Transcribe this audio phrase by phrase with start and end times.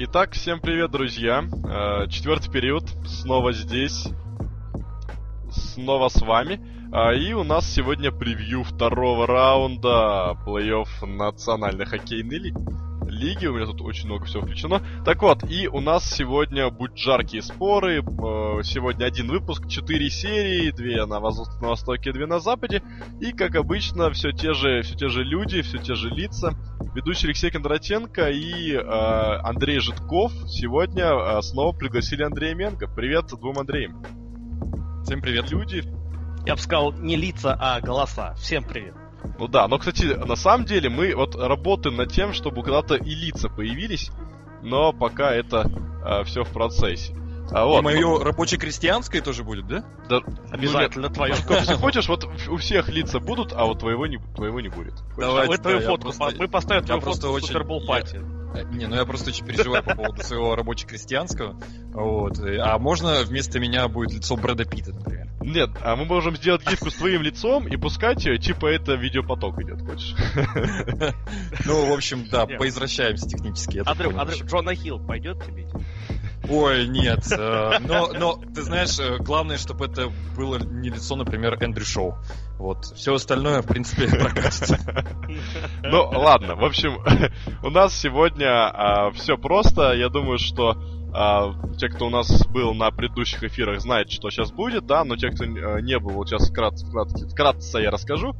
[0.00, 1.42] Итак, всем привет, друзья.
[1.42, 4.06] Э, четвертый период, снова здесь,
[5.50, 6.60] снова с вами.
[6.92, 12.87] А, и у нас сегодня превью второго раунда плей-офф национальной хоккейной лиги
[13.18, 13.46] лиги.
[13.46, 14.80] У меня тут очень много всего включено.
[15.04, 17.98] Так вот, и у нас сегодня будут жаркие споры.
[17.98, 21.48] Э, сегодня один выпуск, четыре серии, две на, воз...
[21.60, 22.82] на востоке, две на западе.
[23.20, 26.54] И, как обычно, все те же, все те же люди, все те же лица.
[26.94, 32.86] Ведущий Алексей Кондратенко и э, Андрей Житков сегодня э, снова пригласили Андрея Менко.
[32.86, 34.02] Привет двум Андреям.
[35.04, 35.50] Всем привет.
[35.50, 35.82] Люди.
[36.46, 38.34] Я бы сказал, не лица, а голоса.
[38.34, 38.94] Всем привет.
[39.38, 43.14] Ну да, но, кстати, на самом деле мы вот работаем над тем, чтобы когда-то и
[43.14, 44.10] лица появились,
[44.62, 45.70] но пока это
[46.04, 47.14] э, все в процессе.
[47.50, 48.22] А вот, и мое ну...
[48.22, 49.84] рабоче-крестьянское тоже будет, да?
[50.08, 50.20] Да.
[50.50, 51.34] Обязательно ну, твое.
[51.48, 54.94] Если хочешь, вот у всех лица будут, а вот твоего не, твоего не будет.
[55.16, 58.20] Давайте, мы твою фотку, просто, мы поставим твою фотку в Супербол пати.
[58.72, 61.60] Не, ну я просто очень переживаю по поводу своего рабоче-крестьянского.
[61.92, 62.38] Вот.
[62.40, 65.27] А можно вместо меня будет лицо Брэда Питта, например?
[65.40, 69.60] Нет, а мы можем сделать гифку с твоим лицом и пускать ее, типа это видеопоток
[69.60, 70.14] идет, хочешь?
[71.64, 73.82] Ну, в общем, да, поизвращаемся технически.
[73.84, 75.66] Андрей, Джона Хилл пойдет тебе?
[76.48, 77.30] Ой, нет.
[77.30, 82.18] Э, но, но, ты знаешь, э, главное, чтобы это было не лицо, например, Эндрю Шоу.
[82.58, 82.84] Вот.
[82.96, 84.78] Все остальное, в принципе, прокатится.
[85.82, 86.54] Ну, ладно.
[86.54, 86.98] В общем,
[87.62, 89.92] у нас сегодня а, все просто.
[89.92, 90.80] Я думаю, что
[91.12, 95.16] а, те, кто у нас был на предыдущих эфирах, знают, что сейчас будет, да, но
[95.16, 98.34] те, кто э, не был, вот сейчас вкратце, вкратце, вкратце я расскажу.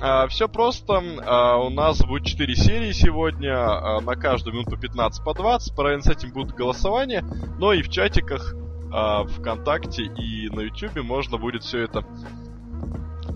[0.00, 1.02] А, все просто.
[1.26, 5.74] А, у нас будет 4 серии сегодня, на каждую минуту 15 по 20.
[5.74, 7.24] Параллельно с этим будут голосования,
[7.58, 8.54] но и в чатиках
[8.90, 12.06] ВКонтакте и на Ютубе можно будет все это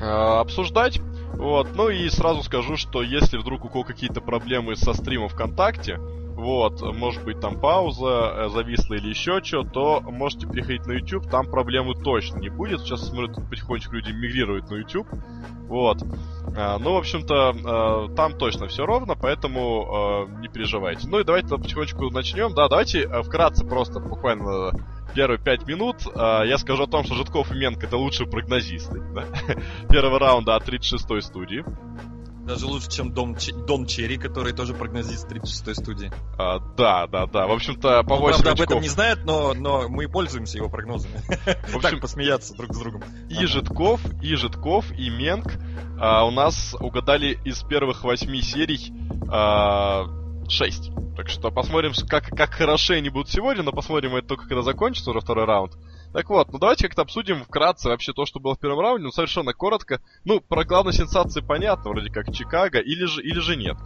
[0.01, 0.99] обсуждать.
[1.35, 5.99] Вот, ну и сразу скажу, что если вдруг у кого какие-то проблемы со стримом ВКонтакте,
[6.43, 11.31] вот, может быть там пауза э, зависла или еще что, то можете переходить на YouTube,
[11.31, 12.81] там проблемы точно не будет.
[12.81, 15.07] Сейчас смотрю, потихонечку люди мигрируют на YouTube.
[15.69, 16.03] Вот.
[16.57, 21.07] А, ну, в общем-то, а, там точно все ровно, поэтому а, не переживайте.
[21.07, 22.55] Ну и давайте потихонечку начнем.
[22.55, 24.73] Да, давайте вкратце просто буквально
[25.15, 29.01] первые пять минут а, я скажу о том, что Житков и Менко это лучшие прогнозисты
[29.15, 29.27] да?
[29.89, 31.65] первого раунда от 36-й студии.
[32.47, 33.37] Даже лучше, чем Дом,
[33.67, 36.13] Дон Черри, который тоже прогнозист 36-й студии.
[36.39, 37.47] А, да, да, да.
[37.47, 38.53] В общем-то, по 8 правда, очков...
[38.53, 41.21] об этом не знает, но, но мы пользуемся его прогнозами.
[41.69, 43.05] В общем, так, посмеяться друг с другом.
[43.31, 45.53] И Житков, и Житков, и Менг
[46.01, 48.93] а, у нас угадали из первых восьми серий
[49.31, 50.07] а,
[50.49, 50.91] 6.
[51.17, 55.11] Так что посмотрим, как, как хороши они будут сегодня, но посмотрим это только когда закончится
[55.11, 55.75] уже второй раунд.
[56.13, 59.11] Так вот, ну давайте как-то обсудим вкратце вообще то, что было в первом раунде, ну
[59.11, 60.01] совершенно коротко.
[60.25, 63.77] Ну, про главные сенсации понятно, вроде как Чикаго, или же, или же нет.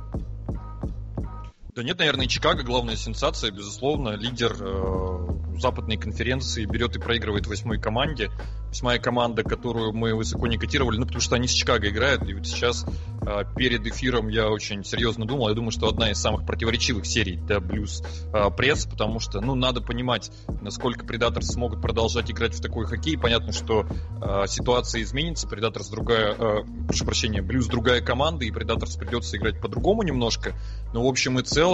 [1.76, 7.78] Да нет, наверное, Чикаго главная сенсация, безусловно, лидер э, западной конференции берет и проигрывает восьмой
[7.78, 8.30] команде.
[8.68, 12.34] Восьмая команда, которую мы высоко не котировали, ну потому что они с Чикаго играют, и
[12.34, 12.84] вот сейчас
[13.22, 17.36] э, перед эфиром я очень серьезно думал, я думаю, что одна из самых противоречивых серий
[17.36, 20.30] для Блюз э, пресс, потому что, ну, надо понимать,
[20.62, 23.18] насколько Предаторс смогут продолжать играть в такой хоккей.
[23.18, 23.86] Понятно, что
[24.22, 29.60] э, ситуация изменится, Предаторс другая, э, прошу прощения, Блюз другая команда, и Предаторс придется играть
[29.60, 30.54] по-другому немножко.
[30.92, 31.65] Но в общем и целом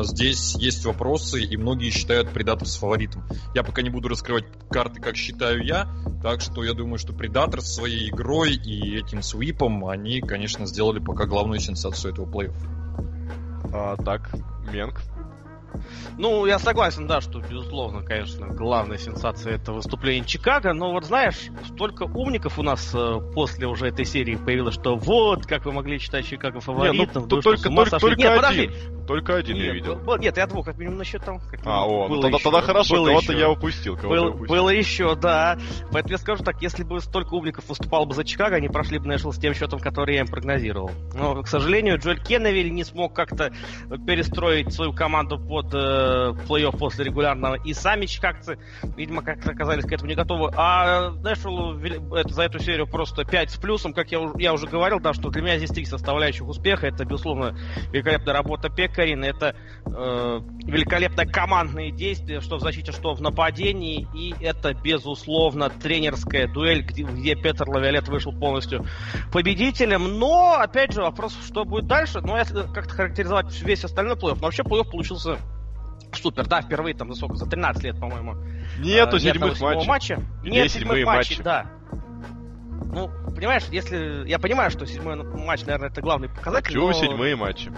[0.00, 2.30] э, здесь есть вопросы, и многие считают
[2.66, 3.24] с фаворитом.
[3.54, 5.88] Я пока не буду раскрывать карты, как считаю я,
[6.22, 11.26] так что я думаю, что Предатор своей игрой и этим свипом, они, конечно, сделали пока
[11.26, 12.54] главную сенсацию этого плей-офф.
[13.72, 14.30] А, так,
[14.72, 15.00] Менг,
[16.18, 21.48] ну, я согласен, да, что, безусловно, конечно, главная сенсация это выступление Чикаго, но вот знаешь,
[21.66, 25.98] столько умников у нас э, после уже этой серии появилось, что вот, как вы могли
[25.98, 26.96] считать Чикаго фаворитом.
[26.96, 28.70] Не, ну, только, только, только нет, один.
[28.70, 28.94] Подожди.
[29.06, 29.96] Только один нет, я видел.
[29.96, 31.40] Был, нет, я двух как минимум насчет там.
[31.64, 33.96] а, о, ну тогда, тогда хорошо, кого-то я упустил.
[33.96, 34.56] Кого был, упустил.
[34.56, 35.58] Было еще, да.
[35.92, 39.06] Поэтому я скажу так, если бы столько умников выступало бы за Чикаго, они прошли бы
[39.06, 40.90] Нэшвилл с тем счетом, который я им прогнозировал.
[41.14, 43.52] Но, к сожалению, Джоэль Кенневиль не смог как-то
[44.06, 48.58] перестроить свою команду под э, плей-офф после регулярного, и сами чикагцы,
[48.96, 50.50] видимо, как-то оказались к этому не готовы.
[50.56, 51.80] А Нэшвиллу
[52.28, 55.42] за эту серию просто 5 с плюсом, как я, я уже говорил, да, что для
[55.42, 56.86] меня здесь три составляющих успеха.
[56.86, 57.56] Это, безусловно,
[57.92, 59.54] великолепная работа Пекарина, это
[59.86, 66.82] э, великолепное командные действия, что в защите, что в нападении, и это, безусловно, тренерская дуэль,
[66.82, 68.84] где, где Петр Лавиолет вышел полностью
[69.32, 70.18] победителем.
[70.18, 72.20] Но, опять же, вопрос, что будет дальше.
[72.20, 75.38] Ну, если как-то характеризовать весь остальной плей-офф, но вообще плей-офф получился
[76.16, 77.36] Супер, да, впервые там за сколько?
[77.36, 78.34] За 13 лет, по-моему.
[78.78, 79.86] Нету а, седьмых матчей.
[79.88, 80.20] матча.
[80.42, 81.42] Нет седьмых матчей, матчи.
[81.42, 81.66] да.
[82.92, 84.28] Ну, понимаешь, если...
[84.28, 86.92] Я понимаю, что седьмой матч, наверное, это главный показатель, Хочу но...
[86.92, 87.72] седьмые матчи.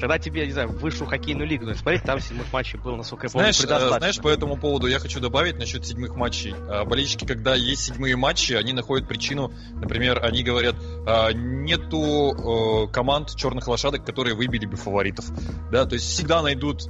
[0.00, 3.30] Тогда тебе, не знаю, высшую хоккейную лигу надо смотреть, там седьмых матчей было, насколько я
[3.30, 3.98] помню, знаешь, предостаточно.
[3.98, 6.54] Знаешь, по этому поводу я хочу добавить насчет седьмых матчей.
[6.68, 10.76] А, болельщики, когда есть седьмые матчи, они находят причину, например, они говорят,
[11.06, 15.26] а, нету команд черных лошадок, которые выбили бы фаворитов.
[15.70, 16.82] Да, то есть всегда найдут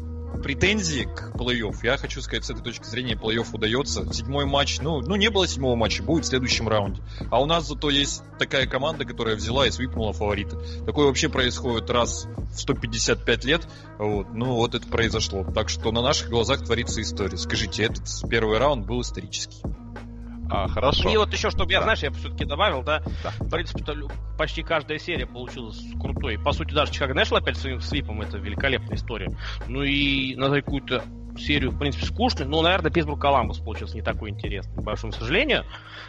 [0.42, 1.76] претензии к плей-офф.
[1.82, 4.12] Я хочу сказать, с этой точки зрения плей-офф удается.
[4.12, 7.02] Седьмой матч, ну, ну не было седьмого матча, будет в следующем раунде.
[7.30, 10.58] А у нас зато есть такая команда, которая взяла и свипнула фаворита.
[10.84, 13.68] Такое вообще происходит раз в 155 лет.
[13.98, 14.32] Вот.
[14.32, 15.44] Ну, вот это произошло.
[15.44, 17.36] Так что на наших глазах творится история.
[17.36, 19.62] Скажите, этот первый раунд был исторический.
[20.54, 21.10] А, хорошо.
[21.10, 23.30] И вот еще, чтобы я, знаешь, я все-таки добавил, да, да.
[23.40, 23.84] в принципе,
[24.38, 26.38] почти каждая серия получилась крутой.
[26.38, 29.36] По сути, даже Чикаго Нэшл опять своим свипом, это великолепная история.
[29.66, 31.02] Ну и на какую-то
[31.36, 32.46] серию, в принципе, скучной.
[32.46, 35.64] Но, наверное, Питтсбург Коламбус получился не такой интересный, к большому сожалению.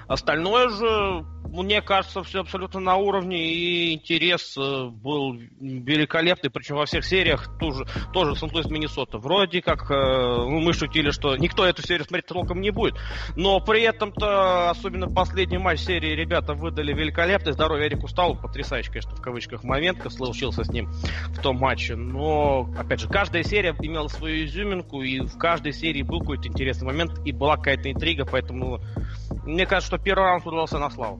[0.07, 6.85] Остальное же, мне кажется, все абсолютно на уровне, и интерес э, был великолепный, причем во
[6.85, 9.17] всех сериях тоже, тоже Сент-Луис Миннесота.
[9.17, 12.95] Вроде как э, ну, мы шутили, что никто эту серию смотреть толком не будет,
[13.35, 17.53] но при этом-то, особенно последний матч серии, ребята выдали великолепный.
[17.53, 20.91] Здоровье Эрику Сталу, потрясающий, конечно, в кавычках момент, как случился с ним
[21.29, 21.95] в том матче.
[21.95, 26.85] Но, опять же, каждая серия имела свою изюминку, и в каждой серии был какой-то интересный
[26.85, 28.79] момент, и была какая-то интрига, поэтому
[29.45, 31.19] мне кажется, что первый раунд удался на славу.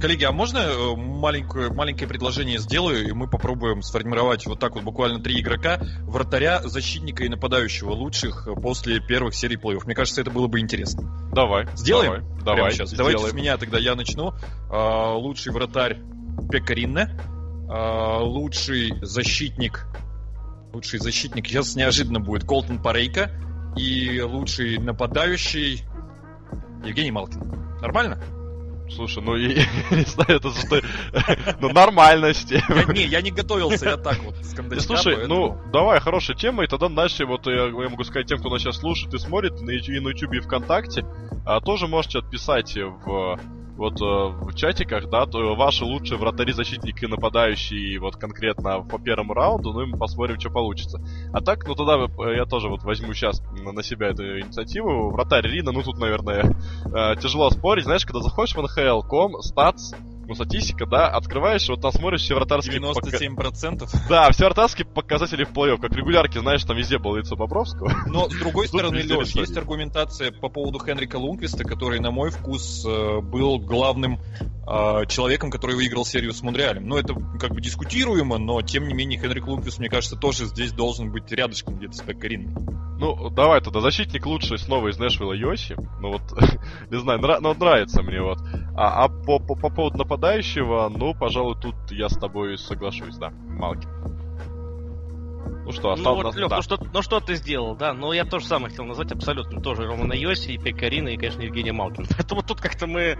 [0.00, 4.84] Коллеги, а можно э, маленькое, маленькое предложение сделаю, и мы попробуем сформировать вот так вот
[4.84, 9.84] буквально три игрока, вратаря, защитника и нападающего лучших после первых серий плей-офф.
[9.84, 11.30] Мне кажется, это было бы интересно.
[11.32, 11.66] Давай.
[11.74, 12.24] Сделаем?
[12.44, 12.56] Давай.
[12.56, 12.90] Прямо сейчас.
[12.90, 13.16] Сделаем.
[13.16, 14.32] Давайте с меня тогда я начну.
[14.70, 15.98] А, лучший вратарь
[16.50, 17.10] Пекаринне.
[17.68, 19.86] А, лучший защитник
[20.72, 23.30] Лучший защитник сейчас неожиданно будет Колтон Парейка.
[23.76, 25.82] И лучший нападающий
[26.84, 27.67] Евгений Малкин.
[27.80, 28.18] Нормально?
[28.90, 29.48] Слушай, ну я,
[29.90, 30.80] не знаю, это что...
[31.60, 32.62] ну нормальности.
[32.68, 35.58] Я, не, я не готовился, я так вот с Слушай, поэтому...
[35.64, 38.62] ну давай, хорошая тема, и тогда дальше вот я, я могу сказать тем, кто нас
[38.62, 41.04] сейчас слушает и смотрит на, и на YouTube и ВКонтакте,
[41.44, 43.38] а, тоже можете отписать в
[43.78, 49.34] вот э, в чатиках, да, то ваши лучшие вратари, защитники нападающие вот конкретно по первому
[49.34, 51.00] раунду, ну и мы посмотрим, что получится.
[51.32, 55.10] А так, ну тогда э, я тоже вот возьму сейчас на себя эту инициативу.
[55.10, 57.84] Вратарь Рина, ну тут, наверное, э, тяжело спорить.
[57.84, 59.94] Знаешь, когда заходишь в NHL.com, статс,
[60.28, 62.80] ну, статистика, да, открываешь, вот там смотришь все вратарские...
[62.80, 63.34] 97%?
[63.34, 64.08] Пока...
[64.08, 67.90] Да, все вратарские показатели в плей как регулярки, знаешь, там везде было лицо Бобровского.
[68.06, 72.84] Но, с другой стороны, Леш, есть аргументация по поводу Хенрика Лунквиста, который, на мой вкус,
[72.86, 74.20] э, был главным
[74.68, 76.86] э, человеком, который выиграл серию с Монреалем.
[76.86, 80.72] Ну, это как бы дискутируемо, но, тем не менее, Хенрик Лунквист, мне кажется, тоже здесь
[80.72, 82.54] должен быть рядышком где-то с Пекариной.
[82.98, 85.76] Ну, давай тогда, защитник лучший снова из Нэшвилла Йоси.
[86.00, 86.22] Ну вот,
[86.90, 88.38] не знаю, нра- ну, нравится мне вот.
[88.76, 93.30] А, а по, по, по поводу нападающего, ну, пожалуй, тут я с тобой соглашусь, да,
[93.30, 93.88] Малкин.
[95.64, 96.22] Ну что, осталось...
[96.22, 96.56] Ну, вот, Лёх, да.
[96.56, 97.92] ну, что, ну что ты сделал, да?
[97.92, 101.72] Ну, я тоже самое хотел назвать абсолютно тоже Романа Йоси, и Пекарина, и, конечно, Евгения
[101.72, 102.06] Малкин.
[102.16, 103.18] Поэтому тут как-то мы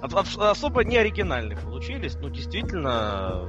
[0.00, 2.16] особо не оригинальные получились.
[2.20, 3.48] Ну, действительно,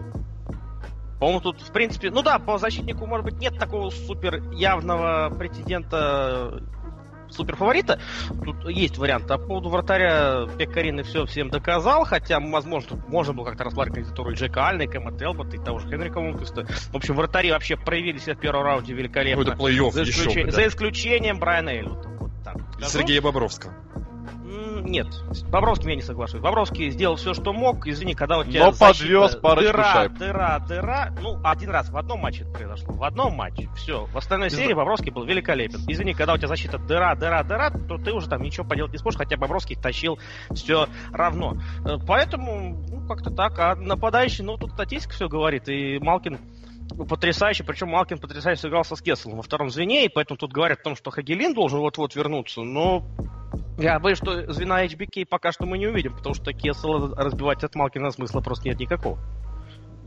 [1.19, 6.63] по-моему, тут, в принципе, ну да, по защитнику, может быть, нет такого супер явного претендента
[7.33, 7.99] супер фаворита.
[8.43, 9.29] Тут есть вариант.
[9.29, 14.33] А по поводу вратаря Пекарины все всем доказал, хотя, возможно, можно было как-то рассматривать кандидатуру
[14.33, 16.65] Джека Альна, Кэма Телбота и того же Хенрика Мунквиста.
[16.65, 19.43] В общем, вратари вообще проявили себя в первом раунде великолепно.
[19.43, 20.35] Ну, это плей-офф за, исключ...
[20.35, 22.09] еще, за исключением Брайана Эллиота.
[22.19, 22.57] Вот так.
[22.87, 23.73] Сергея Бобровского
[24.83, 26.41] нет, с Бобровским я не соглашусь.
[26.41, 27.87] Бобровский сделал все, что мог.
[27.87, 30.13] Извини, когда у тебя Но подвез парочку дыра, шайб.
[30.13, 31.13] дыра, дыра.
[31.21, 32.93] Ну, один раз в одном матче это произошло.
[32.93, 33.69] В одном матче.
[33.75, 34.05] Все.
[34.05, 34.57] В остальной Без...
[34.57, 35.79] серии Бобровский был великолепен.
[35.87, 38.97] Извини, когда у тебя защита дыра, дыра, дыра, то ты уже там ничего поделать не
[38.97, 40.19] сможешь, хотя Бобровский тащил
[40.53, 41.55] все равно.
[41.85, 43.57] Э, поэтому, ну, как-то так.
[43.59, 45.69] А нападающий, ну, тут статистика все говорит.
[45.69, 46.39] И Малкин
[47.07, 50.83] потрясающе, причем Малкин потрясающе сыграл со Скесселом во втором звене, и поэтому тут говорят о
[50.83, 53.05] том, что Хагелин должен вот-вот вернуться, но
[53.77, 57.75] я боюсь, что звена HBK пока что мы не увидим, потому что Кессела разбивать от
[57.75, 59.17] Малкина смысла просто нет никакого.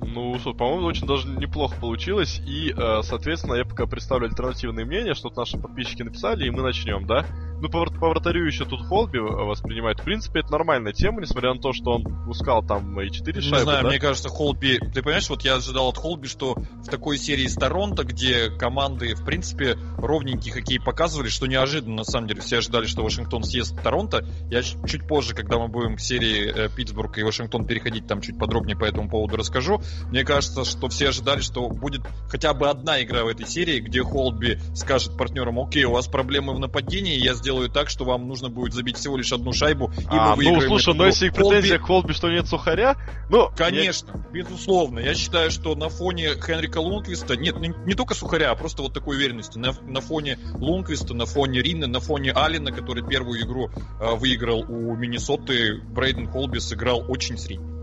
[0.01, 2.41] Ну, по-моему, очень даже неплохо получилось.
[2.47, 7.07] И, э, соответственно, я пока представлю альтернативные мнения, что наши подписчики написали, и мы начнем,
[7.07, 7.25] да?
[7.61, 10.01] Ну, по, по вратарю еще тут Холби воспринимает.
[10.01, 13.57] В принципе, это нормальная тема, несмотря на то, что он пускал там и 4 шайбы.
[13.57, 13.89] Не знаю, да?
[13.89, 14.79] мне кажется, Холби...
[14.79, 19.15] Ты понимаешь, вот я ожидал от Холби, что в такой серии с Торонто, где команды,
[19.15, 23.81] в принципе, ровненький хоккей показывали, что неожиданно, на самом деле, все ожидали, что Вашингтон съест
[23.83, 24.27] Торонто.
[24.51, 28.39] Я чуть позже, когда мы будем к серии э, Питтсбург и Вашингтон переходить, там чуть
[28.39, 29.81] подробнее по этому поводу расскажу.
[30.11, 34.03] Мне кажется, что все ожидали, что будет хотя бы одна игра в этой серии, где
[34.03, 38.49] Холби скажет партнерам, окей, у вас проблемы в нападении, я сделаю так, что вам нужно
[38.49, 40.61] будет забить всего лишь одну шайбу, и а, мы выиграем.
[40.61, 42.97] Ну, слушай, но если претензия к Холби, что нет сухаря,
[43.29, 43.51] ну...
[43.57, 44.43] Конечно, я...
[44.43, 44.99] безусловно.
[45.01, 48.93] Я считаю, что на фоне Хенрика Лунквиста, нет, не, не только сухаря, а просто вот
[48.95, 53.71] такой уверенности, на, на фоне Лунквиста, на фоне Рины, на фоне Алина, который первую игру
[54.01, 57.76] э, выиграл у Миннесоты, Брейден Холби сыграл очень средний.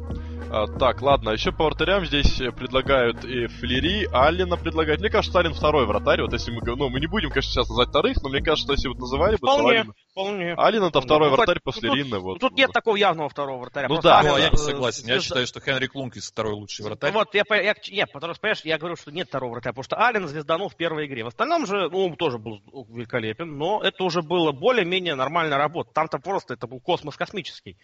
[0.53, 5.01] А, так, ладно, еще по вратарям здесь предлагают и Флери, Аллена предлагают.
[5.01, 6.22] Мне кажется, Аллен второй вратарь.
[6.22, 8.74] Вот если мы, ну, мы не будем, конечно, сейчас называть вторых, но мне кажется, что
[8.74, 9.93] если вот называли бы, вполне, Аллен...
[10.12, 10.53] вполне.
[10.53, 12.19] Аллен это второй ну, вратарь после тут, Ринны.
[12.19, 12.60] Вот, тут вот.
[12.60, 13.88] нет такого явного второго вратаря.
[13.88, 15.07] Ну да, Аллен, ну, я не согласен.
[15.07, 17.12] Я считаю, что Хенрик Лунквист второй лучший вратарь.
[17.12, 19.95] Вот, я, я, нет, потому что, понимаешь, я говорю, что нет второго вратаря, потому что
[19.95, 21.24] Аллен звезданул в первой игре.
[21.24, 25.89] В остальном же, ну, он тоже был великолепен, но это уже было более-менее нормальная работа.
[25.93, 27.75] Там-то просто это был космос космический.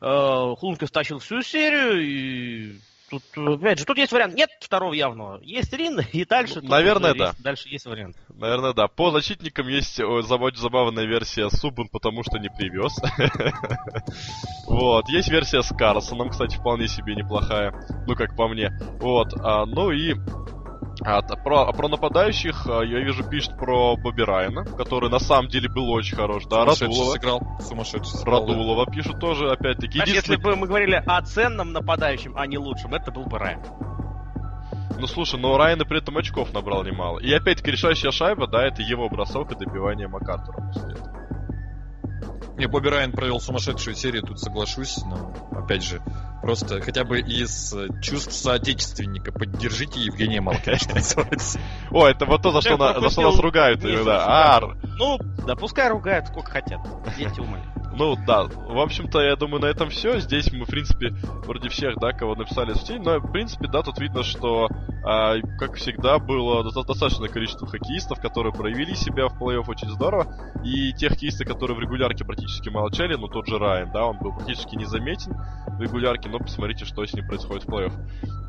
[0.00, 2.78] Э, Лунквист тащил всю серию и
[3.10, 4.34] Тут, опять же, тут есть вариант.
[4.34, 5.38] Нет второго явного.
[5.42, 6.60] Есть Рин, и дальше...
[6.62, 7.26] Наверное, да.
[7.26, 8.16] Есть, дальше есть вариант.
[8.28, 8.88] Наверное, да.
[8.88, 12.96] По защитникам есть завод забавная версия Субун, потому что не привез.
[14.66, 15.08] Вот.
[15.08, 17.72] Есть версия с Карлсоном, кстати, вполне себе неплохая.
[18.06, 18.70] Ну, как по мне.
[18.98, 19.28] Вот.
[19.40, 20.14] А, ну и
[21.04, 25.48] а, про, а про нападающих а, я вижу пишет про Бобби Райана, который на самом
[25.48, 26.44] деле был очень хорош.
[26.46, 27.12] Да, Радулова.
[27.12, 27.42] сыграл.
[27.60, 28.40] Сумасшедший сыграл.
[28.40, 29.98] Радулова пишут тоже, опять-таки.
[29.98, 30.36] Значит, единственный...
[30.36, 33.60] если бы мы говорили о ценном нападающем, а не лучшем, это был бы Райан.
[34.98, 37.18] Ну слушай, но Райан при этом очков набрал немало.
[37.18, 41.24] И опять-таки решающая шайба, да, это его бросок и добивание Макартура после этого.
[42.56, 46.00] Не, Бобби Райан провел сумасшедшую серию, тут соглашусь, но, опять же,
[46.40, 51.58] просто хотя бы из чувств соотечественника поддержите Евгения Малкина, что называется.
[51.90, 54.54] О, это вот то, за что, на, за что нас ругают иногда.
[54.54, 54.76] Ар.
[54.82, 56.80] Ну, да пускай ругают сколько хотят.
[57.16, 57.64] Дети умали.
[57.96, 60.18] Ну да, в общем-то, я думаю, на этом все.
[60.18, 61.10] Здесь мы, в принципе,
[61.46, 64.68] вроде всех, да, кого написали в тень, но, в принципе, да, тут видно, что,
[65.04, 70.26] а, как всегда, было достаточное количество хоккеистов, которые проявили себя в плей-офф очень здорово,
[70.64, 74.32] и те хоккеисты, которые в регулярке практически молчали, ну, тот же Райан, да, он был
[74.34, 75.36] практически незаметен
[75.68, 77.92] в регулярке, но посмотрите, что с ним происходит в плей-офф.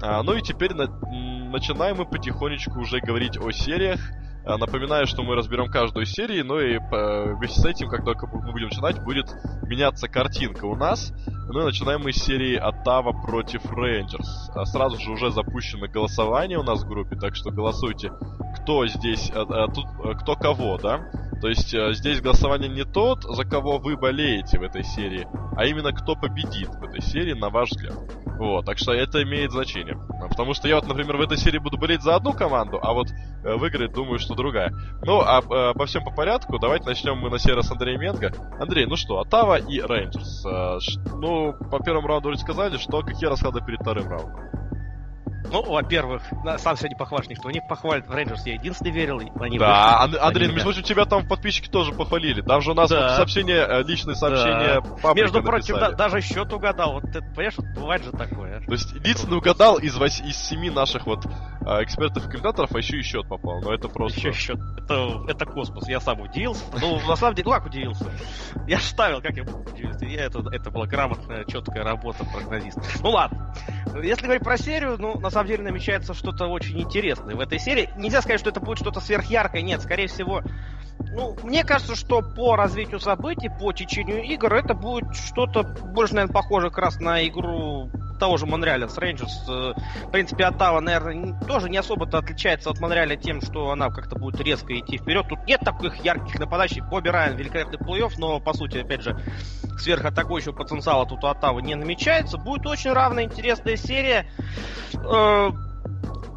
[0.02, 0.88] А, ну и теперь на...
[1.52, 4.00] начинаем мы потихонечку уже говорить о сериях,
[4.46, 8.68] напоминаю, что мы разберем каждую серию, но и вместе с этим, как только мы будем
[8.68, 9.34] начинать, будет
[9.64, 11.14] меняться картинка у нас.
[11.48, 14.52] Ну и начинаем мы с серии Оттава против Рейнджерс.
[14.56, 18.12] А сразу же уже запущено голосование у нас в группе, так что голосуйте,
[18.62, 19.86] кто здесь, а, а, тут,
[20.22, 21.10] кто кого, да?
[21.42, 25.92] То есть здесь голосование не тот, за кого вы болеете в этой серии, а именно
[25.92, 27.96] кто победит в этой серии, на ваш взгляд.
[28.38, 29.98] Вот, так что это имеет значение.
[30.30, 33.08] Потому что я вот, например, в этой серии буду болеть за одну команду, а вот
[33.10, 34.74] э, выиграть думаю, что другая.
[35.04, 36.60] Ну, а э, обо всем по порядку.
[36.60, 38.32] Давайте начнем мы на серии с Андрея Менга.
[38.60, 40.46] Андрей, ну что, Атава и Рейнджерс.
[40.46, 40.77] Э,
[41.15, 44.64] ну, по первому раунду уже сказали, что какие расклады перед вторым раундом?
[45.52, 46.24] Ну, во-первых,
[46.58, 48.08] сам сегодня похвалишь, никто не похвалит.
[48.08, 49.20] В Рейнджерс я единственный верил.
[49.40, 52.42] Они да, вышли, Андрей, они между прочим, тебя там подписчики тоже похвалили.
[52.42, 53.16] Там же у нас да.
[53.16, 55.14] сообщение, э, личные сообщения да.
[55.14, 56.94] Между прочим, да, даже счет угадал.
[56.94, 58.62] Вот это, понимаешь, вот бывает же такое.
[58.66, 60.20] То есть единственный угадал из, вось...
[60.22, 61.25] из семи наших вот
[61.66, 63.62] а, экспертов и комментаторов, а еще и счет попал.
[63.62, 64.20] Но это просто...
[64.20, 64.60] Еще счет.
[64.78, 65.88] Это, это космос.
[65.88, 66.64] Я сам удивился.
[66.80, 68.06] Ну, на самом деле, ну как удивился?
[68.68, 70.06] Я ставил, как я удивился.
[70.06, 72.82] Я, это, это была грамотная, четкая работа прогнозиста.
[73.02, 73.54] Ну ладно.
[74.02, 77.89] Если говорить про серию, ну, на самом деле намечается что-то очень интересное в этой серии.
[77.98, 80.42] Нельзя сказать, что это будет что-то сверхяркое, нет, скорее всего,
[81.00, 86.34] ну, мне кажется, что по развитию событий, по течению игр, это будет что-то больше, наверное,
[86.34, 87.89] похоже как раз на игру
[88.20, 89.46] того же Монреаля с Рейнджерс.
[89.48, 94.39] В принципе, Оттава, наверное, тоже не особо-то отличается от Монреаля тем, что она как-то будет
[94.39, 95.25] резко идти вперед.
[95.27, 96.88] Тут нет таких ярких нападающих.
[96.88, 99.20] Бобби Райан великолепный плей-офф, но, по сути, опять же,
[99.79, 102.38] сверхатакующего потенциала тут у Оттавы не намечается.
[102.38, 104.32] Будет очень равная, интересная серия.
[104.94, 105.50] Э,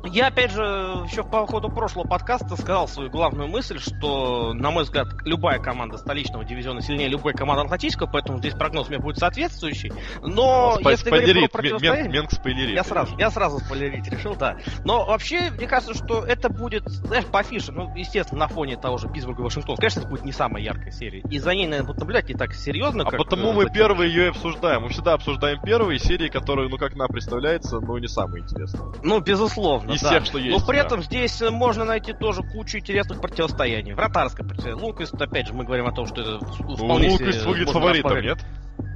[0.05, 4.85] я, опять же, еще по ходу прошлого подкаста сказал свою главную мысль, что, на мой
[4.85, 9.19] взгляд, любая команда столичного дивизиона сильнее любой команды атлантического, поэтому здесь прогноз у меня будет
[9.19, 9.93] соответствующий.
[10.23, 11.63] Но, Спа- если говорить про.
[12.09, 12.75] Менг спойлерит.
[12.75, 14.57] Я сразу, я сразу спойлерить решил, да.
[14.85, 18.99] Но вообще, мне кажется, что это будет, знаешь, по афише, ну, естественно, на фоне того
[18.99, 21.21] же Питтсбурга и Вашингтона, конечно, это будет не самая яркая серия.
[21.31, 23.19] И за ней, наверное, будут наблюдать не так серьезно, а как...
[23.19, 24.83] потому э, мы первые ее обсуждаем.
[24.83, 28.93] Мы всегда обсуждаем первые серии, которые, ну, как нам представляется, ну, не самые интересные.
[29.03, 30.09] Ну, безусловно, Из да.
[30.09, 30.59] всех, что есть.
[30.59, 33.95] Но при этом здесь э, можно найти тоже кучу интересных противостояний.
[33.95, 34.85] Вратарское противостояние.
[34.85, 38.39] Луквист, опять же, мы говорим о том, что это вполне Луквист выглядит фаворитом, нет?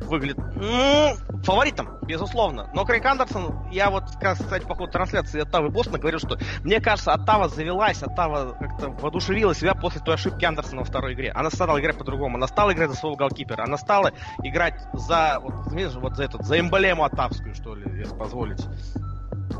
[0.02, 0.38] Выглядит...
[0.54, 2.70] Ну, фаворитом, безусловно.
[2.74, 7.12] Но Крейг Андерсон, я вот, кстати, по ходу трансляции Оттавы Бостона говорил, что мне кажется,
[7.12, 11.32] Оттава завелась, Оттава как-то воодушевила себя после той ошибки Андерсона во второй игре.
[11.32, 12.36] Она стала играть по-другому.
[12.36, 13.64] Она стала играть за своего голкипера.
[13.64, 15.54] Она стала играть за, вот,
[15.96, 18.64] вот за этот, за эмблему Оттавскую, что ли, если позволить.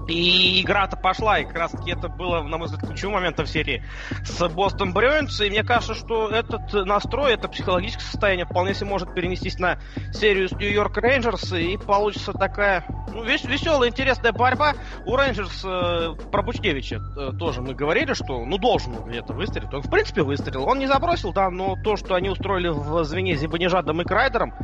[0.09, 3.85] И игра-то пошла, и как раз таки это было, на мой взгляд, ключевым моментом серии
[4.25, 9.15] с Бостон Брюинс, и мне кажется, что этот настрой, это психологическое состояние вполне себе может
[9.15, 9.79] перенестись на
[10.13, 14.75] серию с Нью-Йорк Рейнджерс, и получится такая ну, вес- веселая, интересная борьба.
[15.05, 19.73] У Рейнджерс э, про Бучкевича э, тоже мы говорили, что ну должен где-то выстрелить.
[19.73, 20.65] Он в принципе выстрелил.
[20.65, 24.55] Он не забросил, да, но то, что они устроили в звене Зибанежадом и Крайдером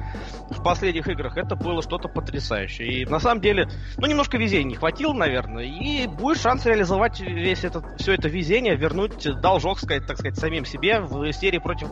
[0.51, 3.03] в последних играх, это было что-то потрясающее.
[3.03, 3.69] И на самом деле,
[3.99, 8.77] ну немножко везения не хватило, наверное, и будет шанс реализовать весь этот, все это везение,
[8.77, 11.89] вернуть должок, сказать, так сказать, самим себе в серии против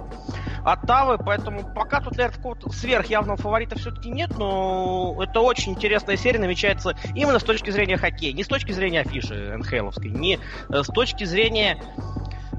[0.64, 6.40] Оттавы, поэтому пока тут, наверное, какого-то сверхявного фаворита все-таки нет, но это очень интересная серия,
[6.40, 10.88] намечается именно с точки зрения хоккея, не с точки зрения афиши НХЛовской, не э, с
[10.88, 11.78] точки зрения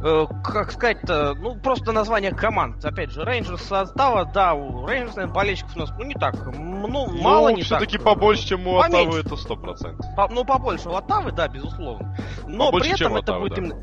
[0.02, 2.84] как сказать-то, ну, просто название команд.
[2.86, 7.22] Опять же, Рейнджерс состава, да, у Рейнджерс, наверное, болельщиков у нас, ну, не так, ну,
[7.22, 8.06] мало ну, не все-таки так.
[8.06, 9.20] побольше, чем у Оттавы, Поменьше.
[9.20, 10.06] это сто процентов.
[10.16, 12.16] По- ну, побольше у Оттавы, да, безусловно.
[12.46, 13.62] Но Побольше, при этом это Оттавы, будет да.
[13.62, 13.82] именно...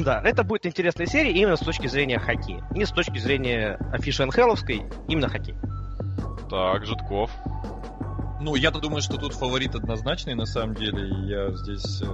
[0.00, 2.66] Да, это будет интересная серия именно с точки зрения хоккея.
[2.70, 5.54] Не с точки зрения афиши НХЛовской, именно хоккей.
[6.48, 7.30] Так, Житков.
[8.38, 11.08] Ну, я-то думаю, что тут фаворит однозначный, на самом деле.
[11.26, 12.06] Я здесь э,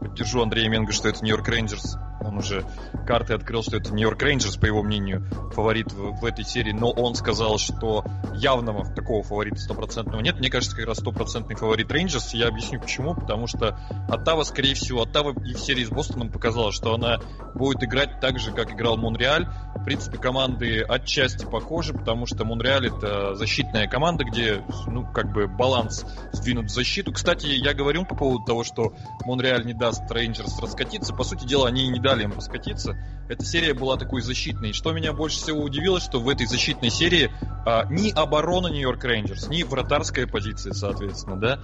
[0.00, 1.96] поддержу Андрея Менга, что это Нью-Йорк Рейнджерс.
[2.20, 2.64] Он уже
[3.06, 6.72] карты открыл, что это Нью-Йорк Рейнджерс, по его мнению, фаворит в, в этой серии.
[6.72, 10.38] Но он сказал, что явного такого фаворита стопроцентного нет.
[10.38, 12.34] Мне кажется, как раз стопроцентный фаворит Рейнджерс.
[12.34, 13.14] Я объясню почему.
[13.14, 17.20] Потому что Оттава, скорее всего, Оттава и в серии с Бостоном показала, что она
[17.54, 19.48] будет играть так же, как играл Монреаль.
[19.76, 25.48] В принципе, команды отчасти похожи, потому что Монреаль это защитная команда, где, ну, как бы
[25.70, 27.12] баланс сдвинут в защиту.
[27.12, 28.92] Кстати, я говорил по поводу того, что
[29.24, 31.14] Монреаль не даст Рейнджерс раскатиться.
[31.14, 32.96] По сути дела, они и не дали им раскатиться.
[33.28, 34.72] Эта серия была такой защитной.
[34.72, 37.30] Что меня больше всего удивило, что в этой защитной серии
[37.64, 41.60] а, ни оборона Нью-Йорк Рейнджерс, ни вратарская позиция, соответственно, да,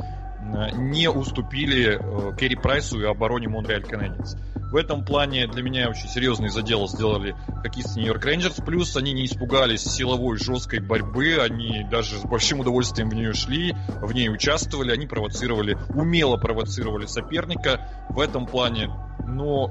[0.75, 4.37] не уступили э, Керри Прайсу и обороне Монреаль Канадиенс.
[4.55, 8.57] В этом плане для меня очень серьезный задел сделали хоккеисты Нью-Йорк Рейнджерс.
[8.65, 13.75] Плюс они не испугались силовой жесткой борьбы, они даже с большим удовольствием в нее шли,
[14.03, 17.81] в ней участвовали, они провоцировали, умело провоцировали соперника.
[18.09, 18.91] В этом плане,
[19.27, 19.71] но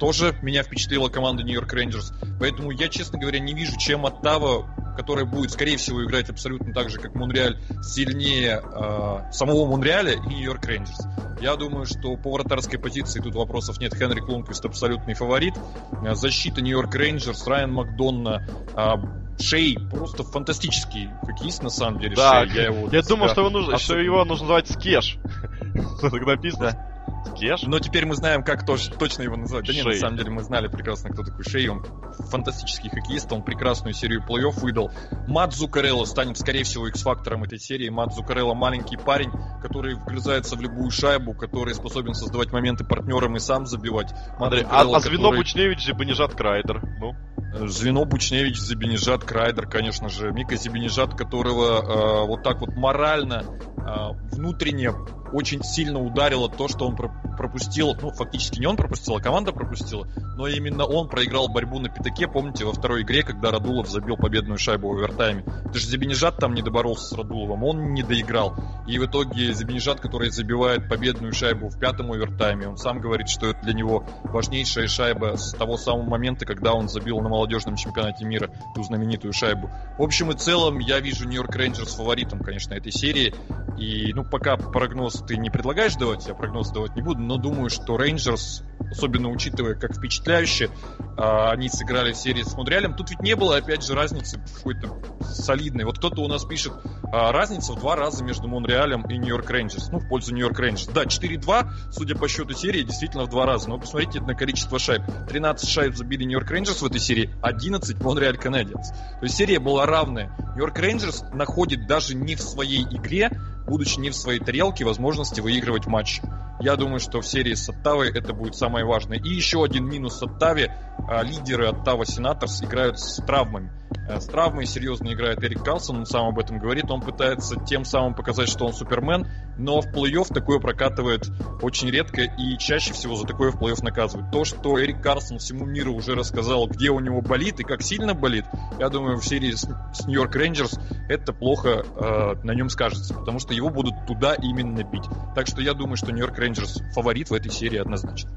[0.00, 2.12] тоже меня впечатлила команда Нью-Йорк Рейнджерс.
[2.40, 6.90] Поэтому я, честно говоря, не вижу, чем Оттава, которая будет, скорее всего, играть абсолютно так
[6.90, 11.06] же, как Монреаль, сильнее э, самого Монреаля и Нью-Йорк Рейнджерс.
[11.40, 13.94] Я думаю, что по вратарской позиции тут вопросов нет.
[13.94, 15.54] Хенрик Лунквист абсолютный фаворит.
[16.02, 22.16] Э, Защита Нью-Йорк Рейнджерс, Райан Макдонна, э, Шей просто фантастический хоккеист, на самом деле.
[22.16, 22.56] Да, Шей.
[22.56, 25.18] Я, его Я думал, что его нужно, что его нужно называть Скеш.
[26.02, 26.89] Написано.
[27.36, 27.62] Скеш?
[27.62, 29.66] Но теперь мы знаем, как точ- точно его называть.
[29.66, 30.00] Да нет, на Шей.
[30.00, 31.68] самом деле мы знали прекрасно, кто такой Шей.
[31.68, 31.84] Он
[32.30, 34.90] фантастический хоккеист, он прекрасную серию плей-офф выдал.
[35.26, 37.88] Мат Зукарелло станет, скорее всего, X-фактором этой серии.
[37.88, 39.30] Мат Зукарелло маленький парень,
[39.62, 44.12] который вгрызается в любую шайбу, который способен создавать моменты партнерам и сам забивать.
[44.38, 46.82] Мат Андрей, а, Зукарелло, а звено который- Бучневич Зибанижат Крайдер.
[47.00, 47.14] Ну,
[47.52, 50.30] Э, Звено Бучневич, Забинежат, Крайдер, конечно же.
[50.30, 53.42] Мика Забинежат, которого э, вот так вот морально,
[53.76, 54.92] э, внутренне
[55.32, 59.52] очень сильно ударило то, что он про- пропустил, ну, фактически не он пропустил, а команда
[59.52, 64.16] пропустила, но именно он проиграл борьбу на пятаке, помните, во второй игре, когда Радулов забил
[64.16, 65.44] победную шайбу в овертайме.
[65.64, 68.54] Это же Забинежат там не доборолся с Радуловым, он не доиграл.
[68.86, 73.48] И в итоге Забинежат, который забивает победную шайбу в пятом овертайме, он сам говорит, что
[73.48, 78.24] это для него важнейшая шайба с того самого момента, когда он забил на молодежном чемпионате
[78.24, 79.70] мира ту знаменитую шайбу.
[79.98, 83.34] В общем и целом, я вижу Нью-Йорк Рейнджерс фаворитом, конечно, этой серии.
[83.78, 87.70] И, ну, пока прогноз ты не предлагаешь давать, я прогноз давать не буду, но думаю,
[87.70, 90.70] что Рейнджерс, особенно учитывая, как впечатляюще
[91.16, 94.96] а, они сыграли в серии с Монреалем, тут ведь не было, опять же, разницы какой-то
[95.22, 95.84] солидной.
[95.84, 96.72] Вот кто-то у нас пишет,
[97.12, 99.90] а, разница в два раза между Монреалем и Нью-Йорк Рейнджерс.
[99.90, 100.88] Ну, в пользу Нью-Йорк Рейнджерс.
[100.88, 103.68] Да, 4-2, судя по счету серии, действительно в два раза.
[103.68, 105.02] Но посмотрите на количество шайб.
[105.28, 108.88] 13 шайб забили Нью-Йорк Рейнджерс в этой серии, 11 Монреаль Канадиенс.
[108.88, 110.34] То есть серия была равная.
[110.54, 113.30] Нью-Йорк Рейнджерс находит даже не в своей игре,
[113.66, 116.20] будучи не в своей тарелке, возможности выигрывать матч.
[116.60, 119.18] Я думаю, что в серии с Оттавой это будет самое важное.
[119.18, 120.72] И еще один минус Оттаве.
[121.08, 123.72] А, Лидеры Оттава Сенаторс играют с травмами.
[124.10, 126.90] Э, С травмой серьезно играет Эрик Карлсон, он сам об этом говорит.
[126.90, 131.30] Он пытается тем самым показать, что он супермен, но в плей-офф такое прокатывает
[131.62, 134.30] очень редко и чаще всего за такое в плей-офф наказывают.
[134.32, 138.14] То, что Эрик Карлсон всему миру уже рассказал, где у него болит и как сильно
[138.14, 138.44] болит,
[138.78, 139.66] я думаю, в серии с,
[140.06, 145.04] Нью-Йорк Рейнджерс это плохо э, на нем скажется, потому что его будут туда именно бить.
[145.34, 148.30] Так что я думаю, что Нью-Йорк Рейнджерс фаворит в этой серии однозначно.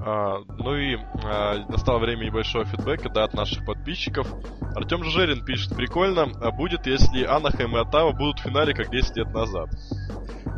[0.00, 4.28] А, ну и а, настало время небольшого фидбэка да, от наших подписчиков.
[4.74, 9.16] Артем Жижерин пишет, прикольно а будет, если Анахайм и Оттава будут в финале, как 10
[9.16, 9.70] лет назад.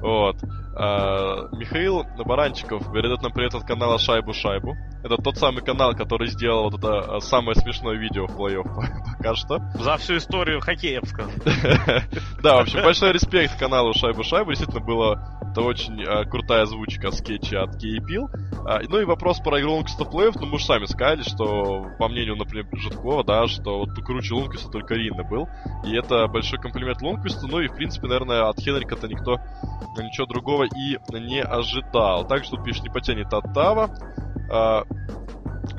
[0.02, 0.36] Вот.
[0.76, 4.74] А, Михаил Баранчиков передает нам привет от канала Шайбу-Шайбу.
[5.02, 8.64] Это тот самый канал, который сделал вот это а, самое смешное видео в плей-офф
[9.18, 9.58] пока что.
[9.74, 11.30] За всю историю хоккея, я бы сказал.
[12.42, 14.48] Да, в общем, большой респект каналу Шайбу-Шайбу.
[14.48, 18.28] Действительно, было это очень э, крутая озвучка скетча от Кей Пил.
[18.64, 22.08] А, ну и вопрос про игру Лункиста плей ну мы же сами сказали, что, по
[22.08, 25.48] мнению, например, Житкова, да, что вот круче Лункиста только Ринна был.
[25.84, 29.38] И это большой комплимент Лунквисту, ну и, в принципе, наверное, от Хенрика-то никто
[29.98, 32.26] ничего другого и не ожидал.
[32.26, 33.90] Также тут пишет, не потянет Оттава.
[34.50, 34.84] А,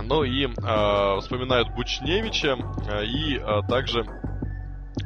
[0.03, 2.57] ну и а, вспоминают Бучневича
[2.89, 4.05] а, и также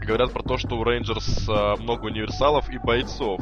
[0.06, 1.48] говорят про то, что у Рейнджерс
[1.80, 3.42] много универсалов и бойцов.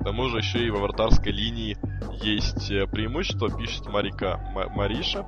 [0.00, 1.76] К тому же еще и во вратарской линии
[2.22, 4.40] есть э, преимущество, пишет Марика
[4.74, 5.24] Мариша.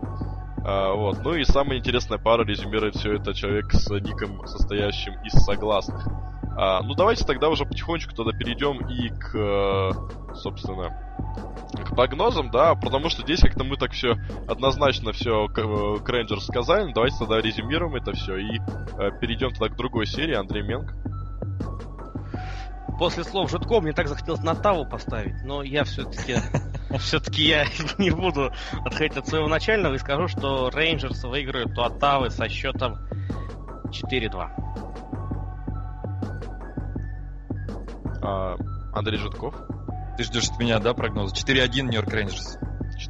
[0.65, 1.23] А, вот.
[1.23, 6.09] Ну и самая интересная пара резюмирует все это человек с ником, состоящим из согласных.
[6.57, 10.97] А, ну давайте тогда уже потихонечку тогда перейдем и к, э, собственно,
[11.85, 14.17] к прогнозам, да, потому что здесь как-то мы так все
[14.49, 16.93] однозначно все к, э, к Рейнджерс сказали.
[16.93, 20.35] Давайте тогда резюмируем это все и э, перейдем тогда к другой серии.
[20.35, 20.95] Андрей Менг
[22.99, 26.37] после слов Житкова мне так захотелось на Оттаву поставить, но я все-таки
[26.99, 27.65] все-таки я
[27.99, 28.53] не буду
[28.85, 32.99] отходить от своего начального и скажу, что Рейнджерс выиграют у Оттавы со счетом
[33.87, 34.94] 4-2.
[38.25, 38.57] А,
[38.95, 39.55] Андрей Житков?
[40.17, 41.33] Ты ждешь от меня, да, прогноз?
[41.33, 42.57] 4-1 Нью-Йорк Рейнджерс.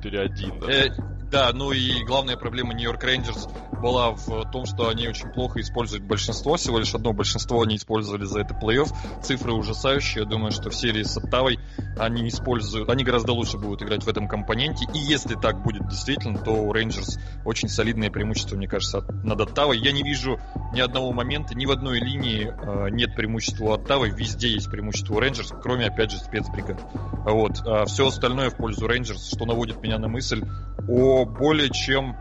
[0.03, 0.73] 4-1, да.
[0.73, 0.89] Э,
[1.31, 3.49] да, ну и главная проблема Нью-Йорк Рейнджерс
[3.81, 8.25] была в том, что они очень плохо используют большинство, всего лишь одно большинство они использовали
[8.25, 8.89] за это плей-офф.
[9.23, 11.59] Цифры ужасающие, я думаю, что в серии с Оттавой
[11.99, 16.39] они используют, они гораздо лучше будут играть в этом компоненте, и если так будет действительно,
[16.39, 19.79] то у Рейнджерс очень солидное преимущество, мне кажется, над Оттавой.
[19.79, 20.39] Я не вижу
[20.75, 25.15] ни одного момента, ни в одной линии э, нет преимущества у Оттавы, везде есть преимущество
[25.15, 26.81] у Рейнджерс, кроме, опять же, спецбригад.
[27.25, 27.63] Вот.
[27.65, 30.43] А все остальное в пользу Рейнджерс, что наводит меня на мысль
[30.89, 32.17] о более чем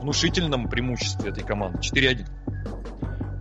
[0.00, 1.78] внушительном преимуществе этой команды.
[1.78, 2.26] 4-1.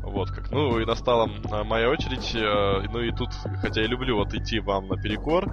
[0.03, 0.51] Вот как.
[0.51, 1.27] Ну и настала
[1.65, 2.33] моя очередь.
[2.35, 3.29] Э, ну и тут,
[3.61, 5.51] хотя я люблю вот идти вам наперекор,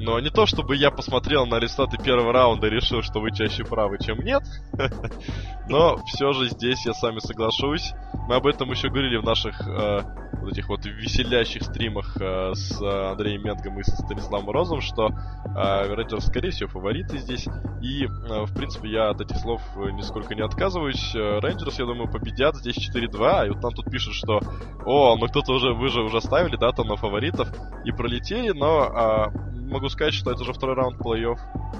[0.00, 3.64] но не то, чтобы я посмотрел на результаты первого раунда и решил, что вы чаще
[3.64, 4.42] правы, чем нет.
[5.68, 7.92] Но все же здесь я с вами соглашусь.
[8.28, 10.02] Мы об этом еще говорили в наших э,
[10.40, 15.94] вот этих вот веселящих стримах э, с Андреем Менгом и со Станиславом Розом, что э,
[15.94, 17.46] Рейнджерс, скорее всего, фавориты здесь.
[17.82, 18.08] И, э,
[18.44, 21.14] в принципе, я от этих слов нисколько не отказываюсь.
[21.14, 23.46] Э, Рейнджерс, я думаю, победят здесь 4-2.
[23.46, 24.40] И вот нам тут пишут, что
[24.84, 27.48] о, ну кто-то уже, вы же уже ставили, да, там на фаворитов
[27.84, 31.38] и пролетели, но э, могу сказать, что это уже второй раунд плей-офф.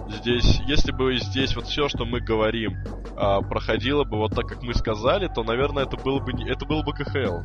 [0.09, 2.79] Здесь, если бы здесь вот все, что мы говорим,
[3.17, 6.83] а, проходило бы вот так, как мы сказали, то, наверное, это было бы, это было
[6.83, 7.41] бы КХЛ.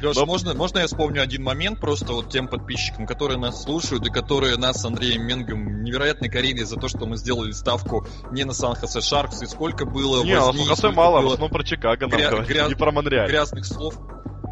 [0.02, 0.26] Леша, Но...
[0.26, 4.56] можно, можно я вспомню один момент просто вот тем подписчикам, которые нас слушают и которые
[4.56, 9.00] нас с Андреем Менгом невероятной карьере за то, что мы сделали ставку не на Сан-Хосе
[9.00, 12.46] Шаркс, и сколько было Не, возни, на Сан-Хосе мало, в основном про Чикаго нам гря-
[12.46, 13.28] гря- не про Монреаль.
[13.28, 13.98] Грязных слов.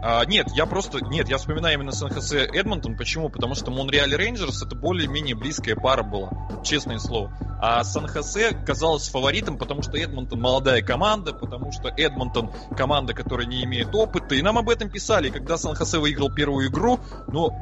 [0.05, 0.99] А, нет, я просто...
[1.05, 2.97] Нет, я вспоминаю именно Сан-Хосе Эдмонтон.
[2.97, 3.29] Почему?
[3.29, 6.31] Потому что Монреаль Рейнджерс это более-менее близкая пара была.
[6.65, 7.33] Честное слово.
[7.61, 13.62] А Сан-Хосе казалось фаворитом, потому что Эдмонтон молодая команда, потому что Эдмонтон команда, которая не
[13.62, 14.35] имеет опыта.
[14.35, 15.31] И нам об этом писали.
[15.31, 17.57] когда Сан-Хосе выиграл первую игру, ну,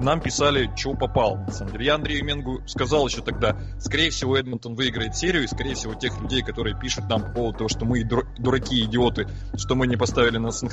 [0.00, 1.86] нам писали, что попал, на самом деле.
[1.86, 6.20] Я Андрею Менгу сказал еще тогда, скорее всего, Эдмонтон выиграет серию, и, скорее всего, тех
[6.20, 10.38] людей, которые пишут нам по поводу того, что мы дураки, идиоты, что мы не поставили
[10.38, 10.70] на сан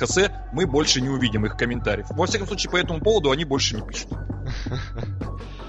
[0.52, 2.06] мы больше не увидим их комментариев.
[2.10, 4.10] Во всяком случае, по этому поводу они больше не пишут.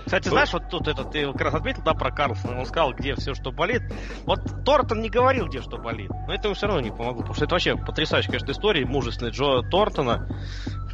[0.06, 3.16] Кстати, знаешь, вот тут это ты как раз отметил, да, про Карлсона, он сказал, где
[3.16, 3.82] все, что болит.
[4.26, 7.34] Вот Тортон не говорил, где что болит, но это ему все равно не помогло, потому
[7.34, 10.28] что это вообще потрясающая, конечно, история, мужественный Джо Тортона,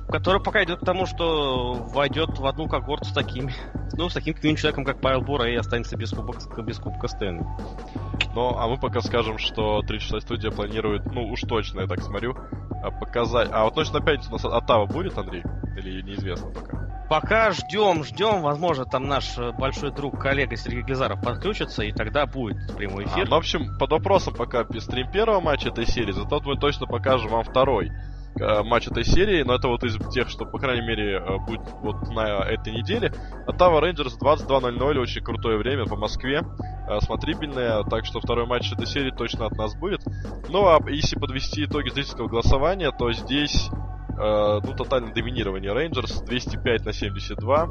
[0.10, 3.54] который пока идет к тому, что войдет в одну когорту с такими,
[3.94, 7.46] ну, с таким человеком, как Павел Бура, и останется без кубка, без кубка Стэнли.
[8.34, 12.02] Ну, а мы пока скажем, что 3 часа студия планирует, ну, уж точно, я так
[12.02, 12.36] смотрю,
[12.84, 13.50] а, показать...
[13.52, 15.44] А вот точно опять у нас Оттава будет, Андрей?
[15.78, 16.80] Или неизвестно пока?
[17.10, 18.42] Пока ждем, ждем.
[18.42, 23.24] Возможно, там наш большой друг, коллега Сергей Глизаров подключится, и тогда будет прямой эфир.
[23.24, 26.86] А, ну, в общем, под вопросом пока стрим первого матча этой серии, зато мы точно
[26.86, 27.92] покажем вам второй.
[28.40, 31.62] Э, матч этой серии, но это вот из тех, что, по крайней мере, э, будет
[31.82, 33.12] вот на этой неделе.
[33.46, 36.44] Оттава Рейнджерс 22.00, очень крутое время по Москве,
[36.88, 40.02] э, смотрибельное, так что второй матч этой серии точно от нас будет.
[40.48, 43.70] Ну, а если подвести итоги зрительского голосования, то здесь
[44.20, 47.66] э, ну, тотальное доминирование Рейнджерс 205 на 72.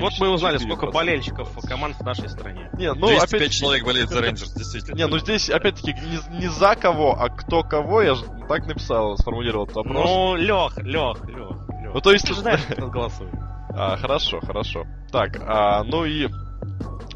[0.00, 2.70] Вот мы узнали, сколько болельщиков команд в нашей стране.
[2.74, 3.52] Не, ну, 205 опять...
[3.52, 4.96] человек болеет за Рейнджерс, действительно.
[4.96, 9.16] Не, ну здесь, опять-таки, не, не за кого, а кто кого, я же так написал,
[9.16, 10.04] сформулировал этот вопрос.
[10.04, 11.56] Ну, Лех, Лех, Лех.
[11.94, 12.26] Ну, то есть...
[12.26, 13.32] Ты же знаешь, кто голосует.
[13.70, 14.84] А, хорошо, хорошо.
[15.10, 16.28] Так, а, ну и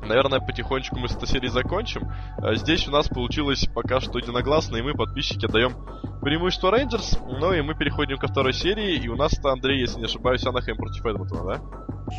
[0.02, 2.10] Наверное, потихонечку мы с этой серией закончим.
[2.38, 5.72] А здесь у нас получилось пока что единогласно, и мы, подписчики, даем
[6.20, 7.18] преимущество Рейнджерс.
[7.40, 10.76] Ну и мы переходим ко второй серии, и у нас-то, Андрей, если не ошибаюсь, Анахем
[10.76, 11.62] против Эдмонтона, да?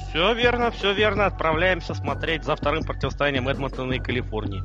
[0.10, 1.26] Все верно, все верно.
[1.26, 4.64] Отправляемся смотреть за вторым противостоянием Эдмонтона и Калифорнии.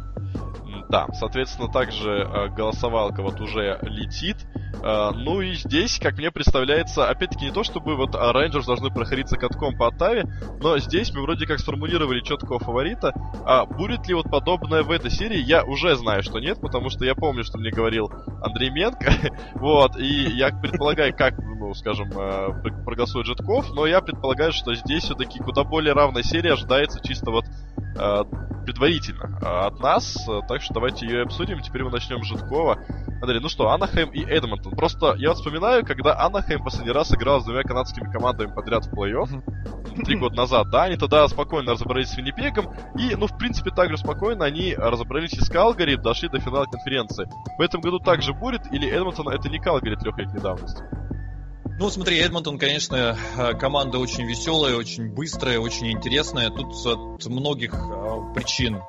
[0.89, 4.37] Да, соответственно, также э, голосовалка вот уже летит.
[4.83, 9.37] Э, ну и здесь, как мне представляется, опять-таки не то, чтобы вот Рейнджерс должны проходиться
[9.37, 10.25] катком по Оттаве,
[10.61, 13.13] но здесь мы вроде как сформулировали четкого фаворита.
[13.45, 17.05] А будет ли вот подобное в этой серии, я уже знаю, что нет, потому что
[17.05, 18.11] я помню, что мне говорил
[18.43, 19.13] Андрей Менко,
[19.55, 22.49] вот, и я предполагаю, как, ну, скажем, э,
[22.85, 27.45] проголосует Житков, но я предполагаю, что здесь все-таки куда более равная серия ожидается чисто вот
[28.65, 31.61] предварительно от нас, так что давайте ее обсудим.
[31.61, 32.79] Теперь мы начнем с Житкова.
[33.21, 34.77] Андрей, ну что, Анахайм и Эдмонтон.
[34.77, 38.93] Просто я вот вспоминаю, когда Анахайм последний раз играл с двумя канадскими командами подряд в
[38.93, 43.71] плей-офф, три года назад, да, они тогда спокойно разобрались с Виннипегом, и, ну, в принципе,
[43.71, 47.29] также спокойно они разобрались и с Калгари, дошли до финала конференции.
[47.59, 50.85] В этом году также будет, или Эдмонтон это не Калгари трехлетней давности?
[51.79, 56.51] Ну, смотри, Эдмонтон, конечно, э, команда очень веселая, очень быстрая, очень интересная.
[56.51, 58.83] Тут от многих э, причин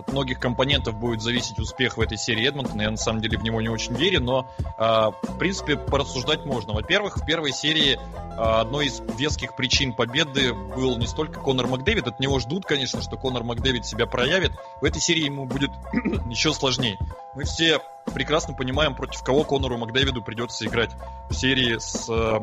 [0.00, 2.82] от многих компонентов будет зависеть успех в этой серии Эдмонтона.
[2.82, 6.72] Я на самом деле в него не очень верю, но э, в принципе порассуждать можно.
[6.72, 7.98] Во-первых, в первой серии э,
[8.36, 13.16] одной из веских причин победы был не столько Конор Макдэвид, от него ждут, конечно, что
[13.16, 14.52] Конор Макдэвид себя проявит.
[14.80, 15.70] В этой серии ему будет
[16.28, 16.98] еще сложнее.
[17.34, 17.80] Мы все
[18.12, 20.90] прекрасно понимаем, против кого Конору Макдэвиду придется играть
[21.28, 22.40] в серии с э,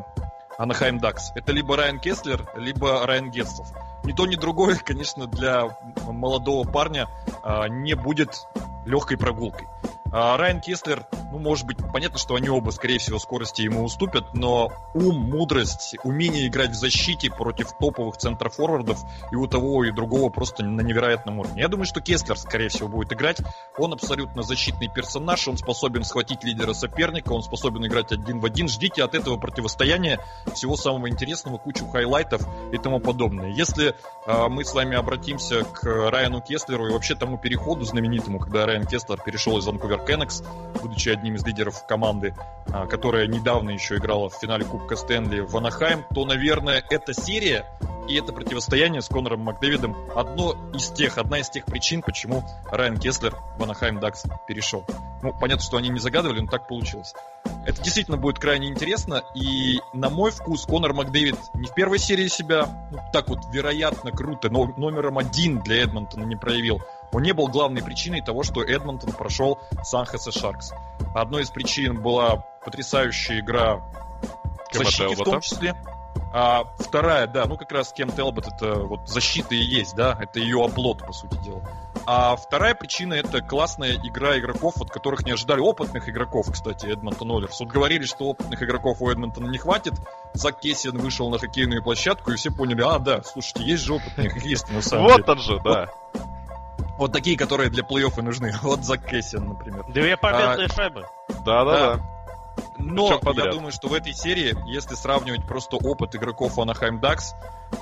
[0.58, 1.32] Анахайм Дакс.
[1.34, 3.72] Это либо Райан Кеслер, либо Райан Гетслов
[4.08, 7.08] ни то, ни другое, конечно, для молодого парня
[7.42, 8.46] а, не будет
[8.86, 9.68] легкой прогулкой.
[10.10, 14.32] А Райан Кеслер, ну, может быть, понятно, что они оба, скорее всего, скорости ему уступят,
[14.32, 18.98] но ум, мудрость, умение играть в защите против топовых центрфорвардов
[19.30, 21.60] и у того, и другого просто на невероятном уровне.
[21.60, 23.38] Я думаю, что Кеслер, скорее всего, будет играть.
[23.76, 28.68] Он абсолютно защитный персонаж, он способен схватить лидера соперника, он способен играть один в один.
[28.68, 30.20] Ждите от этого противостояния
[30.54, 33.50] всего самого интересного, кучу highlight ов и тому подобное.
[33.50, 33.94] Если
[34.26, 38.86] э, мы с вами обратимся к Райану Кеслеру и вообще тому переходу знаменитому, когда Райан
[38.86, 40.42] Кеслер перешел из Ванкувера Ванкувер Кэнакс,
[40.80, 42.34] будучи одним из лидеров команды,
[42.72, 47.66] а, которая недавно еще играла в финале Кубка Стэнли в Анахайм, то, наверное, эта серия
[48.08, 52.98] и это противостояние с Конором Макдэвидом одно из тех, одна из тех причин, почему Райан
[52.98, 54.86] Кеслер в Анахайм Дакс перешел.
[55.22, 57.12] Ну, понятно, что они не загадывали, но так получилось.
[57.66, 62.28] Это действительно будет крайне интересно, и на мой вкус Конор Макдэвид не в первой серии
[62.28, 66.80] себя ну, так вот вероятно круто, но номером один для Эдмонтона не проявил.
[67.12, 70.72] Он не был главной причиной того, что Эдмонтон прошел Сан-Хосе Шаркс.
[71.14, 73.82] Одной из причин была потрясающая игра
[74.72, 75.74] защиты в том числе.
[76.32, 80.40] А вторая, да, ну как раз Кем Телбот это вот защита и есть, да, это
[80.40, 81.62] ее оплот, по сути дела.
[82.06, 87.30] А вторая причина это классная игра игроков, от которых не ожидали опытных игроков, кстати, Эдмонтон
[87.30, 87.60] Оллерс.
[87.60, 89.94] Вот говорили, что опытных игроков у Эдмонтона не хватит.
[90.34, 94.28] Зак Кессиан вышел на хоккейную площадку, и все поняли, а, да, слушайте, есть же опытные
[94.28, 95.24] хоккеисты на самом деле.
[95.24, 95.88] Вот он же, да.
[96.98, 98.52] Вот такие, которые для плей-оффа нужны.
[98.62, 99.84] Вот Зак Кессиан, например.
[99.88, 101.06] Две победные а, шайбы.
[101.44, 102.00] Да-да-да.
[102.76, 107.34] Но я думаю, что в этой серии, если сравнивать просто опыт игроков Анахайм Дакс,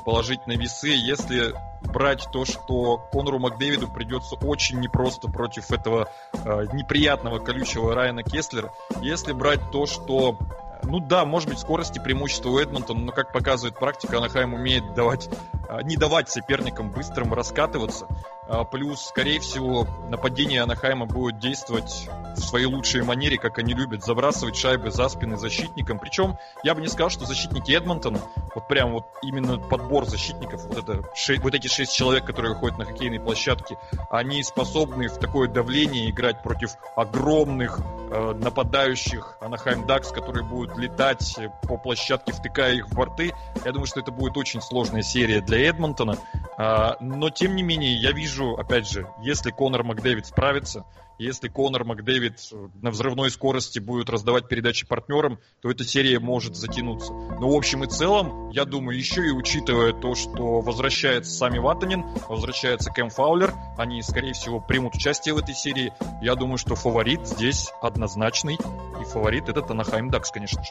[0.04, 6.66] положить на весы, если брать то, что Конору Макдэвиду придется очень непросто против этого э,
[6.72, 10.38] неприятного колючего Райана Кеслера, если брать то, что
[10.82, 15.28] ну да, может быть, скорости преимущество у Эдмонтона, но, как показывает практика, Анахайм умеет давать,
[15.68, 18.06] а, не давать соперникам быстрым раскатываться.
[18.48, 24.04] А, плюс, скорее всего, нападение Анахайма будет действовать в своей лучшей манере, как они любят,
[24.04, 25.98] забрасывать шайбы за спины защитникам.
[25.98, 28.20] Причем, я бы не сказал, что защитники Эдмонтона,
[28.54, 31.02] вот прям вот именно подбор защитников, вот, это,
[31.42, 33.76] вот эти шесть человек, которые выходят на хоккейные площадки,
[34.10, 41.36] они способны в такое давление играть против огромных э, нападающих Анахайм Дакс, которые будут летать
[41.62, 43.32] по площадке, втыкая их в борты.
[43.64, 46.16] Я думаю, что это будет очень сложная серия для Эдмонтона.
[46.58, 50.84] Э, но, тем не менее, я вижу, опять же, если Конор Макдэвид справится,
[51.18, 52.38] если Конор Макдэвид
[52.82, 57.12] на взрывной скорости будет раздавать передачи партнерам, то эта серия может затянуться.
[57.12, 62.04] Но в общем и целом, я думаю, еще и учитывая то, что возвращается Сами Ватанин,
[62.28, 67.26] возвращается Кэм Фаулер, они, скорее всего, примут участие в этой серии, я думаю, что фаворит
[67.26, 70.70] здесь однозначный, и фаворит это Танахайм Дакс, конечно же.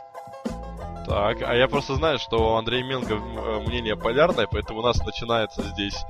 [1.05, 4.97] Так, а я просто знаю, что у Андрея Милга э, мнение полярное, поэтому у нас
[5.05, 6.03] начинается здесь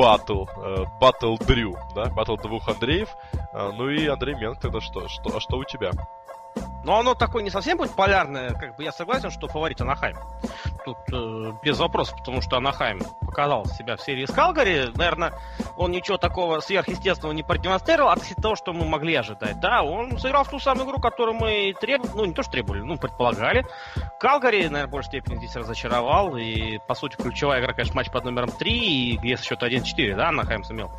[0.00, 3.10] батл, э, батл Дрю, да, батл двух Андреев.
[3.52, 5.08] Э, ну и Андрей Менг тогда что?
[5.08, 5.90] Что, а что у тебя?
[6.84, 10.16] Но оно такое не совсем будет полярное, как бы я согласен, что фаворит Анахайм.
[10.84, 14.90] Тут э, без вопросов, потому что Анахайм показал себя в серии с Калгари.
[14.94, 15.34] Наверное,
[15.76, 19.60] он ничего такого сверхъестественного не продемонстрировал, от того, что мы могли ожидать.
[19.60, 22.80] Да, он сыграл в ту самую игру, которую мы требовали, ну не то, что требовали,
[22.80, 23.66] ну предполагали.
[24.18, 28.24] Калгари, наверное, в большей степени здесь разочаровал, и, по сути, ключевая игра, конечно, матч под
[28.24, 30.90] номером 3, и где счет 1-4, да, Анахайм сумел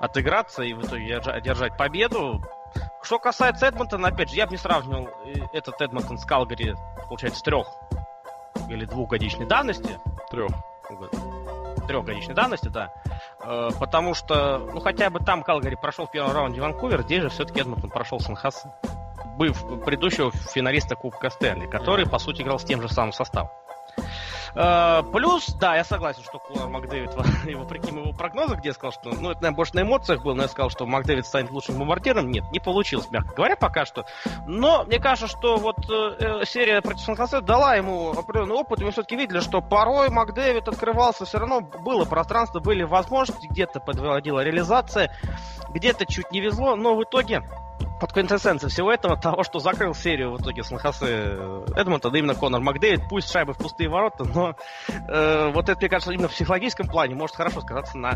[0.00, 2.42] отыграться и в итоге одержать победу.
[3.02, 6.74] Что касается Эдмонтона, опять же, я бы не сравнивал э, этот Эдмонтон с Калгари,
[7.08, 7.66] получается, трех
[8.68, 9.98] или двухгодичной давности.
[10.30, 10.50] Трех.
[11.86, 12.92] Трехгодичной давности, да.
[13.42, 17.28] Э, потому что, ну, хотя бы там Калгари прошел в первом раунде Ванкувер, здесь же
[17.30, 18.66] все-таки Эдмонтон прошел Сан-Хас,
[19.38, 23.50] быв предыдущего финалиста Кубка Стэнли, который, по сути, играл с тем же самым составом.
[24.54, 27.14] Э, плюс, да, я согласен, что Конор Макдэвид,
[27.54, 30.42] вопреки моему прогнозу, где я сказал, что, ну, это, наверное, больше на эмоциях было, но
[30.42, 32.30] я сказал, что Макдэвид станет лучшим бомбардиром.
[32.30, 34.06] Нет, не получилось, мягко говоря, пока что.
[34.46, 38.90] Но мне кажется, что вот э, серия против сан дала ему определенный опыт, и мы
[38.90, 45.14] все-таки видели, что порой Макдэвид открывался, все равно было пространство, были возможности, где-то подводила реализация,
[45.70, 47.42] где-то чуть не везло, но в итоге
[48.00, 52.18] под квинтэссенцией всего этого, того, что закрыл серию в итоге с Нахасы э, Эдмонта, да
[52.18, 54.54] именно Конор Макдейвид, пусть шайбы в пустые ворота, но
[54.88, 58.12] э, вот это, мне кажется, именно в психологическом плане может хорошо сказаться на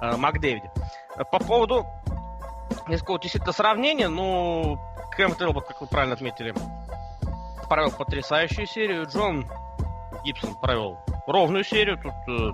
[0.00, 0.70] э, Макдейвиде.
[1.30, 1.86] По поводу
[2.86, 4.78] несколько действительно сравнения, ну,
[5.16, 6.54] Кэм Тейлбот, как вы правильно отметили,
[7.68, 9.50] провел потрясающую серию, Джон
[10.24, 12.52] Гибсон провел ровную серию, тут э,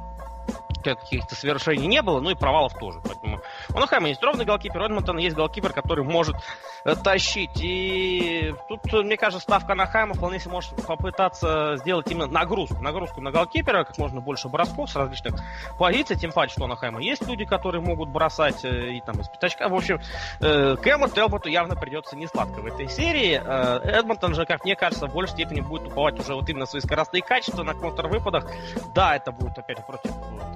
[0.82, 3.00] каких-то совершений не было, ну и провалов тоже.
[3.04, 3.40] Поэтому
[3.74, 6.36] у Нахайма есть ровный голкипер, у Эдмонтона есть голкипер, который может
[6.84, 7.60] э, тащить.
[7.60, 12.82] И тут, мне кажется, ставка Нахайма вполне себе может попытаться сделать именно нагрузку.
[12.82, 15.34] Нагрузку на голкипера, как можно больше бросков с различных
[15.78, 19.28] позиций, тем паче, что у Нахайма есть люди, которые могут бросать э, и там из
[19.28, 19.68] пятачка.
[19.68, 20.00] В общем,
[20.40, 23.40] э, Кэму Телботу явно придется не сладко в этой серии.
[23.40, 27.22] Эдмонтон же, как мне кажется, в большей степени будет уповать уже вот именно свои скоростные
[27.22, 28.46] качества на контрвыпадах.
[28.94, 30.10] Да, это будет опять против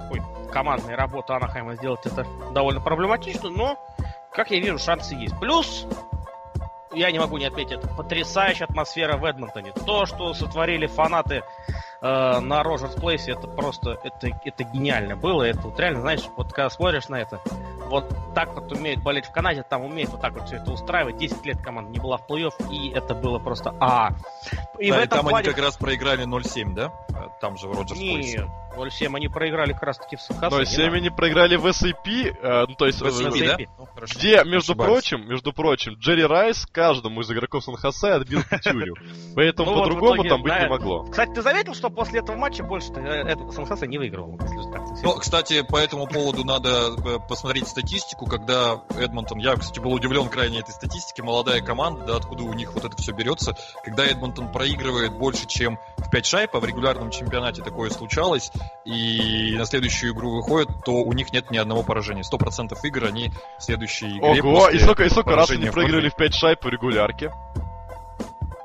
[0.05, 0.14] такой
[0.55, 3.77] командной работы Анахайма сделать это довольно проблематично, но,
[4.31, 5.37] как я вижу, шансы есть.
[5.37, 5.85] Плюс,
[6.93, 9.73] я не могу не отметить это, потрясающая атмосфера в Эдмонтоне.
[9.73, 11.43] То, что сотворили фанаты
[12.01, 15.43] э, на Роджерс Плейсе, это просто, это, это гениально было.
[15.43, 17.39] Это вот реально, знаешь, вот когда смотришь на это,
[17.87, 21.17] вот так вот умеют болеть в Канаде, там умеют вот так вот все это устраивать.
[21.17, 24.09] 10 лет команда не была в плей-офф, и это было просто а.
[24.79, 25.47] И да, в этом и там плане...
[25.47, 26.91] они как раз проиграли 0-7, да?
[27.39, 30.87] Там же в Роджерс Нет, 0-7 они проиграли как раз таки в Сахасе.
[30.87, 33.01] 0-7 они проиграли в SAP, э, ну то есть...
[33.01, 33.57] В SAP, э, да?
[33.77, 34.91] Ну, где, между Ошибаюсь.
[34.91, 38.95] прочим, между прочим, Джерри Райс каждому из игроков Сан-Хосе отбил пятюрю.
[39.35, 41.03] Поэтому ну, по-другому там быть не могло.
[41.03, 44.39] Кстати, ты заметил, что после этого матча больше э, Сан-Хосе не выигрывал?
[45.03, 50.59] Ну, кстати, по этому поводу надо посмотреть статистику, когда Эдмонтон, я, кстати, был удивлен крайне
[50.59, 55.13] этой статистике, молодая команда, да, откуда у них вот это все берется, когда Эдмонтон проигрывает
[55.13, 58.51] больше, чем в 5 шайб, а в регулярном чемпионате такое случалось,
[58.85, 62.23] и на следующую игру выходят, то у них нет ни одного поражения.
[62.23, 66.15] 100% игр они в следующей игре Ого, и сколько, и сколько раз они проиграли в
[66.15, 67.31] 5 шайб по регулярке?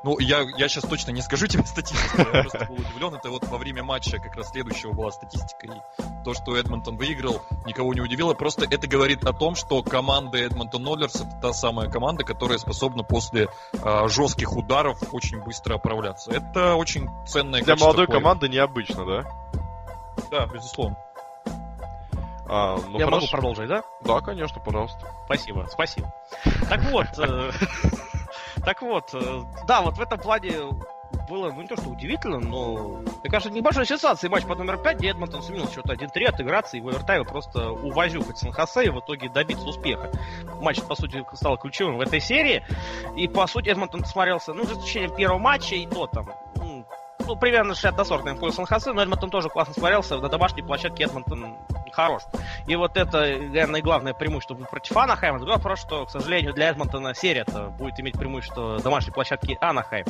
[0.03, 3.15] Ну, я, я сейчас точно не скажу тебе статистику, я просто был удивлен.
[3.15, 5.67] Это вот во время матча как раз следующего была статистика.
[5.67, 5.71] И
[6.25, 8.35] то, что Эдмонтон выиграл, никого не удивило.
[8.35, 13.03] Просто это говорит о том, что команда Эдмонтон Ноллерс это та самая команда, которая способна
[13.03, 16.31] после э, жестких ударов очень быстро оправляться.
[16.33, 18.19] Это очень ценная Для молодой плей.
[18.19, 19.25] команды необычно, да?
[20.31, 20.97] Да, безусловно.
[22.53, 23.27] А, ну Я хорошо.
[23.27, 23.83] могу продолжить, да?
[24.03, 25.07] Да, конечно, пожалуйста.
[25.27, 26.13] Спасибо, спасибо.
[26.69, 27.51] Так вот, э,
[28.64, 30.53] так вот, э, да, вот в этом плане
[31.29, 34.99] было, ну не то что удивительно, но, мне кажется, небольшой сенсации матч под номер 5,
[34.99, 39.29] где Эдмонтон сумел счет 1-3 отыграться и в овертайме просто увозюкать Сан-Хосе и в итоге
[39.29, 40.11] добиться успеха.
[40.61, 42.64] Матч, по сути, стал ключевым в этой серии,
[43.16, 46.85] и, по сути, Эдмонтон смотрелся, ну, за исключением первого матча и то там, ну,
[47.41, 51.57] примерно 60 до 40 наверное, Сан-Хосе, но Эдмонтон тоже классно смотрелся, на домашней площадке Эдмонтон
[51.93, 52.23] хорош.
[52.67, 55.39] И вот это, наверное, главное преимущество против Анахайма.
[55.39, 60.07] Другой вопрос, что, к сожалению, для Эдмонтона серия-то будет иметь преимущество домашней площадки Анахайм.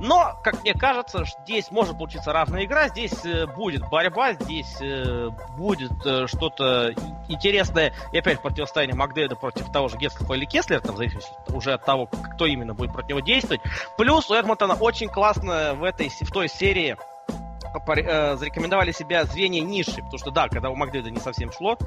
[0.00, 5.30] Но, как мне кажется, здесь может получиться равная игра, здесь э, будет борьба, здесь э,
[5.56, 6.92] будет э, что-то
[7.28, 7.94] интересное.
[8.12, 11.84] И опять противостояние Макдейда против того же Гетслифа или Кеслера, там, в зависимости уже от
[11.84, 13.60] того, кто именно будет против него действовать.
[13.96, 19.96] Плюс у Эдмонтона очень классно в, этой, в той серии э, зарекомендовали себя звенья ниши,
[19.96, 21.78] потому что да, когда у Макдейда не совсем шло,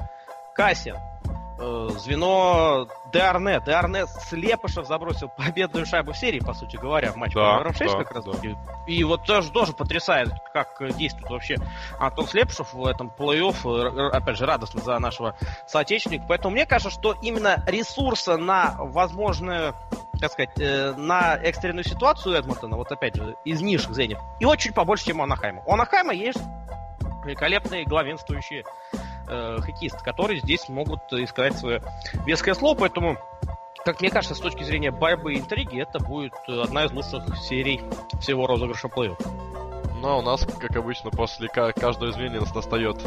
[0.54, 0.96] Кассин,
[1.98, 3.60] звено Деарне.
[3.64, 7.92] Деарне Слепышев забросил победную шайбу в серии, по сути говоря, в матче да, номером 6
[7.92, 8.24] да, как раз.
[8.24, 8.32] Да.
[8.86, 11.56] И, вот тоже, тоже потрясает, как действует вообще
[11.98, 14.10] Антон Слепышев в этом плей-офф.
[14.10, 15.36] Опять же, радостно за нашего
[15.66, 16.24] соотечественника.
[16.28, 19.74] Поэтому мне кажется, что именно ресурса на возможную
[20.20, 24.72] как сказать, э, на экстренную ситуацию Эдмонтона, вот опять же, из низших звеньев, и очень
[24.72, 25.62] побольше, чем у Анахайма.
[25.66, 26.38] У Анахайма есть
[27.24, 28.64] великолепные главенствующие
[29.32, 31.82] э, которые здесь могут искать свое
[32.26, 33.18] веское слово, поэтому
[33.84, 37.82] как мне кажется, с точки зрения борьбы и интриги, это будет одна из лучших серий
[38.20, 39.16] всего розыгрыша плей
[40.00, 42.98] Ну, а у нас, как обычно, после каждого изменения нас настает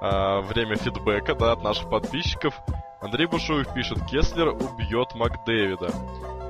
[0.00, 2.58] э, время фидбэка, да, от наших подписчиков.
[3.00, 5.90] Андрей Бушуев пишет, Кеслер убьет Макдэвида.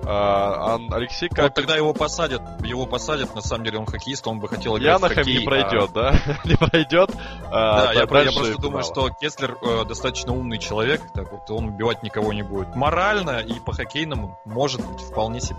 [0.07, 1.44] А, Алексей Капин...
[1.44, 5.00] Вот тогда его посадят, его посадят, на самом деле он хоккеист, он бы хотел играть
[5.00, 5.38] Янахем в хоккей.
[5.38, 5.94] не пройдет, а...
[5.94, 6.20] да?
[6.44, 7.11] не пройдет.
[7.50, 11.66] А, да, я, я просто думаю, что Кеслер э, достаточно умный человек, так вот он
[11.68, 12.74] убивать никого не будет.
[12.74, 15.59] Морально и по хоккейному может быть вполне себе.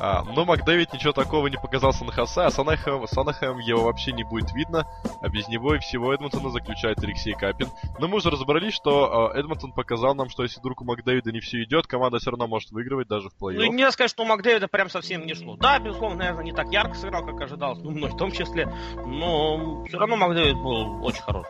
[0.00, 4.52] А, но Макдэвид ничего такого не показал Санахаса, а Санахем, Санахем его вообще не будет
[4.52, 4.86] видно,
[5.20, 7.68] а без него и всего Эдмонтона заключает Алексей Капин.
[7.98, 11.40] Но мы уже разобрались, что э, Эдмонтон показал нам, что если вдруг у Макдэвида не
[11.40, 13.58] все идет, команда все равно может выигрывать даже в плей-офф.
[13.58, 15.56] Ну, нельзя сказать, что у Макдэвида прям совсем не шло.
[15.56, 18.72] Да, безусловно, наверное, не так ярко сыграл, как ожидалось, ну, мной в том числе,
[19.04, 21.46] но все равно Макдэвид был очень хорош.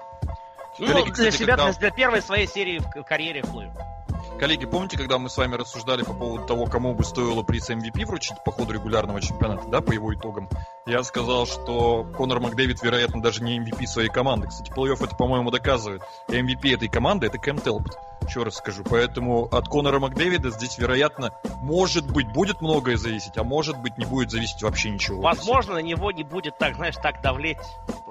[0.79, 1.73] Ну, Коллеги, для себя, когда...
[1.73, 3.71] для первой своей серии в карьере плей
[4.39, 8.07] Коллеги, помните, когда мы с вами рассуждали по поводу того, кому бы стоило приз MVP
[8.07, 10.49] вручить по ходу регулярного чемпионата, да, по его итогам?
[10.87, 14.47] Я сказал, что Конор Макдэвид, вероятно, даже не MVP своей команды.
[14.47, 16.03] Кстати, плей-офф это, по-моему, доказывает.
[16.29, 17.99] MVP этой команды это Кэм Телпот.
[18.27, 18.85] Еще раз скажу.
[18.85, 24.05] Поэтому от Конора Макдэвида здесь, вероятно, может быть, будет многое зависеть, а может быть, не
[24.05, 25.21] будет зависеть вообще ничего.
[25.21, 27.59] Возможно, на него не будет так, знаешь, так давлеть.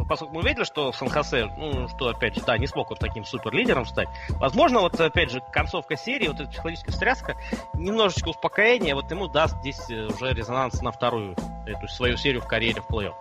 [0.10, 3.54] Поскольку мы видели, что Сан-Хосе, ну, что, опять же, да, не смог вот таким супер
[3.54, 4.08] лидером стать.
[4.30, 7.36] Возможно, вот, опять же, концовка серии, вот эта психологическая встряска,
[7.74, 11.36] немножечко успокоения, вот ему даст здесь э, уже резонанс на вторую
[11.66, 13.16] эту свою серию в карьере в плей-офф.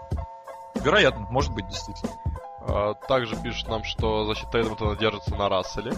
[0.76, 2.12] Вероятно, может быть, действительно.
[2.60, 5.92] А, также пишут нам, что защита Эдмонтона держится на Расселе.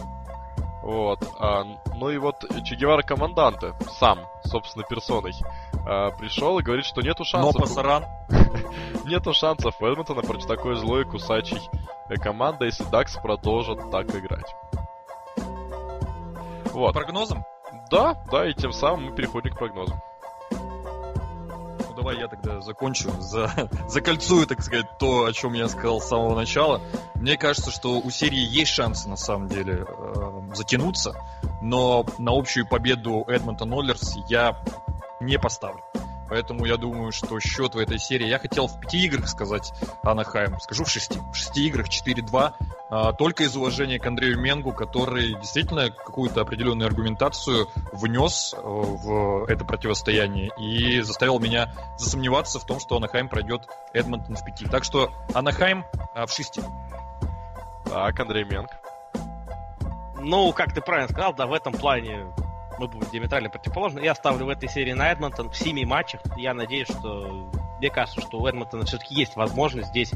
[0.83, 1.19] Вот.
[1.39, 1.65] А,
[1.95, 5.33] ну и вот Че Гевара Команданте сам, собственно, персоной,
[5.87, 7.55] а, пришел и говорит, что нету шансов.
[7.55, 8.05] Но пасаран.
[9.05, 11.61] нету шансов у Эдмонтона против такой злой кусачей
[12.23, 14.55] команды, если Дакс продолжит так играть.
[16.73, 16.95] Вот.
[16.95, 17.45] Прогнозом?
[17.91, 20.01] Да, да, и тем самым мы переходим к прогнозам
[21.99, 23.51] давай я тогда закончу, за,
[23.89, 26.81] закольцую, так сказать, то, о чем я сказал с самого начала.
[27.17, 31.17] Мне кажется, что у серии есть шансы, на самом деле, э, затянуться,
[31.61, 34.63] но на общую победу Эдмонтон Оллерс я
[35.21, 35.83] не поставлю.
[36.29, 38.27] Поэтому я думаю, что счет в этой серии...
[38.27, 39.73] Я хотел в пяти играх сказать
[40.03, 40.59] Анахайм.
[40.61, 41.19] Скажу в шести.
[41.19, 42.53] В шести играх 4-2.
[42.91, 49.45] А, только из уважения к Андрею Менгу, который действительно какую-то определенную аргументацию внес э, в
[49.47, 53.63] это противостояние и заставил меня засомневаться в том, что Анахайм пройдет
[53.93, 54.67] Эдмонтон в пяти.
[54.67, 56.63] Так что Анахайм а, в шести.
[57.85, 58.71] Так, Андрей Менг.
[60.21, 62.27] Ну, как ты правильно сказал, да, в этом плане
[62.79, 64.01] мы будем диаметрально противоположны.
[64.01, 66.21] Я ставлю в этой серии на Эдмонтон в семи матчах.
[66.37, 67.51] Я надеюсь, что...
[67.79, 70.13] Мне кажется, что у Эдмонтона все-таки есть возможность здесь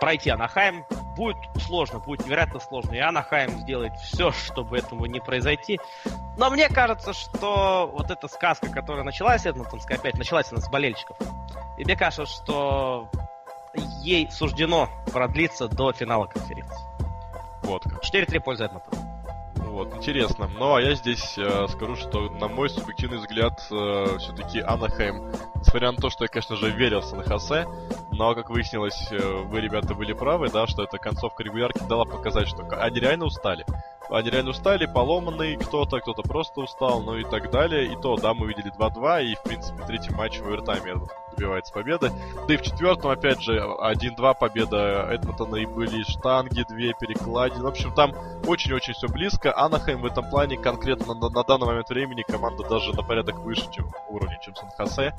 [0.00, 0.86] пройти Анахайм.
[1.14, 2.94] Будет сложно, будет невероятно сложно.
[2.94, 5.78] И Анахайм сделает все, чтобы этому не произойти.
[6.36, 11.16] Но мне кажется, что вот эта сказка, которая началась, Эдмонтонская, опять началась она с болельщиков.
[11.76, 13.10] И мне кажется, что
[14.02, 16.78] ей суждено продлиться до финала конференции.
[17.62, 18.02] Вот как.
[18.02, 19.03] 4-3 польза Эдмонтона.
[19.74, 20.48] Вот, интересно.
[20.56, 25.90] Ну, а я здесь э, скажу, что, на мой субъективный взгляд, э, все-таки Анахайм, несмотря
[25.90, 27.66] на то, что я, конечно же, верил в Сан-Хосе,
[28.12, 32.46] но, как выяснилось, э, вы, ребята, были правы, да, что эта концовка регулярки дала показать,
[32.46, 33.66] что они реально устали.
[34.10, 37.92] Они реально устали, поломанный кто-то, кто-то просто устал, ну и так далее.
[37.92, 40.94] И то, да, мы видели 2-2, и, в принципе, третий матч в овертайме
[41.34, 42.12] добивается победы.
[42.46, 47.64] Да и в четвертом, опять же, 1-2 победа Эдмонтона, и были штанги, две перекладины.
[47.64, 48.12] В общем, там
[48.46, 49.56] очень-очень все близко.
[49.56, 53.70] Анахайм в этом плане конкретно на, на данный момент времени команда даже на порядок выше
[53.72, 55.14] чем уровня, чем Сан-Хосе.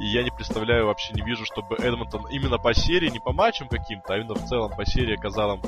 [0.00, 3.68] И я не представляю, вообще не вижу, чтобы Эдмонтон именно по серии, не по матчам
[3.68, 5.62] каким-то, а именно в целом по серии оказал им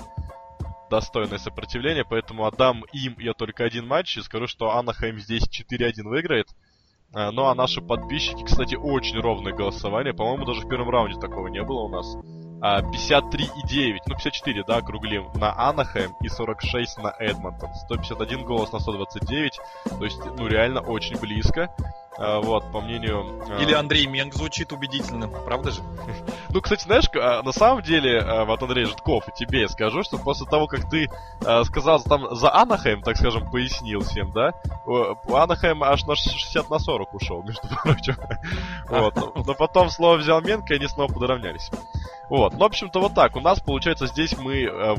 [0.93, 6.03] достойное сопротивление, поэтому отдам им я только один матч и скажу, что Анахайм здесь 4-1
[6.05, 6.49] выиграет.
[7.15, 10.13] А, ну а наши подписчики, кстати, очень ровное голосование.
[10.13, 12.15] По-моему, даже в первом раунде такого не было у нас.
[12.61, 17.75] 53,9, а, ну 54, да, округлим, на Анахайм и 46 на Эдмонтон.
[17.87, 19.61] 151 голос на 129,
[19.99, 21.75] то есть, ну реально очень близко.
[22.19, 23.43] А, вот, по мнению...
[23.49, 25.83] А, Или Андрей Менг звучит убедительно, правда же?
[26.51, 30.19] Ну, кстати, знаешь, а, на самом деле, вот Андрей Житков, и тебе я скажу, что
[30.19, 31.09] после того, как ты
[31.65, 34.53] сказал там за Анахайм, так скажем, пояснил всем, да,
[35.33, 38.17] Анахайм аж на 60 на 40 ушел, между прочим.
[38.89, 39.47] Вот.
[39.47, 41.71] Но потом слово взял Менг, и они снова подравнялись.
[42.29, 43.37] Вот, ну, в общем-то, вот так.
[43.37, 44.95] У нас, получается, здесь мы э,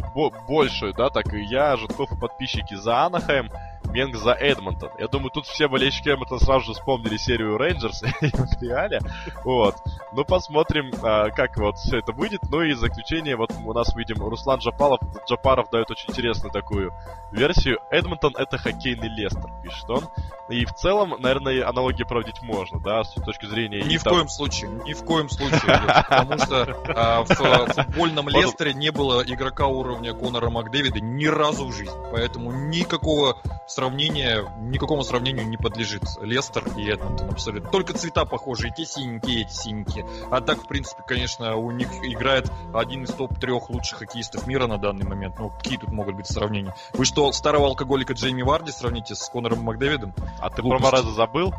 [0.48, 3.50] большую, да, так и я, Житков и подписчики за Анахайм,
[3.92, 4.92] Менг за Эдмонтон.
[4.98, 9.02] Я думаю, тут все болельщики Эдмонтона сразу же вспомнили серию Рейнджерс и Монреаля.
[9.44, 9.76] Вот.
[10.12, 12.42] Ну, посмотрим, а, как вот все это будет.
[12.50, 16.94] Ну и заключение, вот у нас видим Руслан Джапалов, Джапаров дает очень интересную такую
[17.32, 17.80] версию.
[17.90, 20.04] Эдмонтон это хоккейный Лестер, пишет он.
[20.50, 23.82] И в целом, наверное, аналогии проводить можно, да, с точки зрения...
[23.82, 25.62] Ни в коем случае, ни в коем случае.
[26.10, 31.74] Потому что а, в футбольном Лестере не было игрока уровня Конора Макдэвида ни разу в
[31.74, 31.96] жизни.
[32.12, 33.38] Поэтому никакого
[33.74, 37.70] сравнения, никакому сравнению не подлежит Лестер и Эдмонтон абсолютно.
[37.70, 40.08] Только цвета похожи, и те синенькие, и эти синенькие.
[40.32, 44.78] А так, в принципе, конечно, у них играет один из топ-трех лучших хоккеистов мира на
[44.78, 45.38] данный момент.
[45.40, 46.76] Ну, какие тут могут быть сравнения?
[46.94, 50.14] Вы что, старого алкоголика Джейми Варди сравните с Конором Макдэвидом?
[50.40, 50.82] А ты Глупость.
[50.82, 51.54] про Мороза забыл?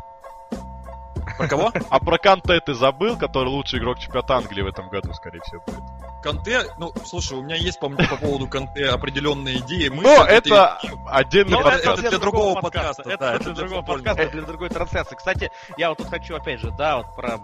[1.37, 1.71] Про кого?
[1.89, 5.61] А про Канте ты забыл, который лучший игрок чемпионата Англии в этом году, скорее всего,
[5.65, 5.83] будет.
[6.23, 9.89] Канте, ну, слушай, у меня есть по, по поводу Канте определенные идеи.
[9.89, 10.91] Мы Но это этой...
[11.07, 11.99] отдельный подкаст.
[11.99, 13.03] Это для другого подкаста.
[13.03, 15.15] Это, да, это для другого подкаста, для другой трансляции.
[15.15, 17.39] Кстати, я вот тут хочу, опять же, да, вот про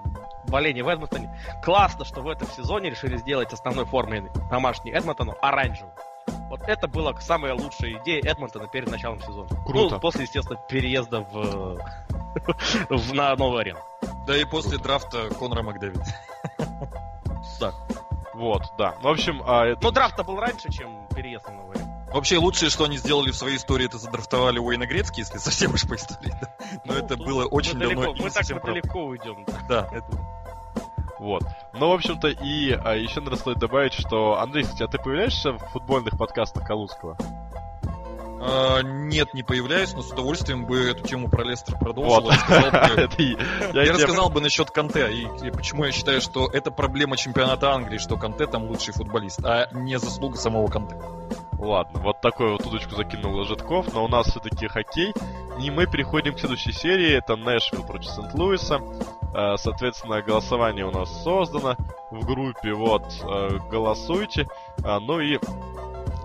[0.48, 1.36] боление в Эдмонтоне.
[1.64, 5.92] Классно, что в этом сезоне решили сделать основной формой домашний Эдмонтону оранжевый.
[6.50, 9.50] Вот это была самая лучшая идея Эдмонтона перед началом сезона.
[9.66, 9.96] Круто.
[9.96, 11.78] Ну, после, естественно, переезда в,
[12.90, 13.80] в на новую арену.
[14.26, 16.04] Да и после драфта Конора Макдэвида.
[17.60, 17.74] Да.
[18.34, 18.96] Вот, да.
[19.02, 19.42] Ну, в общем...
[19.46, 19.84] А, это...
[19.84, 21.92] Но драфт был раньше, чем переезд на новую арену.
[22.14, 25.88] Вообще, лучшее, что они сделали в своей истории, это задрафтовали Уэйна Грецки, если совсем уж
[25.88, 26.34] по истории.
[26.42, 26.56] Да?
[26.86, 28.14] Но ну, это было очень мы давно.
[28.14, 29.46] Далеко, мы так далеко уйдем.
[29.70, 30.41] Да, это...
[31.22, 31.44] Вот.
[31.74, 35.52] Ну, в общем-то, и а, еще, наверное, стоит добавить, что, Андрей, кстати, а ты появляешься
[35.52, 37.16] в футбольных подкастах Калужского?
[38.44, 42.32] А, нет, не появляюсь, но с удовольствием бы эту тему про Лестер продолжил.
[42.32, 42.34] Вот.
[43.74, 48.18] Я рассказал бы насчет Канте, и почему я считаю, что это проблема чемпионата Англии, что
[48.18, 50.96] Канте там лучший футболист, а не заслуга самого Канте.
[51.60, 55.14] Ладно, вот такую вот удочку закинул Ложетков, но у нас все-таки хоккей.
[55.62, 57.12] И мы переходим к следующей серии.
[57.12, 58.80] Это Нэшвилл против Сент-Луиса.
[59.36, 61.76] Э, соответственно, голосование у нас создано
[62.10, 62.74] в группе.
[62.74, 64.48] Вот, э, голосуйте.
[64.84, 65.38] А, ну и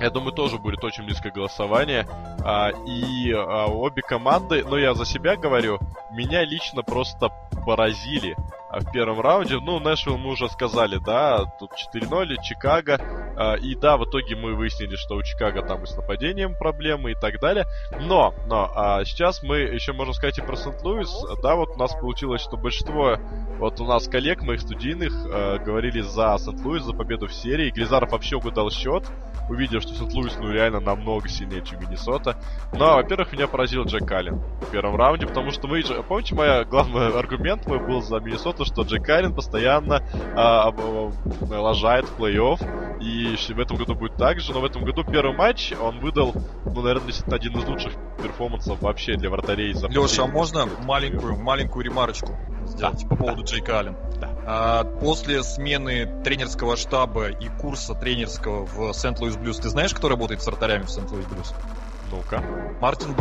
[0.01, 2.07] я думаю, тоже будет очень близкое голосование.
[2.44, 5.78] А, и а, обе команды, ну я за себя говорю,
[6.12, 7.30] меня лично просто
[7.64, 8.36] поразили
[8.81, 9.59] в первом раунде.
[9.59, 12.99] Ну, Нэшвилл мы уже сказали, да, тут 4-0, Чикаго.
[13.37, 17.12] А, и да, в итоге мы выяснили, что у Чикаго там и с нападением проблемы
[17.12, 17.66] и так далее.
[18.01, 21.11] Но, но, а сейчас мы еще можем сказать и про Сент-Луис.
[21.43, 23.16] Да, вот у нас получилось, что большинство
[23.59, 27.70] вот у нас коллег, моих студийных, э, говорили за Сент-Луис, за победу в серии.
[27.70, 29.05] Глизаров вообще угадал счет,
[29.49, 32.37] увидев, что Сент-Луис, ну, реально намного сильнее, чем Миннесота.
[32.72, 35.83] Но, во-первых, меня поразил Джек Аллен в первом раунде, потому что мы.
[36.09, 40.03] Помните, мой главный аргумент мой был за Миннесоту, что Джек Аллен постоянно
[40.35, 40.71] а,
[41.49, 45.37] лажает в плей-офф, и в этом году будет так же, но в этом году первый
[45.37, 47.93] матч он выдал, ну, наверное, действительно один из лучших
[48.23, 49.73] перформансов вообще для вратарей.
[49.75, 52.33] За Леша, а можно маленькую, маленькую ремарочку
[52.67, 53.47] сделать да, по поводу да.
[53.47, 53.97] Джейка Аллен?
[54.21, 54.31] Да.
[54.47, 60.43] А, после смены тренерского штаба и курса тренерского в Сент-Луис Блюз, ты знаешь, кто работает
[60.43, 61.55] с вратарями в Сент-Луис Блюз?
[62.11, 62.42] Ну-ка.
[62.80, 63.14] Мартин.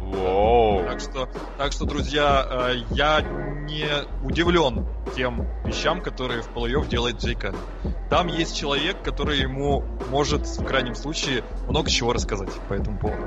[0.00, 0.84] Воу.
[0.84, 1.28] Так что,
[1.58, 3.86] так что, друзья, э, я не
[4.24, 7.54] удивлен тем вещам, которые в плей-офф делает Джейка.
[8.10, 13.22] Там есть человек, который ему может, в крайнем случае, много чего рассказать по этому поводу.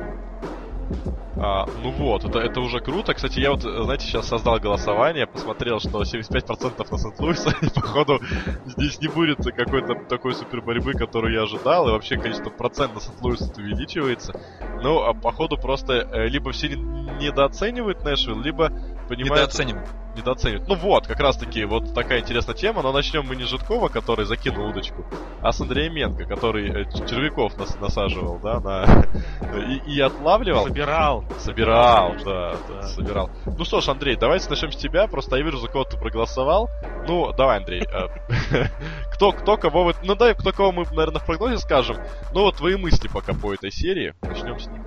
[1.39, 3.13] А, ну вот, это, это уже круто.
[3.13, 8.19] Кстати, я вот, знаете, сейчас создал голосование, посмотрел, что 75% на Сент-Луиса, и походу
[8.65, 13.01] здесь не будет какой-то такой супер борьбы, которую я ожидал, и вообще, конечно, процент на
[13.01, 14.33] Сент-Луиса увеличивается.
[14.81, 18.71] Ну, а походу просто э, либо все недооценивают Нэшвилл, либо
[19.07, 19.49] понимают...
[19.49, 19.87] Недооценивают
[20.17, 20.67] недооценивают.
[20.67, 24.25] Ну вот, как раз таки, вот такая интересная тема, но начнем мы не Житкова, который
[24.25, 25.05] закинул удочку,
[25.41, 29.05] а с Андрея Менко, который э, червяков нас насаживал, да, на...
[29.57, 30.65] и, и отлавливал.
[30.67, 31.23] Собирал.
[31.37, 33.29] Собирал, да, да, собирал.
[33.45, 36.69] Ну что ж, Андрей, давайте начнем с тебя, просто я вижу, за кого ты проголосовал.
[37.07, 37.83] Ну, давай, Андрей.
[37.91, 38.67] Э,
[39.13, 39.93] кто, кто кого вы...
[40.03, 41.97] Ну, да, кто кого мы, наверное, в прогнозе скажем.
[42.33, 44.13] Ну, вот твои мысли пока по этой серии.
[44.21, 44.81] Начнем с них.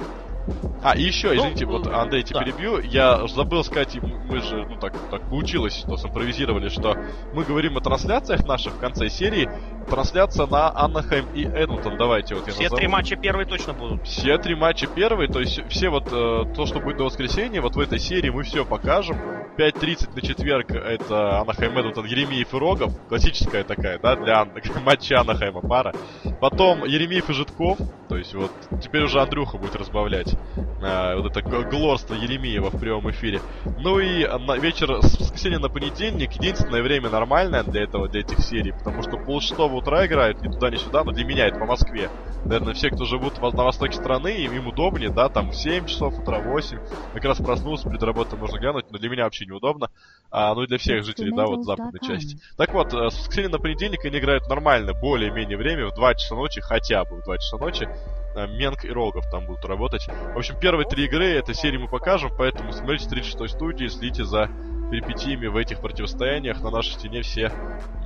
[0.82, 2.46] А, и еще, ну, извините, ну, вот, Андрей, тебя да.
[2.46, 2.80] перебью.
[2.80, 6.96] Я забыл сказать, мы же, ну, так, так получилось, что симпровизировали, что
[7.34, 9.50] мы говорим о трансляциях наших в конце серии.
[9.88, 11.98] Трансляция на Аннахайм и Эдмонтон.
[11.98, 12.78] Давайте вот я Все назову.
[12.78, 14.06] три матча первые точно будут.
[14.06, 17.76] Все три матча первые, то есть все вот э, то, что будет до воскресенья, вот
[17.76, 19.18] в этой серии мы все покажем.
[19.58, 22.92] 5.30 на четверг это Анахайм Эдмонтон, Еремеев и Рогов.
[23.08, 24.52] Классическая такая, да, для Ан...
[24.84, 25.92] матча Анахайма пара.
[26.40, 27.78] Потом Еремеев и Житков
[28.08, 33.10] То есть вот теперь уже Андрюха будет разбавлять э, вот это глорство Еремеева в прямом
[33.10, 33.40] эфире.
[33.78, 38.40] Ну и на вечер с воскресенья на понедельник единственное время нормальное для этого, для этих
[38.40, 41.58] серий, потому что пол шестого утра играют, ни туда, ни сюда, но для меня это
[41.58, 42.10] по Москве.
[42.44, 46.40] Наверное, все, кто живут на востоке страны, им, им удобнее, да, там 7 часов утра,
[46.40, 46.78] 8.
[47.14, 49.90] Как раз проснулся, перед работой можно глянуть, но для меня вообще неудобно.
[50.30, 52.38] А, ну и для всех жителей, да, вот западной части.
[52.56, 56.34] Так вот, э, с воскресенья на понедельник они играют нормально, более-менее время, в 2 часа
[56.34, 57.88] ночи, хотя бы в 2 часа ночи.
[58.34, 60.06] Э, Менг и Рогов там будут работать.
[60.34, 64.48] В общем, первые три игры этой серии мы покажем, поэтому смотрите 36 студии, следите за
[64.90, 66.60] перипетиями в этих противостояниях.
[66.62, 67.52] На нашей стене все,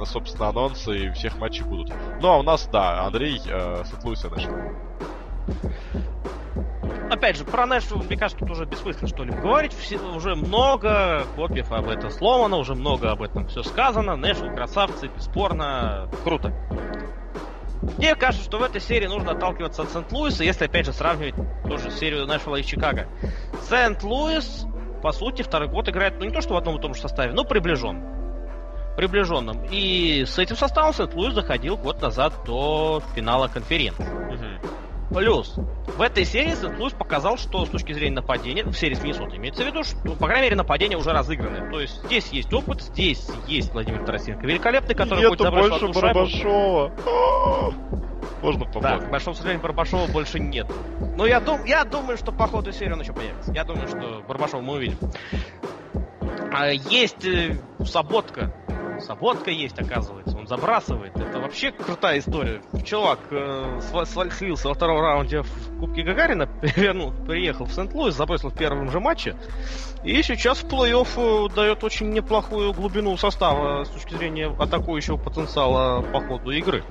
[0.05, 1.93] собственно, анонсы и всех матчей будут.
[2.21, 4.25] Ну, а у нас, да, Андрей, э, Сет-Луис
[7.11, 9.73] Опять же, про Нэш, мне кажется, тут уже бессмысленно что-либо говорить.
[9.73, 14.17] Все, уже много копиев об этом сломано, уже много об этом все сказано.
[14.17, 16.53] Нэш, красавцы, бесспорно, круто.
[17.83, 21.35] Мне кажется, что в этой серии нужно отталкиваться от Сент-Луиса, если, опять же, сравнивать
[21.69, 23.09] тоже серию Нэшвилла и Чикаго.
[23.69, 24.67] Сент-Луис,
[25.03, 27.33] по сути, второй год играет, ну, не то, что в одном и том же составе,
[27.33, 28.03] но приближен.
[28.97, 29.65] Приближенном.
[29.71, 34.07] И с этим составом Сент-Луис заходил год назад до финала конференции.
[35.11, 35.55] Плюс,
[35.97, 39.63] в этой серии Сент-Луис показал, что с точки зрения нападения, в серии с Миннесотой имеется
[39.63, 41.71] в виду, что, по крайней мере, нападения уже разыграны.
[41.71, 46.01] То есть здесь есть опыт, здесь есть Владимир Тарасенко великолепный, который Нету хоть забрал больше.
[46.01, 46.93] Барбашова.
[48.43, 49.03] Можно Да, помочь.
[49.07, 50.67] к большому сожалению, Барбашова больше нет.
[51.17, 53.53] Но я, дум, я думаю, что по ходу серии он еще появится.
[53.53, 54.99] Я думаю, что Барбашова мы увидим.
[56.53, 58.53] А, есть э, Саботка.
[59.01, 60.34] Саботка есть, оказывается.
[60.45, 61.17] Он забрасывает.
[61.17, 62.61] Это вообще крутая история.
[62.85, 68.55] Чувак э, свалился во втором раунде в Кубке Гагарина, перевернул, приехал в Сент-Луис, забросил в
[68.55, 69.37] первом же матче.
[70.05, 76.03] И сейчас в плей-офф э, дает очень неплохую глубину состава с точки зрения атакующего потенциала
[76.03, 76.85] по ходу игры.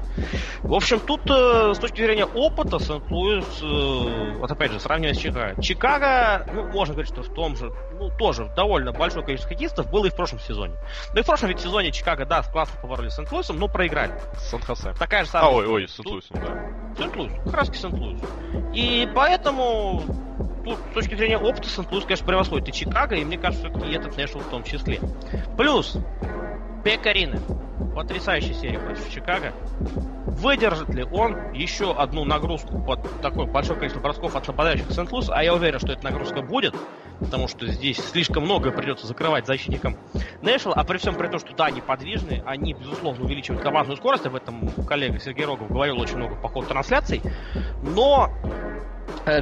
[0.64, 5.20] В общем, тут э, с точки зрения опыта Сент-Луис, э, вот опять же, сравнивая с
[5.20, 5.62] Чикаго.
[5.62, 10.08] Чикаго, ну, можно говорить, что в том же, ну, тоже довольно большое количество хоккеистов было
[10.08, 10.74] и в прошлом сезоне.
[11.14, 14.14] Ну и в прошлом ведь сезоне Чикаго, да, классно поборолись с Сент-Луисом, но проиграли.
[14.38, 14.94] Сан-Хосе.
[14.98, 15.56] Такая же А, самая...
[15.56, 16.96] ой, ой, с Сент-Луисом, да.
[16.98, 18.22] Сент-Луис, как раз Сент-Луис.
[18.74, 20.04] И поэтому
[20.64, 24.18] тут с точки зрения опыта Сент-Луис, конечно, превосходит и Чикаго, и мне кажется, все-таки этот
[24.18, 25.00] Нэшвилл в том числе.
[25.58, 25.98] Плюс
[26.84, 27.40] Пекарины.
[27.96, 29.54] Потрясающая серия против Чикаго.
[30.26, 35.30] Выдержит ли он еще одну нагрузку под такое большое количество бросков от нападающих Сент-Луис?
[35.30, 36.76] А я уверен, что эта нагрузка будет,
[37.20, 39.96] потому что здесь слишком много придется закрывать защитникам
[40.42, 44.26] Нэшвилла, а при всем при том, что да, они подвижны, они, безусловно, увеличивают командную скорость,
[44.26, 47.22] об этом коллега Сергей Рогов говорил очень много по ходу трансляций,
[47.82, 48.30] но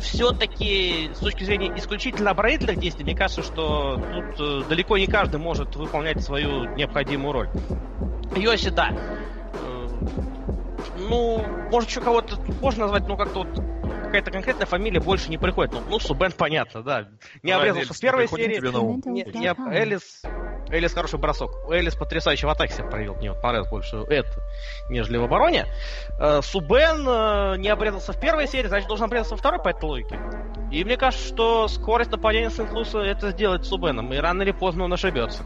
[0.01, 5.39] все-таки с точки зрения исключительно оборонительных действий, мне кажется, что тут э, далеко не каждый
[5.39, 7.49] может выполнять свою необходимую роль.
[8.36, 8.89] Йоси, да.
[8.91, 9.88] Э,
[10.97, 13.70] ну, может, еще кого-то можно назвать, ну, как-то вот
[14.12, 15.72] какая-то конкретная фамилия больше не приходит.
[15.72, 17.07] Ну, ну Субен, понятно, да.
[17.43, 18.55] Не обрезался в первой серии.
[18.55, 19.01] тебе на ум?
[19.05, 20.22] Не, я, Элис,
[20.70, 21.51] Элис хороший бросок.
[21.70, 23.16] Элис потрясающе в атаке себя проявил.
[23.16, 24.30] Мне вот понравилось больше это,
[24.89, 25.66] нежели в обороне.
[26.20, 29.86] Э, Субен э, не обрезался в первой серии, значит, должен обрезаться во второй по этой
[29.86, 30.20] логике.
[30.72, 34.93] И мне кажется, что скорость нападения Сент-Луиса это сделает Субеном, и рано или поздно он
[34.93, 35.43] ошибется.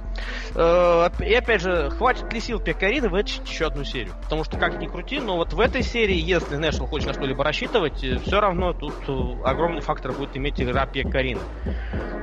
[0.53, 4.13] Э, И опять же, хватит ли сил Пекарина вытащить еще одну серию?
[4.23, 7.43] Потому что, как ни крути, но вот в этой серии, если Нэшвилл хочет на что-либо
[7.43, 11.41] рассчитывать, все равно тут э, огромный фактор будет иметь игра Пекарина.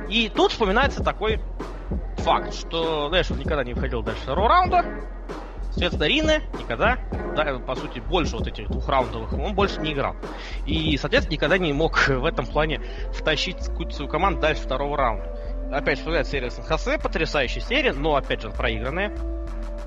[0.09, 1.39] И тут вспоминается такой
[2.17, 4.85] факт, что Нэшвилл никогда не выходил дальше второго раунда,
[5.73, 6.99] Соответственно, Рины никогда,
[7.35, 10.15] да, по сути, больше вот этих двухраундовых он больше не играл.
[10.67, 12.79] И, соответственно, никогда не мог в этом плане
[13.11, 15.35] втащить какую-то свою команду дальше второго раунда.
[15.71, 19.17] Опять вспоминает серия Сан-Хосе, потрясающая серия, но, опять же, проигранная.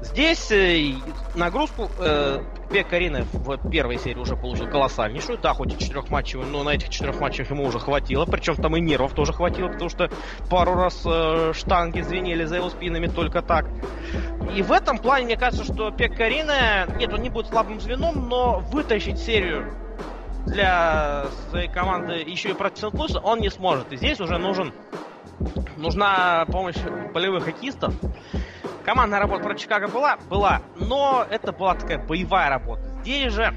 [0.06, 0.94] Здесь э,
[1.34, 5.38] нагрузку э, Пекарина в первой серии уже получил колоссальнейшую.
[5.38, 8.24] Да, хоть и четырехматчевую, но на этих четырех матчах ему уже хватило.
[8.24, 10.10] Причем там и нервов тоже хватило, потому что
[10.48, 13.66] пару раз э, штанги звенели за его спинами только так.
[14.54, 18.60] И в этом плане, мне кажется, что Пекарина, нет, он не будет слабым звеном, но
[18.60, 19.74] вытащить серию
[20.46, 23.92] для своей команды еще и против Сент-Луиса он не сможет.
[23.92, 24.72] И здесь уже нужен,
[25.76, 26.76] нужна помощь
[27.12, 27.94] полевых хоккеистов.
[28.86, 30.16] Командная работа против Чикаго была?
[30.30, 30.62] Была.
[30.76, 32.82] Но это была такая боевая работа.
[33.02, 33.52] Здесь же,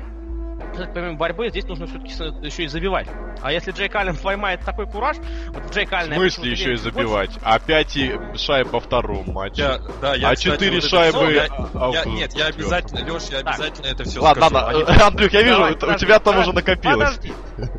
[0.94, 2.10] помимо борьбы, здесь нужно все-таки
[2.46, 3.08] еще и забивать.
[3.44, 5.18] А если Джейк Аллен поймает такой кураж,
[5.50, 6.16] вот в Джейк В Аллен...
[6.16, 7.30] смысле еще и забивать?
[7.44, 9.62] Опять и шайб во втором матче.
[9.62, 11.32] Я, да, я, а четыре шайбы...
[11.32, 13.54] я- а, я- в- нет, я в обязательно, Леш, я Так.
[13.54, 14.66] обязательно это все Ладно, скажу.
[14.66, 17.16] ладно, Они- Андрюх, я вижу, Давай, у подожди, тебя там подожди, уже накопилось.
[17.16, 17.34] Подожди.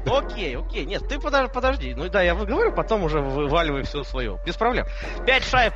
[0.06, 0.84] Окей, окей.
[0.86, 1.94] Нет, ты подожди, подожди.
[1.94, 4.38] Ну да, я выговорю, потом уже вываливай все свое.
[4.46, 4.86] Без проблем.
[5.26, 5.74] Пять шайб...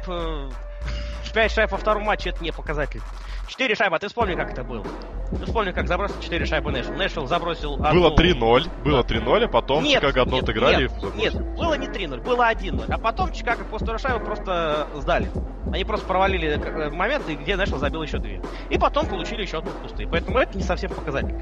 [0.84, 3.02] э, Пять шайб во втором матче это не показатель.
[3.48, 4.84] Четыре шайбы, а ты вспомни, как это было.
[5.30, 6.96] Ты вспомни, как забросил 4 шайбы Нэшвилл.
[6.96, 8.02] Нэшвилл забросил одну...
[8.02, 11.20] Было 3-0, было 3-0, а потом Нет, Чикаго одно нет, отыграли нет, и забросили.
[11.20, 12.92] нет, было не 3-0, было 1-0.
[12.92, 15.30] А потом Чикаго после второй шайбы просто сдали.
[15.72, 18.40] Они просто провалили э, моменты, где Нэшвилл забил еще две.
[18.70, 20.08] И потом получили еще одну пустые.
[20.08, 21.34] Поэтому это не совсем показатель.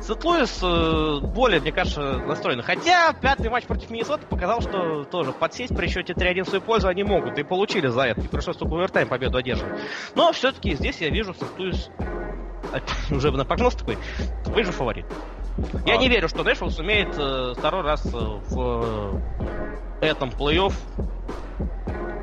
[0.00, 2.62] Сент-Луис э, более, мне кажется, настроен.
[2.62, 6.86] Хотя пятый матч против Миннесоты показал, что тоже подсесть при счете 3-1 в свою пользу
[6.86, 7.36] они могут.
[7.38, 8.20] И получили за это.
[8.20, 9.80] И пришлось только овертайм победу одерживать.
[10.14, 11.90] Но все-таки здесь я вижу Сент-Луис
[13.10, 13.98] уже на прогноз такой,
[14.46, 15.06] вы же фаворит.
[15.84, 15.96] Я А.
[15.96, 19.20] не верю, что Нэшвилл сумеет э, второй раз э, в
[20.00, 20.72] э, этом плей-офф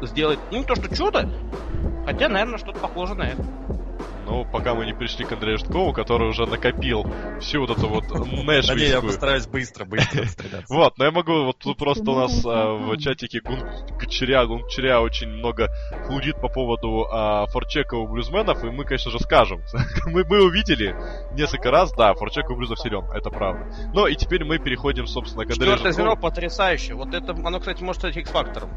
[0.03, 1.29] сделать, ну не то что чудо,
[2.05, 3.43] хотя, наверное, что-то похоже на это.
[4.27, 7.05] Ну, пока мы не пришли к Андрею Житкову, который уже накопил
[7.39, 9.01] всю вот эту вот не, я нэшвильскую.
[9.03, 10.25] постараюсь быстро, быстро.
[10.69, 13.61] Вот, но я могу, вот тут просто у нас а, в чатике Гун
[13.97, 15.69] Гончаря, Гончаря очень много
[16.05, 19.61] хлудит по поводу а, форчека у блюзменов, и мы, конечно же, скажем.
[20.07, 20.93] мы, увидели
[21.33, 23.65] несколько раз, да, форчек у блюзов силен, это правда.
[23.93, 26.95] Но и теперь мы переходим, собственно, к Андрею Четвертое звено потрясающе.
[26.95, 28.71] Вот это, оно, кстати, может стать X-фактором.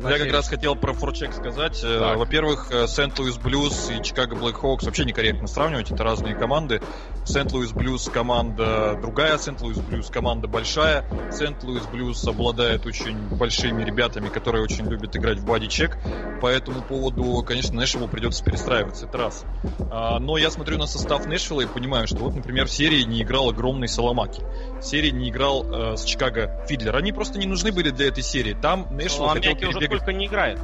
[0.00, 1.80] Я как раз хотел про форчек сказать.
[1.82, 2.18] Э, Так.
[2.18, 6.80] Во-первых, э, Сент-Луис Блюз и Чикаго Блэкхокс вообще некорректно сравнивать, это разные команды.
[7.24, 11.04] Сент-Луис Блюз команда другая, Сент-Луис Блюз команда большая.
[11.32, 15.98] Сент-Луис Блюз обладает очень большими ребятами, которые очень любят играть в бади-чек.
[16.40, 19.44] По этому поводу, конечно, Нэшвиллу придется перестраиваться, это раз.
[19.90, 23.22] А, Но я смотрю на состав Нэшвилла и понимаю, что вот, например, в серии не
[23.22, 24.42] играл огромный Саламаки.
[24.80, 26.94] В серии не играл э, с Чикаго Фидлер.
[26.96, 28.54] Они просто не нужны были для этой серии.
[28.54, 30.58] Там Нэшвилл хотел Ламяки уже перебегать сколько не играет.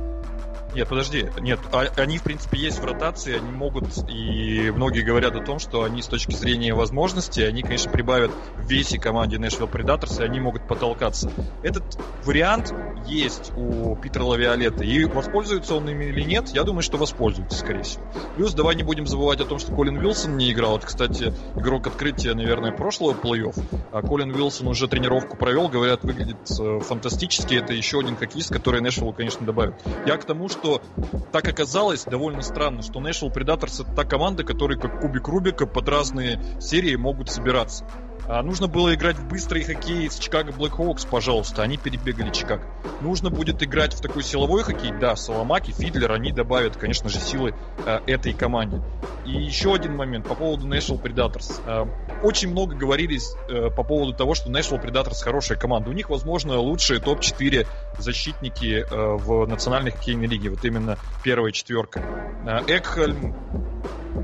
[0.74, 1.26] Нет, подожди.
[1.40, 5.58] Нет, а- они, в принципе, есть в ротации, они могут, и многие говорят о том,
[5.58, 10.24] что они с точки зрения возможностей, они, конечно, прибавят в весе команде Nashville Predators, и
[10.24, 11.30] они могут потолкаться.
[11.62, 11.84] Этот
[12.24, 12.74] вариант
[13.06, 17.82] есть у Питера Лавиолета, и воспользуется он ими или нет, я думаю, что воспользуется, скорее
[17.82, 18.04] всего.
[18.36, 20.78] Плюс давай не будем забывать о том, что Колин Уилсон не играл.
[20.78, 23.62] Это, кстати, игрок открытия, наверное, прошлого плей-офф.
[23.92, 27.54] А Колин Уилсон уже тренировку провел, говорят, выглядит э, фантастически.
[27.54, 29.74] Это еще один хоккеист, который Нэшвиллу, конечно, добавит.
[30.06, 30.63] Я к тому, что
[31.32, 35.88] так оказалось довольно странно, что Nashville Predators это та команда, которые как кубик Рубика под
[35.88, 37.86] разные серии могут собираться.
[38.26, 42.64] А нужно было играть в быстрый хоккей с Чикаго Блэкхоукс, пожалуйста, они перебегали Чикаго.
[43.00, 47.54] Нужно будет играть в такой силовой хоккей, да, Соломаки, Фидлер, они добавят, конечно же, силы
[47.84, 48.80] э, этой команде.
[49.26, 51.60] И еще один момент по поводу Nashville Predators.
[51.66, 51.86] Э,
[52.22, 53.18] очень много говорили
[53.48, 55.90] э, по поводу того, что Nashville Predators хорошая команда.
[55.90, 57.66] У них, возможно, лучшие топ-4
[57.98, 60.48] защитники э, в национальной хоккейной лиге.
[60.48, 62.00] Вот именно первая четверка.
[62.46, 63.34] Э, Экхальм,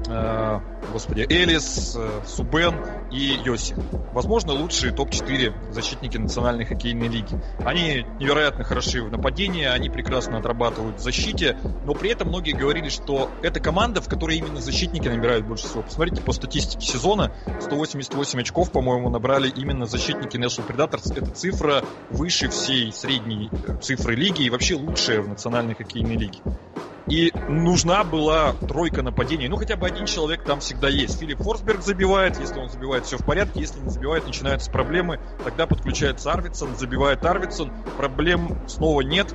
[0.09, 0.61] э,
[0.93, 2.75] господи, Элис, э, Субен
[3.11, 3.75] и Йоси.
[4.13, 7.41] Возможно, лучшие топ-4 защитники национальной хоккейной лиги.
[7.65, 12.89] Они невероятно хороши в нападении, они прекрасно отрабатывают в защите, но при этом многие говорили,
[12.89, 15.83] что это команда, в которой именно защитники набирают больше всего.
[15.83, 21.13] Посмотрите по статистике сезона, 188 очков, по-моему, набрали именно защитники Nashville Predators.
[21.17, 26.39] Это цифра выше всей средней э, цифры лиги и вообще лучшая в национальной хоккейной лиге.
[27.07, 29.49] И нужна была тройка нападений.
[29.49, 31.19] Ну, хотя бы один человек там всегда есть.
[31.19, 32.39] Филипп Форсберг забивает.
[32.39, 33.61] Если он забивает, все в порядке.
[33.61, 35.19] Если не забивает, начинаются проблемы.
[35.45, 37.73] Тогда подключается Арвидсон, забивает Арвидсон.
[37.97, 39.35] Проблем снова нет.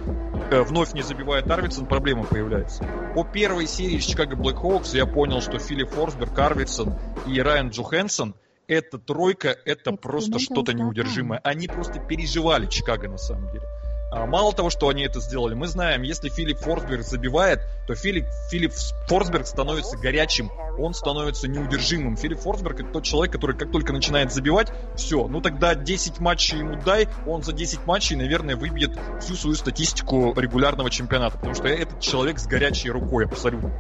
[0.51, 2.86] Э, Вновь не забивает Арвидсон, проблема появляется.
[3.16, 6.93] По первой серии с Чикаго Блэкхоукс я понял, что Филипп Форсберг, Арвидсон
[7.28, 8.36] и Райан Джухенсон
[8.68, 11.39] эта тройка, это просто что-то неудержимое.
[11.43, 13.66] Они просто переживали Чикаго на самом деле.
[14.12, 18.26] А, Мало того, что они это сделали, мы знаем, если Филипп Форсберг забивает, то Филипп,
[18.49, 18.74] Филипп
[19.08, 22.18] Форсберг становится горячим, он становится неудержимым.
[22.18, 26.60] Филипп Форсберг это тот человек, который как только начинает забивать, все, ну тогда 10 матчей
[26.60, 31.68] ему дай, он за 10 матчей, наверное, выбьет всю свою статистику регулярного чемпионата, потому что
[31.68, 33.72] этот человек с горячей рукой абсолютно.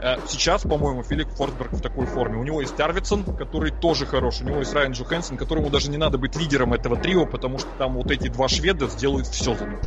[0.00, 2.38] Э, Сейчас, по-моему, Филипп Форсберг в такой форме.
[2.38, 4.40] У него есть Арвидсон, который тоже хорош.
[4.40, 7.68] У него есть Райан Джухенсен, которому даже не надо быть лидером этого трио, потому что
[7.76, 9.80] там вот эти два шведа сделают все за него.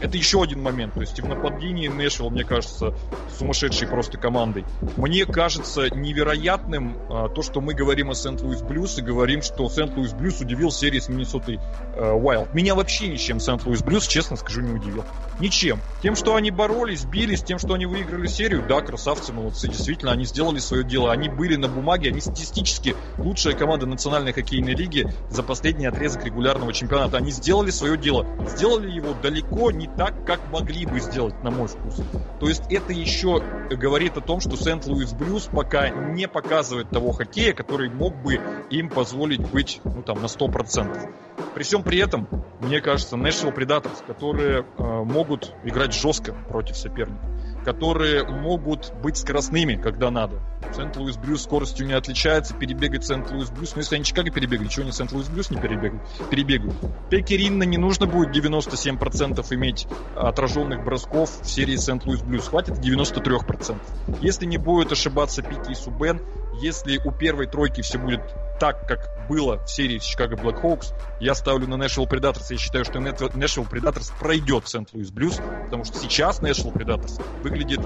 [0.00, 0.94] Это еще один момент.
[0.94, 2.94] То есть в нападении Нэшвилл, мне кажется,
[3.38, 4.64] сумасшедшей просто командой.
[4.96, 10.12] Мне кажется невероятным а, то, что мы говорим о Сент-Луис Блюз и говорим, что Сент-Луис
[10.12, 11.60] Блюз удивил серии с Миннесотой
[11.96, 12.54] Уайлд.
[12.54, 15.04] Меня вообще ничем Сент-Луис Блюз, честно скажу, не удивил.
[15.40, 15.80] Ничем.
[16.02, 19.68] Тем, что они боролись, бились, тем, что они выиграли серию, да, красавцы, молодцы.
[19.68, 21.10] Действительно, они сделали свое дело.
[21.10, 26.72] Они были на бумаге, они статистически лучшая команда Национальной хоккейной лиги за последний отрезок регулярного
[26.72, 27.16] чемпионата.
[27.16, 28.26] Они сделали свое дело.
[28.48, 32.00] Сделали его далеко не так, как могли бы сделать, на мой вкус.
[32.40, 37.52] То есть это еще говорит о том, что Сент-Луис Блюз пока не показывает того хоккея,
[37.52, 41.14] который мог бы им позволить быть, ну там, на 100%.
[41.54, 42.28] При всем при этом,
[42.60, 47.28] мне кажется, Nashville Predators, которые э, могут играть жестко против соперников.
[47.64, 50.40] Которые могут быть скоростными, когда надо.
[50.74, 53.74] Сент-Луис Блюз скоростью не отличается, перебегать Сент-Луис Блюз.
[53.74, 56.02] Но если они Чикаго перебегали, чего они Сент-Луис Блюз не перебегают?
[56.30, 56.74] Перебегают.
[57.10, 59.86] Пеки Ринна не нужно будет 97% иметь
[60.16, 62.48] отраженных бросков в серии Сент-Луис Блюз.
[62.48, 63.76] Хватит 93%.
[64.20, 66.20] Если не будет ошибаться Пики и Субен,
[66.60, 68.20] если у первой тройки все будет
[68.60, 72.46] так, как было в серии с Chicago Blackhawks, я ставлю на Nashville Predators.
[72.50, 77.80] Я считаю, что Nashville Predators пройдет Сент-Луис Блюз, потому что сейчас Nashville Predators выглядит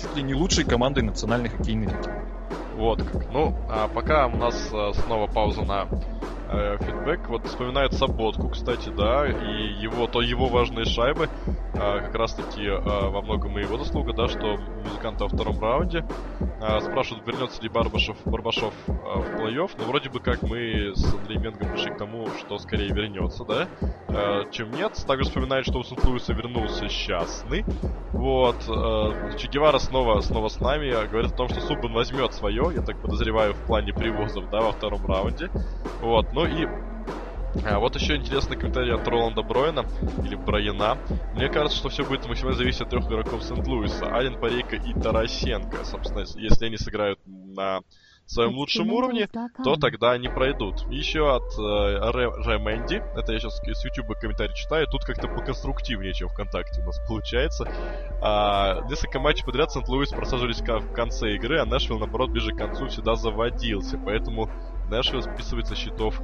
[0.00, 2.10] чуть ли не лучшей командой национальной хоккейной лиги.
[2.76, 3.32] Вот как.
[3.32, 5.88] Ну, а пока у нас а, снова пауза на
[6.48, 7.28] э, фидбэк.
[7.28, 12.64] Вот вспоминает Саботку, кстати, да, и его, то его важные шайбы, э, как раз таки
[12.64, 16.04] э, во многом и его заслуга, да, что музыканты во втором раунде.
[16.60, 19.70] Э, спрашивают, вернется ли Барбашев, Барбашов э, в плей-офф.
[19.78, 23.68] Ну, вроде бы как мы с Андреем Менгом пришли к тому, что скорее вернется, да,
[24.08, 24.92] э, чем нет.
[25.06, 27.64] Также вспоминает, что у Сент-Луиса вернулся счастный.
[28.12, 28.56] Вот.
[28.68, 30.90] Э, Че Гевара снова, снова с нами.
[31.08, 34.72] Говорит о том, что Субан возьмет свое, я так подозреваю, в плане привозов, да, во
[34.72, 35.50] втором раунде.
[36.00, 36.32] Вот.
[36.32, 36.66] Ну и
[37.64, 39.86] а, вот еще интересный комментарий от Роланда Бройна,
[40.24, 40.98] или Брайена.
[41.34, 44.06] Мне кажется, что все будет максимально зависеть от трех игроков Сент-Луиса.
[44.12, 45.84] Ален Парейко и Тарасенко.
[45.84, 47.80] Собственно, если они сыграют на
[48.30, 49.28] своем лучшем уровне,
[49.64, 50.80] то тогда они пройдут.
[50.90, 56.28] Еще от э, Ремэнди, это я сейчас с YouTube комментарий читаю, тут как-то поконструктивнее, чем
[56.28, 57.68] ВКонтакте у нас получается.
[58.20, 62.88] А, несколько матчей подряд Сент-Луис просаживались в конце игры, а Нэшвилл, наоборот, ближе к концу
[62.88, 64.50] всегда заводился, поэтому
[64.90, 66.20] Нэшвилл списывать счетов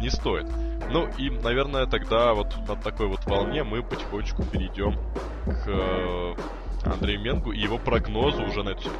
[0.00, 0.46] не стоит.
[0.90, 4.96] Ну и, наверное, тогда вот на такой вот волне мы потихонечку перейдем
[5.44, 6.34] к э,
[6.84, 8.98] Андрею Менгу и его прогнозу уже на эту серию.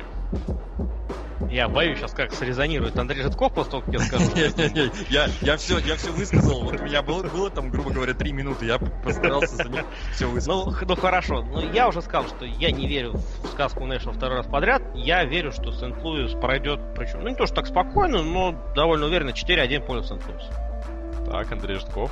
[1.50, 4.24] Я боюсь сейчас, как срезонирует Андрей Житков после того, как я скажу.
[5.08, 6.64] Я, я, все, я все высказал.
[6.64, 8.66] Вот у меня было, было там, грубо говоря, три минуты.
[8.66, 10.66] Я постарался за них все высказать.
[10.66, 11.42] Ну, ну хорошо.
[11.42, 14.82] Ну, я уже сказал, что я не верю в сказку Нэшна второй раз подряд.
[14.94, 19.30] Я верю, что Сент-Луис пройдет, причем, ну не то, что так спокойно, но довольно уверенно
[19.30, 20.52] 4-1 в пользу Сент-Луиса.
[21.30, 22.10] Так, Андрей Житков.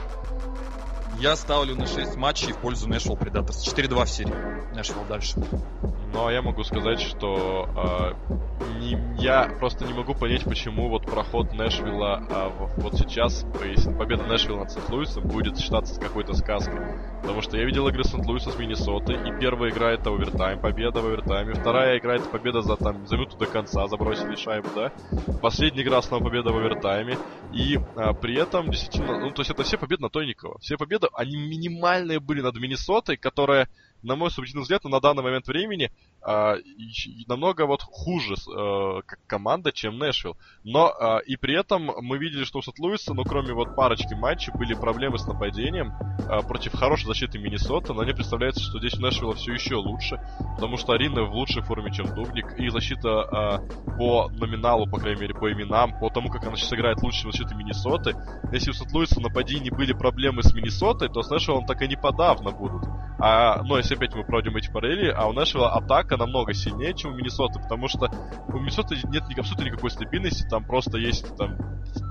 [1.19, 3.65] Я ставлю на 6 матчей в пользу Нэшвилл Predators.
[3.65, 4.75] 4-2 в серии.
[4.75, 5.35] Нэшвилл дальше.
[6.15, 8.35] А я могу сказать, что э,
[8.79, 13.47] не, я просто не могу понять, почему вот проход Нэшвилла э, вот сейчас,
[13.99, 16.81] победа Нэшвилла над Сент-Луисом будет считаться какой-то сказкой.
[17.23, 21.07] Потому что я видел игры Сент-Луиса с Миннесотой, и первая игра это овертайм, победа в
[21.07, 24.93] овертайме, вторая игра это победа за, там, за минуту до конца, забросили шайбу, да.
[25.41, 27.17] Последняя игра снова победа в овертайме,
[27.53, 30.59] и а, при этом действительно, ну, то есть это все победы на Тойникова.
[30.59, 33.69] Все победы, они минимальные были над Миннесотой, которая
[34.03, 35.93] на мой субъективный взгляд, на данный момент времени
[36.27, 36.57] э,
[37.27, 40.37] намного вот хуже э, как команда, чем Нэшвилл.
[40.65, 44.53] Но э, и при этом мы видели, что у Сент-Луиса, ну кроме вот парочки матчей,
[44.53, 45.93] были проблемы с нападением
[46.29, 50.21] э, против хорошей защиты Миннесоты, но мне представляется, что здесь у Нэшвилла все еще лучше,
[50.55, 55.21] потому что Арина в лучшей форме, чем Дубник, и защита э, по номиналу, по крайней
[55.21, 58.15] мере, по именам, по тому, как она сейчас играет лучше защиты Миннесоты.
[58.53, 61.97] Если у Сент-Луиса в нападении были проблемы с Миннесотой, то с Нэшвиллом так и не
[61.97, 62.85] подавно будут.
[63.19, 67.13] А, но если опять мы проводим эти параллели, а у Нэшвилла атака намного сильнее, чем
[67.13, 68.11] у Миннесоты, потому что
[68.49, 71.57] у Миннесоты нет абсолютно никакой стабильности, там просто есть там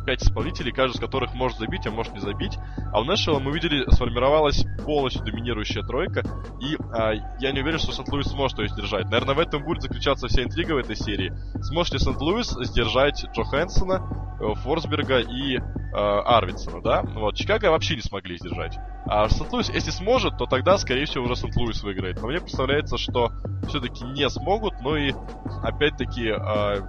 [0.06, 2.58] пять исполнителей, каждый из которых может забить, а может не забить.
[2.92, 6.24] А у Нэшвилла мы видели, сформировалась полностью доминирующая тройка,
[6.60, 9.06] и а, я не уверен, что Сент-Луис сможет ее сдержать.
[9.06, 11.34] Наверное, в этом будет заключаться вся интрига в этой серии.
[11.62, 15.62] Сможет ли Сент-Луис сдержать Джо Хэнсона, э, Форсберга и э,
[15.94, 17.04] Арвидсона, да?
[17.04, 18.78] Вот, Чикаго вообще не смогли сдержать.
[19.06, 22.22] А Сент-Луис, если сможет, то тогда, скорее всего, уже Сент-Луис выиграет.
[22.22, 23.32] Но мне представляется, что
[23.68, 25.14] все-таки не смогут, но и
[25.64, 26.82] опять-таки э,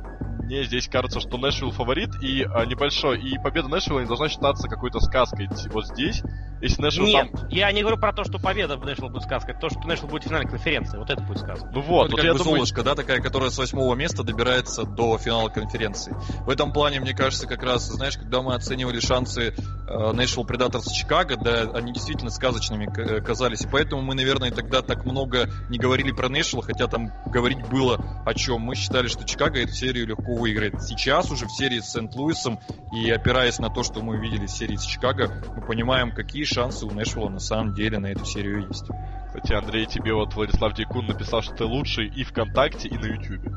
[0.42, 4.68] мне здесь кажется, что Нэшвилл фаворит, и а, небольшой, и победа Нэшвилла не должна считаться
[4.68, 6.22] какой-то сказкой вот здесь.
[6.60, 7.48] Если Нэшвилл Нет, там...
[7.48, 10.24] я не говорю про то, что победа в Нэшвилл будет сказкой, то, что Нэшвилл будет
[10.24, 11.68] в финальной конференции, вот это будет сказка.
[11.72, 12.56] Ну вот, ну, вот я бы думаю...
[12.56, 16.14] Золушка, да, такая, которая с восьмого места добирается до финала конференции.
[16.44, 20.92] В этом плане, мне кажется, как раз, знаешь, когда мы оценивали шансы э, Нэшвилл Предаторс
[20.92, 25.78] Чикаго, да, они действительно сказочными э, казались, и поэтому мы, наверное, тогда так много не
[25.78, 28.60] говорили про Нэшвилл, хотя там говорить было о чем.
[28.60, 30.82] Мы считали, что Чикаго эту серию легко выиграет.
[30.82, 32.58] Сейчас уже в серии с Сент-Луисом,
[32.92, 36.86] и опираясь на то, что мы видели в серии с Чикаго, мы понимаем, какие шансы
[36.86, 38.86] у Нэшвилла на самом деле на эту серию есть.
[39.28, 43.50] Кстати, Андрей, тебе вот Владислав Дикун написал, что ты лучший и ВКонтакте, и на Ютубе.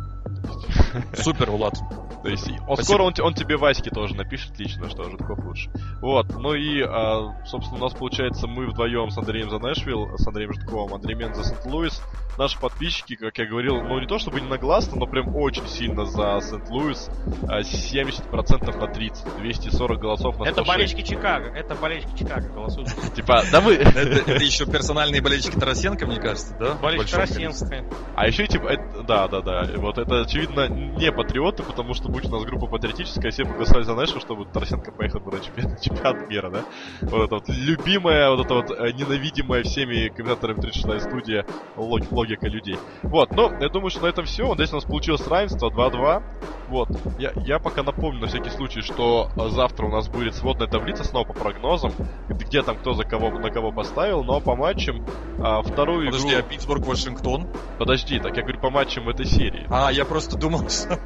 [1.14, 1.76] Супер, Влад.
[2.24, 5.70] То есть, он, скоро он, он тебе Ваське тоже напишет лично, что Житков лучше.
[6.02, 10.28] Вот, ну и, а, собственно, у нас получается мы вдвоем с Андреем за Нэшвилл, с
[10.28, 12.02] Андреем Житковым, Андрей Мен за Сент-Луис.
[12.38, 16.06] наши подписчики, как я говорил, ну не то чтобы не нагласно, но прям очень сильно
[16.06, 17.10] за Сент-Луис.
[17.44, 20.58] 70% на 30, 240 голосов на 106.
[20.58, 22.90] Это болельщики Чикаго, это болельщики Чикаго голосуют.
[23.16, 23.76] Типа, да вы...
[23.76, 26.74] Это еще персональные болельщики Тарасенко, мне кажется, да?
[26.74, 27.86] Болельщики Тарасенко.
[28.16, 28.72] А еще, типа,
[29.08, 33.32] да, да, да, вот это, очевидно, не патриоты, потому что, будь у нас группа патриотическая,
[33.32, 36.66] все бы голосовали за Нэшу, чтобы Тарасенко поехал бы на чемпионат, чемпионат мира, да?
[37.02, 41.46] Вот это вот любимая, вот это вот э, ненавидимая всеми комментаторами 36 студия
[41.78, 42.78] логика людей.
[43.04, 44.54] Вот, но я думаю, что на этом все.
[44.56, 46.24] Здесь у нас получилось равенство 2-2.
[46.68, 50.68] Вот, я, я пока напомню на всякий случай, что э, завтра у нас будет сводная
[50.68, 51.94] таблица снова по прогнозам,
[52.28, 55.06] где там кто за кого на кого поставил, но по матчам
[55.40, 56.40] а, вторую Подожди, игру...
[56.40, 57.48] а Питтсбург-Вашингтон?
[57.78, 59.68] Подожди, так я говорю по матчам этой серии.
[59.70, 61.00] А, я просто думал, что...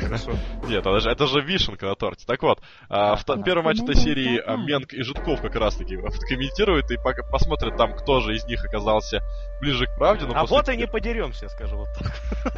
[0.00, 0.32] Хорошо.
[0.68, 2.24] Нет, это же, это же вишенка на торте.
[2.26, 5.96] Так вот, а, в первом матче этой серии а, Менг и Житков как раз таки
[5.96, 9.22] комментируют и пока посмотрят там, кто же из них оказался
[9.60, 10.26] ближе к правде.
[10.26, 12.12] Но а вот и не подеремся, скажу вот так.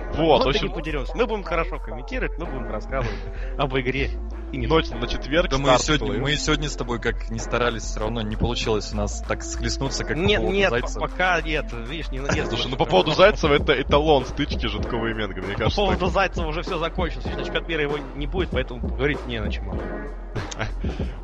[0.13, 0.67] Вот, вот общем...
[0.67, 1.17] и не подеремся.
[1.17, 3.19] Мы будем хорошо комментировать, мы будем рассказывать
[3.59, 4.11] об игре.
[4.53, 5.51] И не Ночь на четверг.
[5.51, 8.97] Да мы сегодня, мы сегодня с тобой как не старались, все равно не получилось у
[8.97, 11.01] нас так схлестнуться, как нет, по поводу нет, Зайцева.
[11.01, 12.49] пока нет, видишь, не нет.
[12.49, 15.81] Слушай, ну по поводу Зайцева это эталон стычки Житкова и Менга, мне кажется.
[15.81, 19.41] По поводу Зайцева уже все закончилось, на чемпионат мира его не будет, поэтому говорить не
[19.41, 19.73] на чем.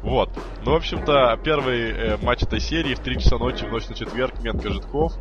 [0.02, 0.30] Вот.
[0.64, 3.94] Ну, в общем-то, первый э, матч этой серии в 3 часа ночи в ночь на
[3.94, 5.12] четверг Менка Житков.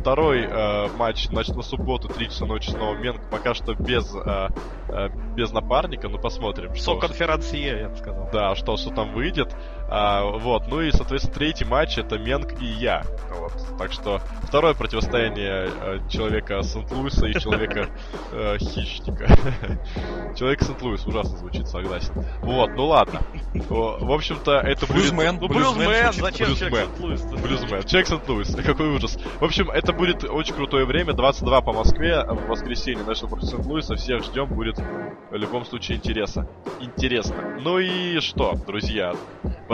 [0.00, 3.20] Второй э, матч значит, на субботу 3 часа ночи снова Менк.
[3.30, 4.48] Пока что без, э,
[4.88, 6.74] э, без напарника, но посмотрим.
[6.74, 8.30] Что конференция, я бы сказал.
[8.32, 9.54] Да, что, что там выйдет.
[9.92, 13.02] А, вот, ну и, соответственно, третий матч это Менк и я.
[13.30, 13.52] Вот.
[13.76, 17.88] Так что второе противостояние э, человека Сент-Луиса и человека
[18.30, 19.26] э, хищника.
[20.36, 22.12] Человек Сент-Луис ужасно звучит, согласен.
[22.42, 23.20] Вот, ну ладно.
[23.52, 25.10] В общем-то, это будет...
[25.10, 25.38] Блюзмен.
[25.40, 27.22] Ну, блюзмен, зачем человек Сент-Луис?
[27.22, 27.82] Блюзмен.
[27.82, 29.18] Человек Сент-Луис, какой ужас.
[29.40, 33.96] В общем, это будет очень крутое время, 22 по Москве, в воскресенье National против Сент-Луиса.
[33.96, 36.46] Всех ждем, будет в любом случае интересно.
[36.80, 37.58] Интересно.
[37.60, 39.14] Ну и что, друзья?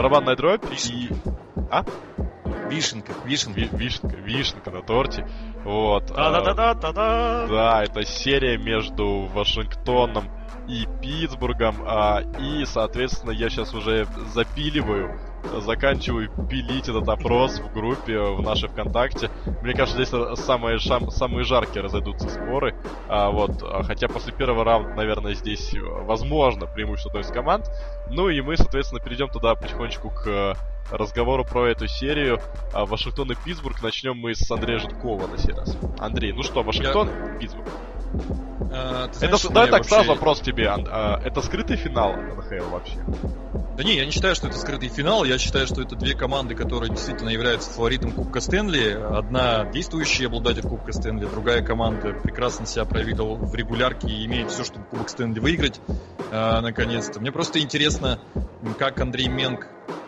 [0.07, 1.09] Барабанная дробь и...
[1.69, 1.83] А?
[2.69, 3.59] Вишенка, вишенка.
[3.59, 5.27] Ви- вишенка, вишенка на торте.
[5.65, 6.05] Вот.
[6.07, 7.47] Да-да-да-да-да.
[7.49, 10.29] Да, это серия между Вашингтоном
[10.67, 11.75] и Питтсбургом.
[11.85, 15.19] А, и, соответственно, я сейчас уже запиливаю,
[15.59, 19.29] заканчиваю пилить этот опрос в группе в нашей ВКонтакте.
[19.61, 22.75] Мне кажется, здесь самые, шам, самые жаркие разойдутся споры.
[23.09, 27.65] А, вот, хотя после первого раунда, наверное, здесь возможно преимущество одной из команд.
[28.09, 30.55] Ну и мы, соответственно, перейдем туда потихонечку к
[30.91, 32.39] разговору про эту серию.
[32.73, 33.81] А, Вашингтон и Питтсбург.
[33.81, 35.77] Начнем мы с Андрея Житкова на сей раз.
[35.99, 37.39] Андрей, ну что, Вашингтон, Я...
[37.39, 37.67] Питтсбург.
[38.71, 39.89] А, знаешь, это, давай так, вообще...
[39.89, 40.69] сразу вопрос тебе.
[40.69, 42.97] А, это скрытый финал НХЛ вообще?
[43.77, 45.23] Да не, я не считаю, что это скрытый финал.
[45.23, 48.91] Я считаю, что это две команды, которые действительно являются фаворитом Кубка Стэнли.
[48.91, 54.63] Одна действующий обладатель Кубка Стэнли, другая команда прекрасно себя проявила в регулярке и имеет все,
[54.63, 55.79] чтобы Кубок Стэнли выиграть.
[56.31, 57.19] А, наконец-то.
[57.19, 57.96] Мне просто интересно,
[58.77, 59.67] как Андрей Менг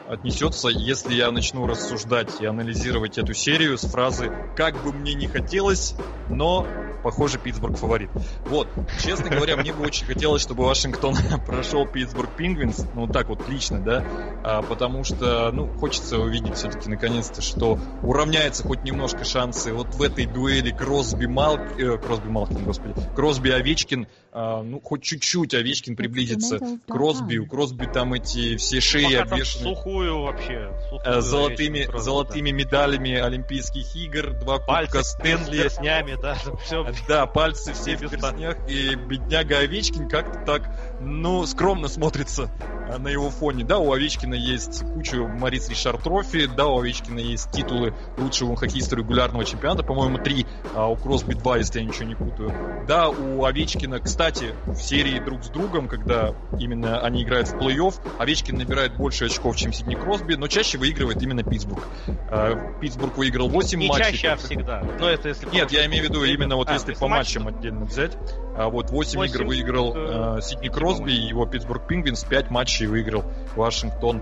[0.10, 5.28] отнесется, если я начну рассуждать и анализировать эту серию с фразы «как бы мне не
[5.28, 5.96] хотелось,
[6.30, 6.66] но
[7.04, 8.10] похоже, Питтсбург фаворит».
[8.48, 8.68] Вот,
[9.04, 13.80] честно говоря, мне бы очень хотелось, чтобы Вашингтон прошел Питтсбург Пингвинс, ну так вот лично,
[13.80, 14.04] да,
[14.44, 20.02] а, потому что, ну, хочется увидеть все-таки наконец-то, что уравняется хоть немножко шансы вот в
[20.02, 25.96] этой дуэли Кросби Малкин, э, Кросби Малкин, господи, Кросби Овечкин, а, ну, хоть чуть-чуть Овечкин
[25.96, 30.72] приблизится к Кросби, у Кросби там эти все шеи обвешаны сухую вообще.
[30.90, 32.58] Сухую э, золотыми, просто, золотыми да.
[32.58, 35.58] медалями Олимпийских игр, два пальцы кубка Стэнли.
[35.58, 36.86] с перстнями, да, все.
[37.08, 40.70] Да, пальцы все в перстнях, и бедняга Овечкин как-то так,
[41.02, 42.50] ну, скромно смотрится
[42.90, 43.64] э, на его фоне.
[43.64, 48.96] Да, у Овечкина есть куча Морис Ришар Трофи, да, у Овечкина есть титулы лучшего хоккеиста
[48.96, 52.52] регулярного чемпионата, по-моему, три, а у Кросби два, если я ничего не путаю.
[52.88, 57.96] Да, у Овечкина, кстати, в серии друг с другом, когда именно они играют в плей-офф,
[58.18, 61.84] Овечкин набирает больше очков, чем Сидни Кросби, но чаще выигрывает именно Питтсбург.
[62.30, 64.06] А, Питтсбург выиграл 8 не матчей.
[64.06, 64.84] Не чаще, а всегда.
[65.00, 67.56] Но это если Нет, я имею в виду именно вот а, если по матчам матч,
[67.56, 68.16] отдельно взять.
[68.56, 73.24] А вот 8, 8 игр выиграл э, Сидни Кросби, его Питтсбург Пингвинс, 5 матчей выиграл
[73.56, 74.22] Вашингтон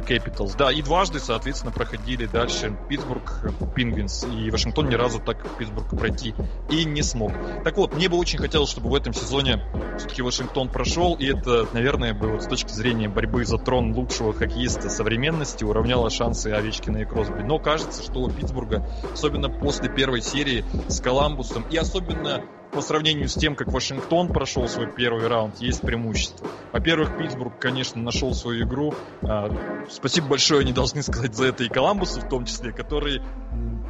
[0.00, 0.56] Capitals.
[0.56, 6.34] Да, и дважды, соответственно, проходили дальше Питтсбург, Пингвинс, и Вашингтон ни разу так Питтсбург пройти
[6.68, 7.32] и не смог.
[7.64, 9.62] Так вот, мне бы очень хотелось, чтобы в этом сезоне
[9.98, 14.32] все-таки Вашингтон прошел, и это, наверное, бы вот с точки зрения борьбы за трон лучшего
[14.32, 17.42] хоккеиста современности уравняло шансы Овечкина и Кросби.
[17.42, 23.28] Но кажется, что у Питтсбурга, особенно после первой серии с Коламбусом, и особенно по сравнению
[23.28, 26.46] с тем, как Вашингтон прошел свой первый раунд, есть преимущество.
[26.72, 28.94] Во-первых, Питтсбург, конечно, нашел свою игру.
[29.22, 29.50] А,
[29.90, 33.22] спасибо большое, они должны сказать за это и Коламбусу в том числе, который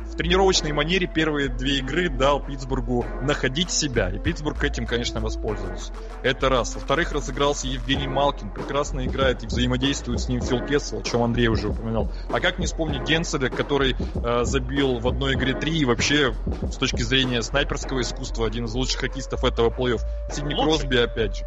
[0.06, 5.92] в тренировочной манере первые две игры дал Питтсбургу находить себя, и Питтсбург этим, конечно, воспользовался.
[6.22, 6.74] Это раз.
[6.74, 11.48] Во-вторых, разыгрался Евгений Малкин, прекрасно играет и взаимодействует с ним Фил Кессел, о чем Андрей
[11.48, 12.10] уже упоминал.
[12.32, 16.76] А как не вспомнить Генселя, который э, забил в одной игре три и вообще с
[16.76, 20.00] точки зрения снайперского искусства один из лучших хоккеистов этого плей-офф.
[20.30, 21.44] Сидни Кросби опять же.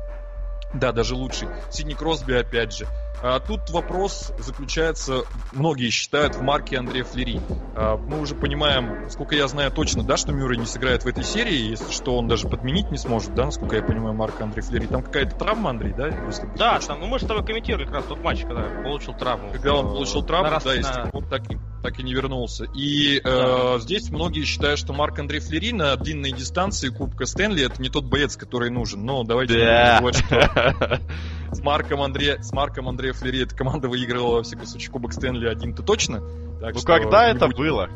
[0.74, 1.48] Да, даже лучший.
[1.72, 2.88] Сидни Кросби опять же.
[3.22, 7.42] А тут вопрос заключается, многие считают, в марке Андрея Флери.
[7.76, 11.24] А, мы уже понимаем, сколько я знаю точно, да, что Мюррей не сыграет в этой
[11.24, 14.88] серии, если что, он даже подменить не сможет, да, насколько я понимаю, марка Андрея Флери.
[14.88, 16.08] Там какая-то травма, Андрей, да?
[16.28, 19.14] Если да, там, ну мы же с тобой комментировали как раз тот матч, когда получил
[19.14, 19.52] травму.
[19.52, 21.44] Когда он получил травму, да, и с тех пор так,
[21.84, 22.66] так и не вернулся.
[22.74, 23.76] И да.
[23.76, 27.90] э, здесь многие считают, что Марк Андрей Флери на длинной дистанции Кубка Стэнли это не
[27.90, 29.06] тот боец, который нужен.
[29.06, 29.84] Но давайте да.
[29.84, 31.00] не забывать, что
[31.52, 35.48] с Марком Андрея, с Марком Андрея Флери эта команда выигрывала, во всяком случае, Кубок Стэнли
[35.48, 36.22] один-то точно.
[36.62, 37.58] Так ну когда это будем...
[37.58, 37.90] было?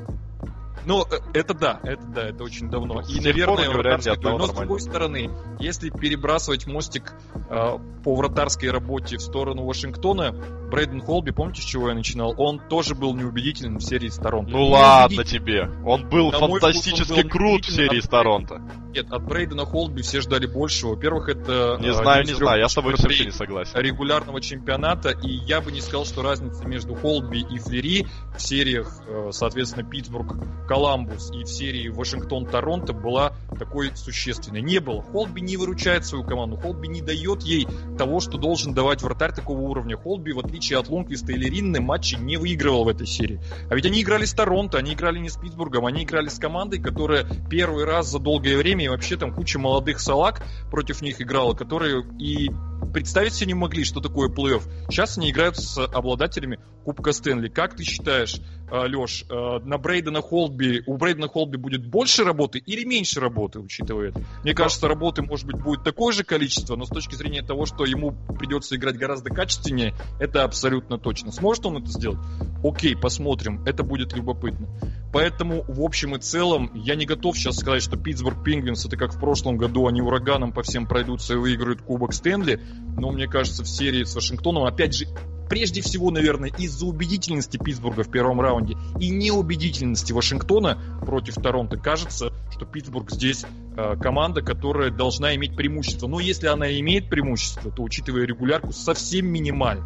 [0.85, 3.01] Ну, э, это да, это да, это очень давно.
[3.01, 7.13] И, наверное, вратарской но с другой стороны, если перебрасывать мостик
[7.49, 10.35] э, по вратарской работе в сторону Вашингтона,
[10.73, 12.33] Брейден Холби, помните, с чего я начинал?
[12.35, 14.53] Он тоже был неубедительным в серии с Торонто.
[14.53, 18.59] Ну ладно тебе, он был На фантастически он был крут в серии с Торонто.
[18.91, 20.91] Нет, от Брейдена Холби все ждали большего.
[20.91, 21.77] Во-первых, это...
[21.79, 23.79] Не знаю, не знаю, я с тобой вообще не согласен.
[23.79, 28.91] Регулярного чемпионата, и я бы не сказал, что разница между Холби и Флери в сериях,
[29.07, 30.35] э, соответственно, Питтсбург,
[30.67, 34.61] Коламбус и в серии Вашингтон-Торонто была такой существенной.
[34.61, 35.01] Не было.
[35.01, 36.57] Холби не выручает свою команду.
[36.57, 37.67] Холби не дает ей
[37.97, 39.97] того, что должен давать вратарь такого уровня.
[39.97, 43.41] Холби, в отличие от Лонквиста или Ринны, матчи не выигрывал в этой серии.
[43.69, 46.79] А ведь они играли с Торонто, они играли не с Питтсбургом, они играли с командой,
[46.79, 51.53] которая первый раз за долгое время, и вообще там куча молодых салак против них играла,
[51.53, 52.49] которые и
[52.93, 54.63] представить себе не могли, что такое плей-офф.
[54.89, 57.47] Сейчас они играют с обладателями Кубка Стэнли.
[57.47, 58.39] Как ты считаешь,
[58.71, 63.59] э, Леш, э, на Брейдена Холби, у Брейдена Холби будет больше работы или меньше работы,
[63.59, 64.23] учитывая это?
[64.43, 67.85] Мне кажется, работы, может быть, будет такое же количество, но с точки зрения того, что
[67.85, 71.31] ему придется играть гораздо качественнее, это абсолютно точно.
[71.31, 72.19] Сможет он это сделать?
[72.63, 74.67] Окей, посмотрим, это будет любопытно.
[75.13, 79.13] Поэтому, в общем и целом, я не готов сейчас сказать, что Питтсбург Пингвинс, это как
[79.13, 82.59] в прошлом году, они ураганом по всем пройдутся и выиграют Кубок Стэнли,
[82.97, 85.05] но мне кажется, в серии с Вашингтоном, опять же,
[85.53, 92.33] прежде всего, наверное, из-за убедительности Питтсбурга в первом раунде и неубедительности Вашингтона против Торонто, кажется,
[92.49, 93.45] что Питтсбург здесь
[93.77, 96.07] э, команда, которая должна иметь преимущество.
[96.07, 99.83] Но если она имеет преимущество, то, учитывая регулярку, совсем минимально.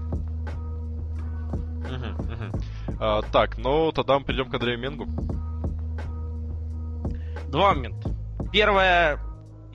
[1.84, 2.62] Uh-huh, uh-huh.
[3.02, 5.06] А, так, ну тогда мы перейдем к Андрею Менгу.
[7.50, 8.16] Два момента.
[8.54, 9.20] Первое,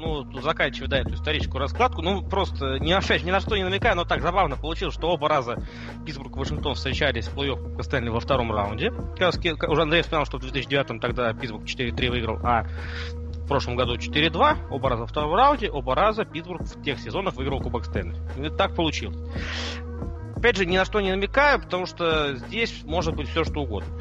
[0.03, 3.95] ну, заканчивая, да, эту историческую раскладку, ну, просто ни, опять, ни на что не намекая,
[3.95, 5.65] но так забавно получилось, что оба раза
[6.05, 8.91] Питтсбург и Вашингтон встречались в плей-офф Кубка Стэнли во втором раунде.
[8.91, 14.71] Уже Андрей вспоминал, что в 2009 тогда Питтсбург 4-3 выиграл, а в прошлом году 4-2,
[14.71, 18.19] оба раза во втором раунде, оба раза Питтсбург в тех сезонах выиграл Кубок Стэнли.
[18.45, 19.17] И так получилось.
[20.37, 23.93] Опять же, ни на что не намекаю, потому что здесь может быть все что угодно.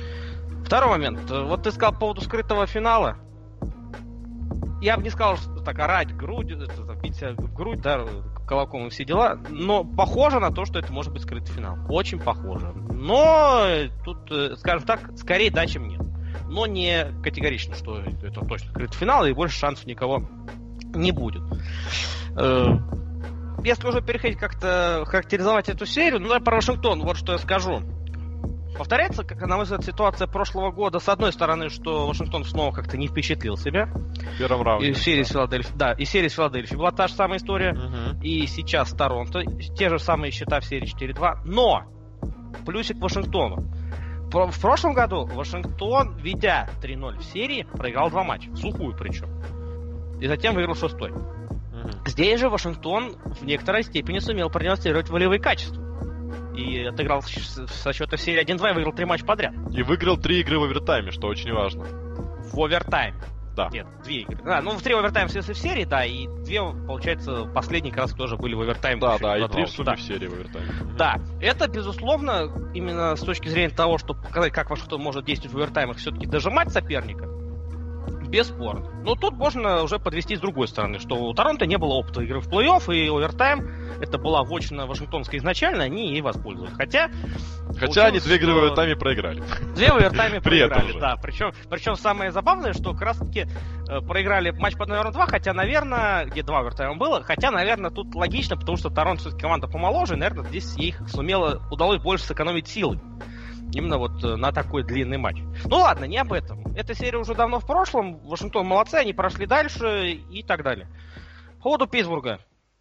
[0.65, 1.29] Второй момент.
[1.29, 3.17] Вот ты сказал по поводу скрытого финала
[4.81, 6.53] я бы не сказал, что так орать грудь,
[7.01, 8.05] бить себя в грудь, да,
[8.47, 11.77] колоком и все дела, но похоже на то, что это может быть скрытый финал.
[11.87, 12.73] Очень похоже.
[12.73, 13.65] Но
[14.03, 16.01] тут, э, скажем так, скорее да, чем нет.
[16.49, 20.23] Но не категорично, что это точно скрытый финал, и больше шансов никого
[20.93, 21.43] не будет.
[22.35, 22.65] Э,
[23.63, 27.81] если уже переходить как-то характеризовать эту серию, ну, про Вашингтон, вот что я скажу
[28.77, 30.99] повторяется, как, на мой взгляд, ситуация прошлого года.
[30.99, 33.85] С одной стороны, что Вашингтон снова как-то не впечатлил себя.
[33.85, 34.89] В первом раунде.
[34.89, 35.25] И серии да.
[35.25, 35.77] с Филадельфией.
[35.77, 37.73] Да, и серии с Филадельфией была та же самая история.
[37.73, 38.21] Угу.
[38.23, 39.43] И сейчас с Торонто.
[39.75, 41.41] Те же самые счета в серии 4-2.
[41.45, 41.83] Но!
[42.65, 43.63] Плюсик Вашингтону.
[44.31, 48.49] В прошлом году Вашингтон, ведя 3-0 в серии, проиграл два матча.
[48.49, 49.27] В сухую причем.
[50.21, 51.11] И затем выиграл шестой.
[51.11, 51.89] Угу.
[52.07, 55.90] Здесь же Вашингтон в некоторой степени сумел продемонстрировать волевые качества
[56.55, 59.53] и отыграл со счета серии 1-2 и выиграл три матча подряд.
[59.71, 61.85] И выиграл три игры в овертайме, что очень важно.
[62.53, 63.21] В овертайме.
[63.55, 63.69] Да.
[63.71, 64.37] Нет, две игры.
[64.45, 68.13] А, ну, в три овертайм в в серии, да, и две, получается, последние как раз
[68.13, 69.01] тоже были в овертайме.
[69.01, 69.95] Да, да, и три в сумме да.
[69.95, 70.69] в серии в овертайме.
[70.97, 75.53] Да, это, безусловно, именно с точки зрения того, чтобы показать, как ваш кто может действовать
[75.53, 77.27] в овертаймах, все-таки дожимать соперника,
[78.31, 78.89] бесспорно.
[79.03, 82.39] Но тут можно уже подвести с другой стороны, что у Торонто не было опыта игры
[82.39, 83.67] в плей-офф, и овертайм
[84.01, 86.73] это была вотчина Вашингтонская изначально, они ей воспользовались.
[86.75, 87.11] Хотя...
[87.77, 89.43] Хотя они две игры в овертайме проиграли.
[89.75, 91.15] Две в овертайме проиграли, да.
[91.21, 93.45] Причем, причем самое забавное, что как раз таки
[93.87, 98.15] э, проиграли матч под номером 2, хотя, наверное, где два овертайма было, хотя, наверное, тут
[98.15, 102.67] логично, потому что Торонто все-таки команда помоложе, и, наверное, здесь ей сумела, удалось больше сэкономить
[102.67, 102.99] силы
[103.73, 105.37] Именно вот э, на такой длинный матч.
[105.65, 106.75] Ну ладно, не об этом.
[106.75, 108.17] Эта серия уже давно в прошлом.
[108.27, 110.87] Вашингтон молодцы, они прошли дальше и так далее.
[111.57, 112.39] По поводу Питтсбурга.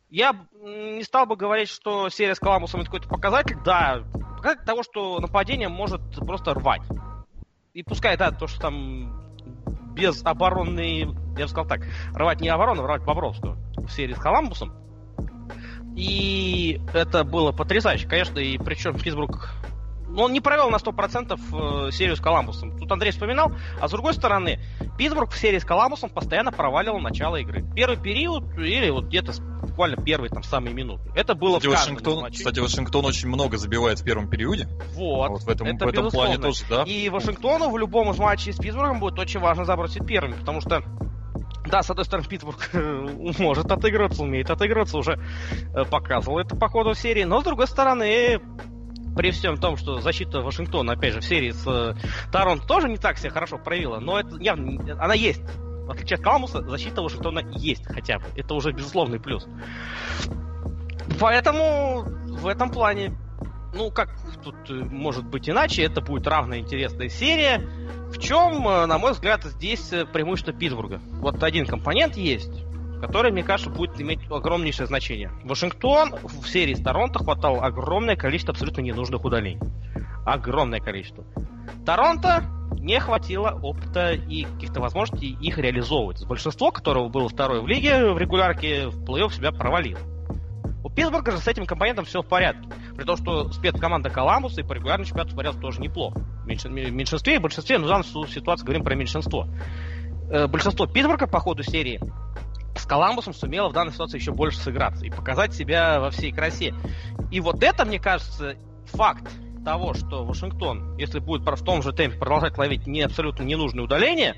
[0.09, 3.57] Я не стал бы говорить, что серия с Коламбусом это какой-то показатель.
[3.65, 4.03] Да,
[4.37, 6.83] показатель того, что нападение может просто рвать.
[7.75, 9.21] И пускай, да, то, что там
[9.95, 11.83] без оборонной, я бы сказал так,
[12.15, 14.73] рвать не оборону, рвать Бобровскую в серии с Коламбусом.
[15.97, 19.51] И это было потрясающе, конечно, и причем Питтсбург
[20.11, 22.79] ну, он не провел на 100% э, серию с Коламбусом.
[22.79, 23.53] Тут Андрей вспоминал.
[23.81, 24.61] А с другой стороны,
[24.99, 27.65] Питтсбург в серии с Коламбусом постоянно проваливал начало игры.
[27.75, 29.33] Первый период или вот где-то
[29.63, 31.11] буквально первые там самые минуты.
[31.15, 34.69] Это было кстати, в Вашингтон, Кстати, Вашингтон очень много забивает в первом периоде.
[34.95, 35.31] Вот.
[35.31, 36.83] вот в этом, это в этом плане тоже, да.
[36.83, 40.83] И Вашингтону в любом из матчей с Питтсбургом будет очень важно забросить первым, потому что
[41.67, 42.71] да, с одной стороны, Питтсбург
[43.39, 45.21] может отыгрываться, умеет отыгрываться, уже
[45.75, 48.41] э, показывал это по ходу серии, но с другой стороны,
[49.17, 51.95] при всем том, что защита Вашингтона, опять же, в серии с э,
[52.33, 55.43] Торонто тоже не так себя хорошо проявила, но это явно, она есть.
[55.87, 58.27] В отличие от Каламуса, защита Вашингтона есть хотя бы.
[58.37, 59.47] Это уже безусловный плюс.
[61.19, 63.17] Поэтому в этом плане,
[63.75, 64.11] ну как
[64.45, 67.59] тут э, может быть иначе, это будет равная интересная серия.
[68.11, 71.01] В чем, э, на мой взгляд, здесь преимущество Питтсбурга?
[71.21, 72.70] Вот один компонент есть
[73.01, 75.31] который, мне кажется, будет иметь огромнейшее значение.
[75.45, 79.61] Вашингтон в серии с Торонто хватало огромное количество абсолютно ненужных удалений.
[80.25, 81.25] Огромное количество.
[81.87, 86.27] Торонто не хватило опыта и каких-то возможностей их реализовывать.
[86.27, 90.01] Большинство, которого было второе в лиге, в регулярке в плей-офф себя провалило.
[90.83, 92.69] У Питтсбурга же с этим компонентом все в порядке.
[92.97, 96.21] При том, что спецкоманда Коламбуса и по регулярному чемпионату смотрелся тоже неплохо.
[96.45, 99.47] В меньшинстве и большинстве, но в данной ситуации говорим про меньшинство.
[100.31, 102.01] Э, большинство Питтсбурга по ходу серии
[102.81, 106.75] с Коламбусом сумела в данной ситуации еще больше сыграться и показать себя во всей красе.
[107.31, 109.31] И вот это, мне кажется, факт
[109.65, 114.37] того, что Вашингтон, если будет в том же темпе продолжать ловить не абсолютно ненужные удаления,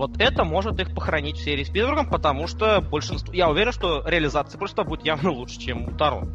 [0.00, 4.02] вот это может их похоронить в серии с Питтсбургом, потому что большинство, я уверен, что
[4.06, 6.34] реализация большинства будет явно лучше, чем у Торонто.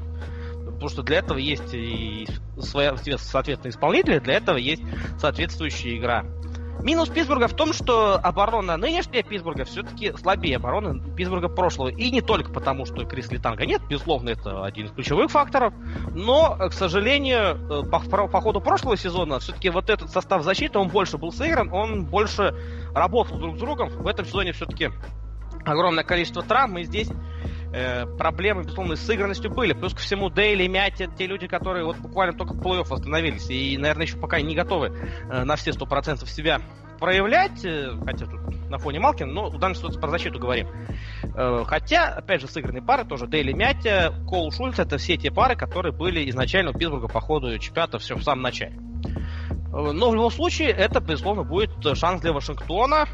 [0.66, 2.28] Потому что для этого есть и
[2.60, 4.84] своя, соответственно, исполнители, для этого есть
[5.18, 6.26] соответствующая игра.
[6.82, 11.90] Минус Питтсбурга в том, что оборона нынешняя Питтсбурга все-таки слабее обороны Питтсбурга прошлого.
[11.90, 15.74] И не только потому, что Крис Литанга нет, безусловно, это один из ключевых факторов.
[16.14, 20.90] Но, к сожалению, э, по, по ходу прошлого сезона все-таки вот этот состав защиты, он
[20.90, 22.54] больше был сыгран, он больше
[22.94, 23.90] работал друг с другом.
[23.90, 24.90] В этом сезоне все-таки
[25.66, 27.10] огромное количество травм, и здесь
[27.76, 29.74] э, проблемы, безусловно, с сыгранностью были.
[29.74, 33.50] Плюс ко всему, Дейли и Мяти, те люди, которые вот буквально только в плей-офф остановились
[33.50, 34.88] и, наверное, еще пока не готовы
[35.30, 36.62] э, на все сто процентов себя
[37.00, 40.68] проявлять, э, хотя тут на фоне Малкина, но в данном случае про защиту говорим.
[41.66, 45.92] Хотя, опять же, сыгранные пары тоже Дейли Мятя, Коул Шульц, это все те пары, которые
[45.92, 48.76] были изначально у Питтсбурга по ходу чемпионата все в самом начале.
[49.72, 53.08] Но в любом случае, это, безусловно, будет шанс для Вашингтона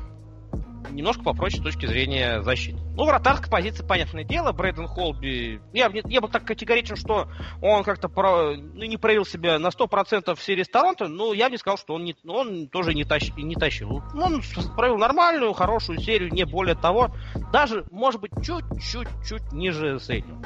[0.89, 2.79] немножко попроще с точки зрения защиты.
[2.95, 5.59] Ну, вратарская позиция, понятное дело, Брэйден Холби...
[5.73, 7.27] Я, я был так категоричен, что
[7.61, 8.55] он как-то про...
[8.55, 11.77] ну, не проявил себя на 100% в серии с Торонто, но я бы не сказал,
[11.77, 12.15] что он, не...
[12.27, 13.31] он тоже не, тащ...
[13.37, 14.03] не тащил.
[14.13, 14.41] Он
[14.75, 17.11] проявил нормальную, хорошую серию, не более того.
[17.51, 20.43] Даже, может быть, чуть-чуть-чуть ниже среднего.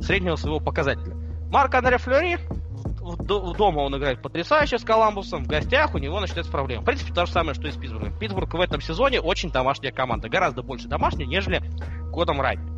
[0.00, 1.14] Среднего своего показателя.
[1.50, 2.38] Марк Андре Флори
[3.16, 6.82] дома он играет потрясающе с Коламбусом, в гостях у него начинается проблема.
[6.82, 8.18] В принципе, то же самое, что и с Питтсбургом.
[8.18, 11.62] Питтсбург в этом сезоне очень домашняя команда, гораздо больше домашняя, нежели
[12.10, 12.77] годом ранее.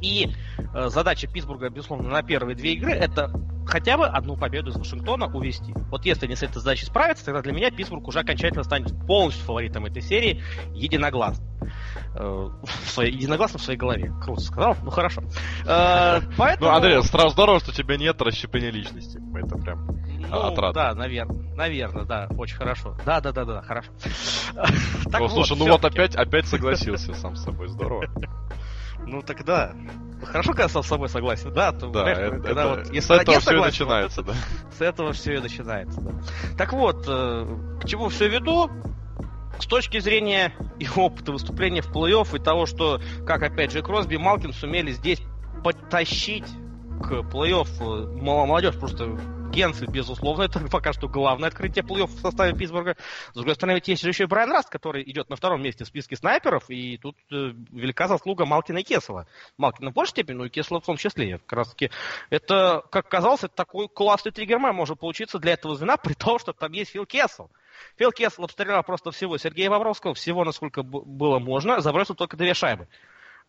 [0.00, 0.30] И
[0.74, 3.30] э, задача Питтсбурга, безусловно, на первые две игры это
[3.66, 5.72] хотя бы одну победу из Вашингтона увести.
[5.90, 9.44] Вот если они с этой задачей справятся, тогда для меня Питтсбург уже окончательно станет полностью
[9.44, 10.42] фаворитом этой серии
[10.72, 11.44] единогласно.
[12.14, 14.12] Э, в своей, единогласно в своей голове.
[14.22, 14.76] Круто сказал?
[14.82, 15.22] Ну хорошо.
[15.66, 16.70] Э, поэтому...
[16.70, 19.18] Ну, Андрей, сразу здорово, что у тебя нет расщепления личности.
[19.34, 19.86] Это прям
[20.30, 20.72] ну, отрадно.
[20.72, 21.54] Да, наверное.
[21.54, 22.28] Наверное, да.
[22.36, 22.96] Очень хорошо.
[23.04, 23.90] Да, да, да, да, хорошо.
[25.10, 27.68] Так слушай, ну вот опять, опять согласился сам с собой.
[27.68, 28.04] Здорово.
[29.06, 29.72] Ну тогда.
[30.24, 31.72] Хорошо, когда сам с собой согласен, да?
[31.72, 34.70] То, да, это, когда это, вот, если с этого все согласен, и начинается, вот, да.
[34.78, 36.12] С этого все и начинается, да.
[36.56, 38.70] Так вот, э, к чему все веду?
[39.58, 44.14] С точки зрения и опыта выступления в плей-офф и того, что, как опять же Кросби
[44.14, 45.20] и Малкин сумели здесь
[45.62, 46.46] подтащить
[47.02, 49.18] к плей-офф э, молодежь просто
[49.54, 52.96] Генцы, безусловно, это пока что главное открытие плей-офф в составе Питтсбурга.
[53.30, 55.86] С другой стороны, ведь есть еще и Брайан Раст, который идет на втором месте в
[55.86, 59.28] списке снайперов, и тут э, велика заслуга Малкина и Кесова.
[59.56, 61.38] Малкина в большей степени, но и Кесова в том числе.
[61.38, 61.90] Как раз таки,
[62.30, 66.52] это, как казалось, это такой классный триггермен может получиться для этого звена, при том, что
[66.52, 67.46] там есть Фил Кесл.
[67.96, 72.88] Фил Кесл обстрелял просто всего Сергея Бобровского, всего, насколько было можно, забросил только две шайбы.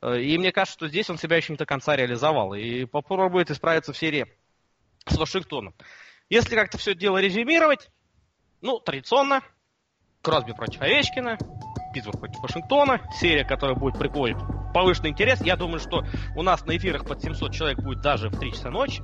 [0.04, 2.54] Э, и мне кажется, что здесь он себя еще не до конца реализовал.
[2.54, 4.28] И попробует исправиться в серии
[5.08, 5.74] с Вашингтоном.
[6.30, 7.90] Если как-то все дело резюмировать,
[8.62, 9.42] Ну, традиционно,
[10.24, 11.38] Кросби против Овечкина,
[11.94, 14.40] Питтсбург против Вашингтона, серия, которая будет прикольной,
[14.74, 15.40] повышенный интерес.
[15.42, 16.04] Я думаю, что
[16.36, 19.04] у нас на эфирах под 700 человек будет даже в 3 часа ночи.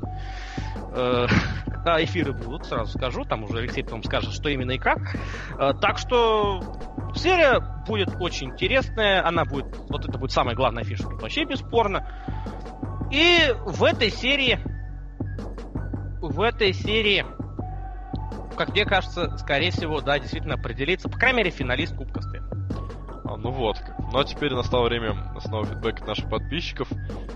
[0.93, 1.27] Э,
[1.85, 4.97] а эфиры будут, сразу скажу, там уже Алексей потом скажет, что именно и как.
[5.59, 6.61] Э, так что
[7.15, 12.07] серия будет очень интересная, она будет, вот это будет самая главная фишка, вообще бесспорно.
[13.11, 14.59] И в этой серии,
[16.21, 17.25] в этой серии
[18.55, 22.43] как мне кажется, скорее всего, да, действительно определится, по крайней мере, финалист Кубка стоит.
[23.25, 23.77] А, ну вот.
[24.11, 26.87] Ну а теперь настало время снова фидбэк от наших подписчиков.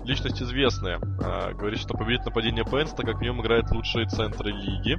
[0.04, 1.00] Личность известная.
[1.24, 4.98] А, говорит, что победит нападение Пенс, так как в нем играют лучшие центры лиги.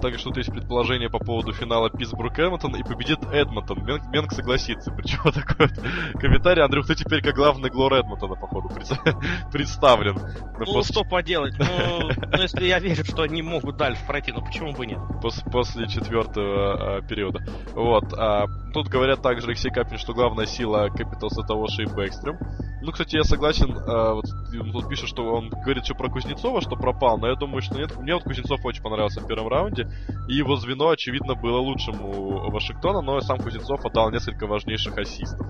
[0.00, 3.84] Также что-то есть предположение по поводу финала Питтсбург Эдмонтон и победит Эдмонтон.
[3.84, 4.90] Менг, Менг согласится.
[4.96, 6.62] Причем такой вот комментарий.
[6.62, 8.70] Андрюх, ты теперь как главный глор Эдмонтона, походу,
[9.52, 10.14] представлен.
[10.14, 10.94] Ну, ну после...
[10.94, 11.54] что поделать?
[11.58, 11.66] Ну,
[12.32, 14.98] ну, если я верю, что они могут дальше пройти, ну почему бы нет?
[15.20, 17.40] Пос после четвертого а, периода.
[17.74, 18.12] Вот.
[18.16, 22.38] А, тут говорят также Алексей Капин, что главная сила Capitals это Оши и Бэкстрем.
[22.82, 24.24] Ну, кстати, я согласен, э, вот
[24.72, 27.94] тут пишет, что он говорит что про Кузнецова, что пропал, но я думаю, что нет.
[27.98, 32.50] Мне вот Кузнецов очень понравился в первом раунде, и его звено, очевидно, было лучшим у
[32.50, 35.46] Вашингтона, но сам Кузнецов отдал несколько важнейших ассистов.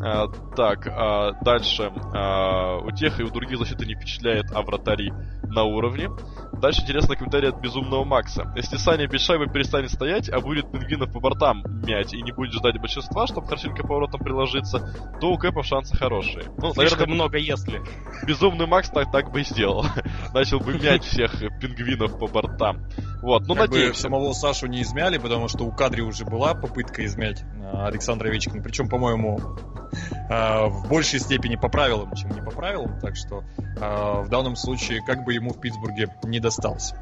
[0.00, 1.92] А, так, а, дальше.
[2.14, 5.12] А, у тех и у других защиты не впечатляет, а вратари
[5.42, 6.08] на уровне.
[6.52, 8.52] Дальше интересный комментарий от Безумного Макса.
[8.56, 12.52] Если Саня без шайбы перестанет стоять, а будет пингвинов по бортам мять и не будет
[12.52, 16.46] ждать большинства, чтобы хорошенько поворотом приложиться, то у Кэпа шансы хорошие.
[16.58, 17.82] Ну, Слишком наверное, много если.
[18.26, 19.84] Безумный Макс так, так бы и сделал.
[20.34, 22.86] Начал бы мять всех пингвинов по бортам.
[23.22, 24.02] Вот, ну как надеемся.
[24.02, 28.62] самого Сашу не измяли, потому что у Кадри уже была попытка измять Александра Овечкина.
[28.62, 29.40] Причем, по-моему,
[30.28, 32.98] а, в большей степени по правилам, чем не по правилам.
[33.00, 33.44] Так что
[33.80, 36.94] а, в данном случае как бы ему в Питтсбурге не досталось.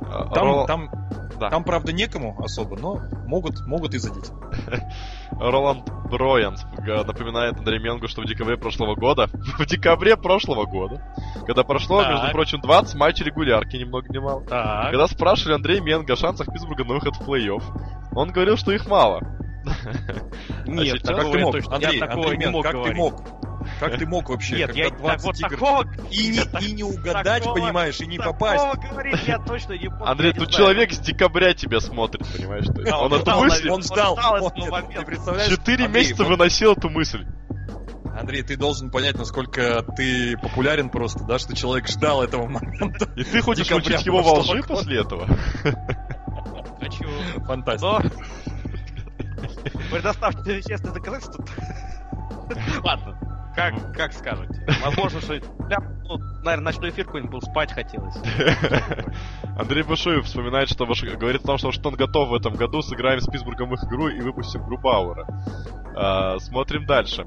[0.00, 0.66] А, там, Рол...
[0.66, 0.90] там,
[1.38, 1.50] да.
[1.50, 4.30] там, правда, некому особо, но могут, могут и задеть.
[5.30, 9.28] Роланд Броян напоминает Андрей Менгу, что в декабре прошлого года,
[9.58, 11.02] в декабре прошлого года,
[11.46, 12.12] когда прошло, так.
[12.12, 14.90] между прочим, 20 матчей регулярки, ни много ни мало, так.
[14.90, 17.62] когда спрашивали Андрей Менга о шансах Питтсбурга на выход в плей-офф,
[18.14, 19.20] он говорил, что их мало.
[20.66, 21.56] Нет, а как ты мог?
[21.72, 23.22] Андрей, Андрей, не мог как ты мог?
[23.80, 24.56] Как ты мог вообще?
[24.58, 25.48] Нет, я 20 вот игр...
[25.50, 25.84] такого...
[26.10, 28.64] И не, и не угадать, такого, понимаешь, и не попасть.
[28.90, 30.06] говорить я точно не помню.
[30.06, 32.66] Андрей, тут человек с декабря тебя смотрит, понимаешь?
[32.66, 33.68] Да, он, он эту мысль...
[33.68, 34.16] Он ждал.
[35.48, 37.26] Четыре месяца выносил эту мысль.
[38.18, 43.10] Андрей, ты должен понять, насколько ты популярен просто, да, что человек ждал этого момента.
[43.14, 45.26] И ты хочешь учить его во лжи после этого?
[46.80, 47.04] Хочу.
[47.46, 48.10] Фантастика.
[49.90, 51.44] Предоставьте вещественные доказательства.
[52.84, 54.66] Ладно, как, как скажете.
[54.84, 55.34] Возможно, что...
[55.34, 58.14] Я, ну, наверное, ночной эфир какой-нибудь был, спать хотелось.
[59.58, 61.02] Андрей Бушуев вспоминает, что Ваш...
[61.02, 64.20] говорит о том, что Вашингтон готов в этом году, сыграем с Питтсбургом их игру и
[64.20, 65.26] выпустим Грубауэра.
[65.96, 67.26] А, смотрим дальше.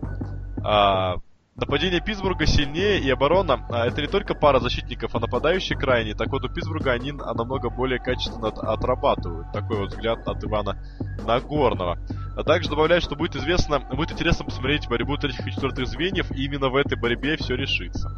[0.64, 1.16] А,
[1.60, 6.16] Нападение Питтсбурга сильнее, и оборона а, это не только пара защитников, а нападающие крайние.
[6.16, 9.52] Так вот, у Питтсбурга они а, намного более качественно отрабатывают.
[9.52, 10.82] Такой вот взгляд от Ивана
[11.26, 12.00] Нагорного.
[12.38, 16.46] А также добавляет, что будет известно, будет интересно посмотреть борьбу третьих и четвертых звеньев, и
[16.46, 18.10] именно в этой борьбе все решится.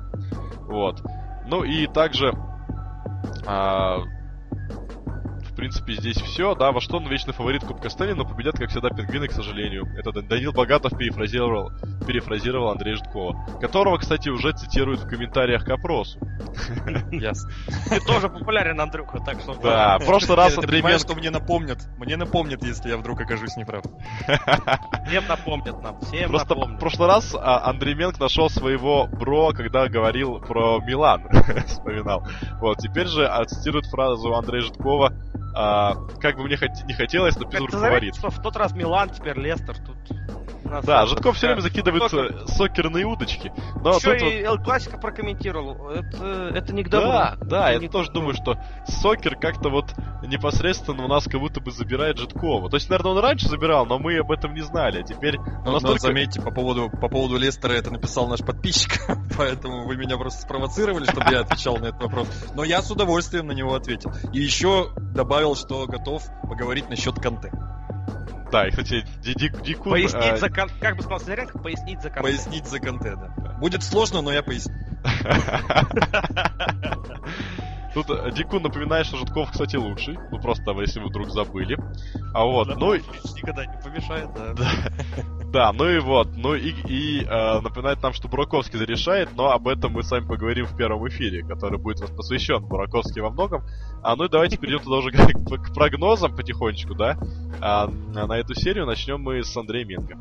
[0.67, 1.01] Вот.
[1.47, 2.33] Ну и также
[3.47, 4.01] а,
[5.51, 6.55] в принципе, здесь все.
[6.55, 9.85] Да, во что он вечный фаворит Кубка Стэнли, но победят, как всегда, пингвины, к сожалению.
[9.97, 11.71] Это Данил Богатов перефразировал,
[12.07, 16.19] перефразировал Андрея Житкова, которого, кстати, уже цитируют в комментариях к опросу.
[17.11, 17.51] Ясно.
[17.89, 19.55] Ты тоже популярен, Андрюха, так что...
[19.55, 20.99] Да, в прошлый раз Андрей Менко...
[20.99, 21.79] что мне напомнят.
[21.97, 23.83] Мне напомнят, если я вдруг окажусь неправ.
[25.07, 29.87] Всем напомнят нам, всем Просто в прошлый раз а, Андрей Менк нашел своего бро, когда
[29.87, 31.27] говорил про Милан,
[31.67, 32.25] вспоминал.
[32.61, 35.11] Вот, теперь же цитирует фразу Андрея Житкова
[35.53, 38.15] а, как бы мне хот- не хотелось, но Питтсбург фаворит.
[38.15, 39.97] Что в тот раз Милан, теперь Лестер, тут...
[40.83, 43.51] Да, Житков все время закидывается сокерные удочки.
[43.83, 45.89] Но Еще и Эл Классика прокомментировал.
[45.89, 47.09] Это, это не к добру.
[47.09, 49.93] Да, да, я тоже думаю, что сокер как-то вот
[50.23, 52.69] непосредственно у нас как будто бы забирает Житкова.
[52.69, 55.01] То есть, наверное, он раньше забирал, но мы об этом не знали.
[55.01, 55.37] А теперь...
[55.37, 55.99] Ну, настолько...
[55.99, 58.99] заметьте, по поводу, по поводу Лестера это написал наш подписчик,
[59.37, 62.27] поэтому вы меня просто спровоцировали, чтобы я отвечал на этот вопрос.
[62.55, 64.11] Но я с удовольствием на него ответил.
[64.31, 67.51] И еще добавил, что готов поговорить насчет Канте.
[68.51, 69.93] Да, и, кстати, Дикун...
[69.93, 70.37] Пояснить а...
[70.37, 70.69] за кон...
[70.79, 72.23] Как бы сказал Сидоренко, пояснить за конте.
[72.23, 73.57] Пояснить за конте, да.
[73.59, 74.73] Будет сложно, но я поясню.
[77.93, 80.17] Тут э, Дикун напоминает, что Житков, кстати, лучший.
[80.31, 81.77] Ну, просто, если вы вдруг забыли.
[82.33, 82.95] А вот, ну...
[82.95, 84.53] Никогда не помешает, да.
[84.53, 84.65] Да,
[85.53, 89.91] ну и вот, ну и, и э, напоминает нам, что Бураковский зарешает, но об этом
[89.91, 93.63] мы с вами поговорим в первом эфире, который будет посвящен Бураковский во многом.
[94.01, 97.17] А ну и давайте перейдем уже к, к прогнозам потихонечку, да?
[97.59, 100.17] А, на эту серию начнем мы с Андрея Менга.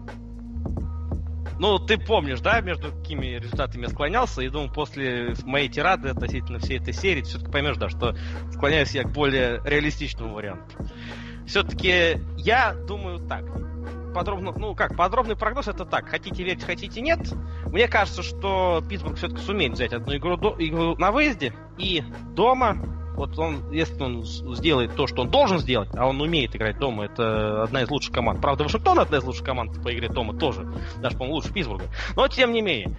[1.61, 6.59] Ну, ты помнишь, да, между какими результатами я склонялся, и думаю, после моей тирады относительно
[6.59, 8.17] всей этой серии, ты все-таки поймешь, да, что
[8.51, 10.65] склоняюсь я к более реалистичному варианту.
[11.47, 13.45] Все-таки я думаю так.
[14.15, 16.09] Подробно, ну как, подробный прогноз это так.
[16.09, 17.21] Хотите верить, хотите нет.
[17.67, 22.03] Мне кажется, что Питтсбург все-таки сумеет взять одну игру, до, игру на выезде и
[22.35, 22.77] дома
[23.21, 27.05] вот он, если он сделает то, что он должен сделать, а он умеет играть дома,
[27.05, 28.41] это одна из лучших команд.
[28.41, 30.67] Правда, Вашингтон одна из лучших команд по игре дома тоже.
[31.03, 31.85] Даже, по-моему, лучше Питтсбурга.
[32.17, 32.97] Но, тем не менее,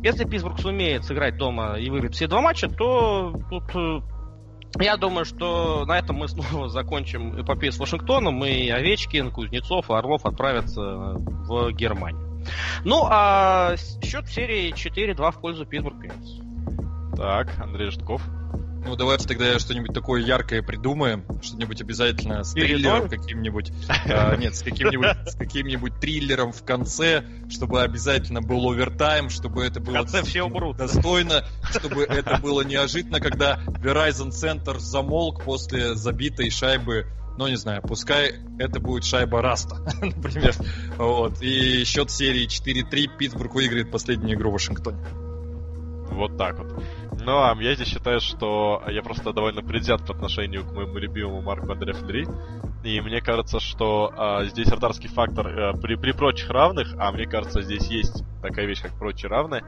[0.00, 4.00] если Питтсбург сумеет сыграть дома и выиграть все два матча, то тут э,
[4.78, 9.92] я думаю, что на этом мы снова закончим эпопею с Вашингтоном, и Овечкин, Кузнецов и
[9.92, 12.28] Орлов отправятся в Германию.
[12.84, 15.96] Ну, а счет серии 4-2 в пользу Питтсбург
[17.16, 18.22] Так, Андрей Житков.
[18.84, 23.72] Ну, давайте тогда что-нибудь такое яркое придумаем, что-нибудь обязательно с триллером каким-нибудь.
[24.06, 29.80] А, нет, с каким-нибудь с каким-нибудь триллером в конце, чтобы обязательно был овертайм, чтобы это
[29.80, 30.76] было все умрут.
[30.76, 37.06] достойно, чтобы это было неожиданно, когда Verizon Center замолк после забитой шайбы
[37.38, 40.54] ну, не знаю, пускай это будет шайба Раста, например.
[40.96, 41.40] Вот.
[41.40, 44.98] И счет серии 4-3 Питтсбург выиграет последнюю игру в Вашингтоне.
[46.10, 46.82] Вот так вот.
[47.20, 51.42] Ну, а я здесь считаю, что я просто довольно предвзят по отношению к моему любимому
[51.42, 52.26] Марку Андре Флери.
[52.84, 57.26] И мне кажется, что а, здесь вратарский фактор а, при, при прочих равных, а мне
[57.26, 59.64] кажется, здесь есть такая вещь, как прочие равные,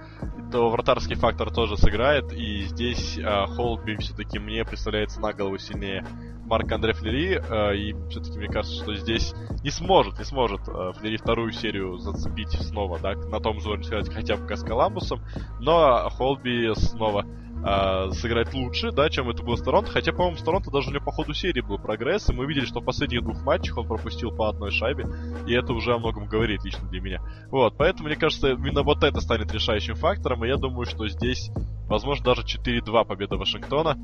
[0.52, 2.32] то вратарский фактор тоже сыграет.
[2.32, 6.06] И здесь а, Холби все-таки мне представляется на голову сильнее
[6.44, 7.42] Марк Андре Флери.
[7.50, 11.98] А, и все-таки мне кажется, что здесь не сможет, не сможет а, Флери вторую серию
[11.98, 15.20] зацепить снова, да, на том же уровне хотя бы с Коламбусом.
[15.60, 17.26] Но Холби снова
[17.64, 19.90] э, сыграть лучше, да, чем это было с Торонто.
[19.90, 22.64] Хотя, по-моему, с Торонто даже у него по ходу серии был прогресс, и мы видели,
[22.64, 25.06] что в последних двух матчах он пропустил по одной шайбе,
[25.46, 27.20] и это уже о многом говорит лично для меня.
[27.50, 31.50] Вот, поэтому, мне кажется, именно вот это станет решающим фактором, и я думаю, что здесь,
[31.88, 33.96] возможно, даже 4-2 победа Вашингтона.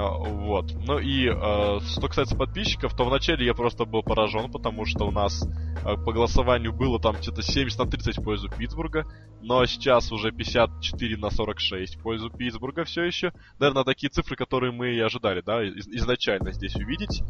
[0.00, 0.72] Вот.
[0.86, 5.10] Ну и э, что касается подписчиков, то вначале я просто был поражен, потому что у
[5.10, 9.06] нас э, по голосованию было там где-то 70 на 30 в пользу Питтсбурга,
[9.42, 13.32] но сейчас уже 54 на 46 в пользу Питтсбурга все еще.
[13.58, 17.22] Наверное, такие цифры, которые мы и ожидали, да, из- изначально здесь увидеть.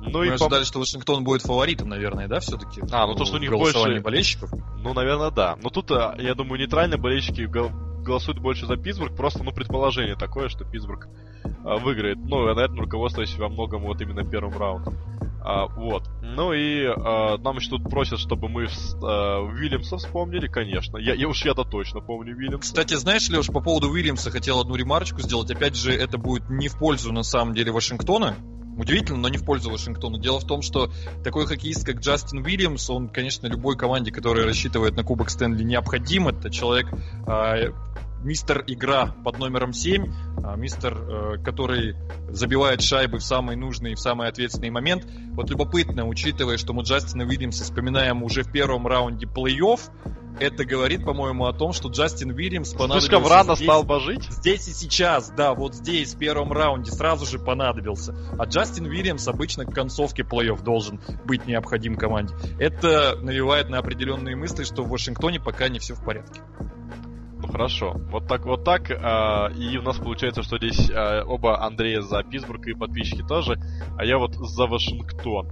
[0.00, 0.66] Ну мы и ожидали, по...
[0.66, 2.82] что Вашингтон будет фаворитом, наверное, да, все-таки?
[2.90, 4.00] А, ну то, что у них больше...
[4.00, 4.50] болельщиков?
[4.82, 5.56] Ну, наверное, да.
[5.62, 7.42] Но тут, э, я думаю, нейтральные болельщики
[8.02, 11.08] голосуют больше за Питтсбург, просто, ну, предположение такое, что Питтсбург
[11.64, 12.18] а, выиграет.
[12.18, 14.96] Ну, наверное, руководствуясь во многом вот именно первым раундом.
[15.44, 16.04] А, вот.
[16.22, 18.68] Ну и а, нам еще тут просят, чтобы мы
[19.02, 20.98] а, Уильямса вспомнили, конечно.
[20.98, 22.68] Я, я уж я-то точно помню Уильямса.
[22.68, 25.50] Кстати, знаешь, Леш, по поводу Уильямса хотел одну ремарочку сделать.
[25.50, 28.36] Опять же, это будет не в пользу, на самом деле, Вашингтона.
[28.76, 30.18] Удивительно, но не в пользу Вашингтона.
[30.18, 30.90] Дело в том, что
[31.24, 36.28] такой хоккеист, как Джастин Уильямс, он, конечно, любой команде, которая рассчитывает на Кубок Стэнли, необходим.
[36.28, 36.86] Это человек,
[38.24, 40.12] мистер игра под номером 7,
[40.44, 41.96] а, мистер, э, который
[42.30, 45.06] забивает шайбы в самый нужный в самый ответственный момент.
[45.32, 49.80] Вот любопытно, учитывая, что мы Джастина Уильямса вспоминаем уже в первом раунде плей-офф,
[50.40, 53.08] это говорит, по-моему, о том, что Джастин Уильямс понадобился...
[53.08, 54.24] Слишком рано здесь, стал божить?
[54.24, 58.14] Здесь и сейчас, да, вот здесь, в первом раунде, сразу же понадобился.
[58.38, 62.34] А Джастин Уильямс обычно к концовке плей-офф должен быть необходим команде.
[62.58, 66.40] Это навевает на определенные мысли, что в Вашингтоне пока не все в порядке.
[67.42, 67.94] Ну хорошо.
[68.10, 68.90] Вот так, вот так.
[68.90, 73.58] Э, и у нас получается, что здесь э, оба Андрея за Питтсбург и подписчики тоже,
[73.98, 75.50] а я вот за Вашингтон.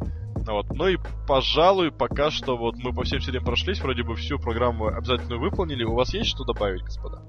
[0.53, 0.67] Вот.
[0.71, 4.87] Ну и, пожалуй, пока что вот мы по всем сериям прошлись, вроде бы всю программу
[4.87, 5.85] обязательно выполнили.
[5.85, 7.23] У вас есть что добавить, господа?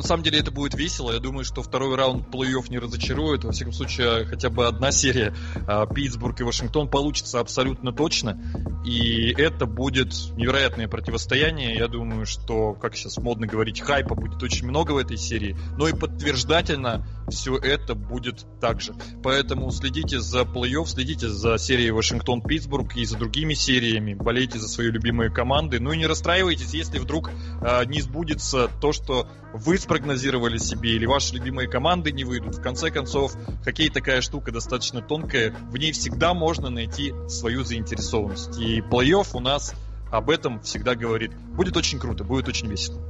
[0.00, 1.12] На самом деле это будет весело.
[1.12, 3.44] Я думаю, что второй раунд плей-офф не разочарует.
[3.44, 5.34] Во всяком случае, хотя бы одна серия
[5.68, 8.40] а, Питтсбург и Вашингтон получится абсолютно точно.
[8.82, 11.76] И это будет невероятное противостояние.
[11.76, 15.54] Я думаю, что, как сейчас модно говорить, хайпа будет очень много в этой серии.
[15.76, 18.94] Но и подтверждательно все это будет так же.
[19.22, 24.14] Поэтому следите за плей-офф, следите за серией Вашингтон-Питтсбург и за другими сериями.
[24.14, 25.78] Болейте за свои любимые команды.
[25.78, 31.04] Ну и не расстраивайтесь, если вдруг э, не сбудется то, что вы спрогнозировали себе или
[31.04, 32.54] ваши любимые команды не выйдут.
[32.54, 33.34] В конце концов,
[33.64, 38.56] хоккей такая штука достаточно тонкая, в ней всегда можно найти свою заинтересованность.
[38.56, 39.74] И плей-офф у нас
[40.12, 41.32] об этом всегда говорит.
[41.56, 43.02] Будет очень круто, будет очень весело.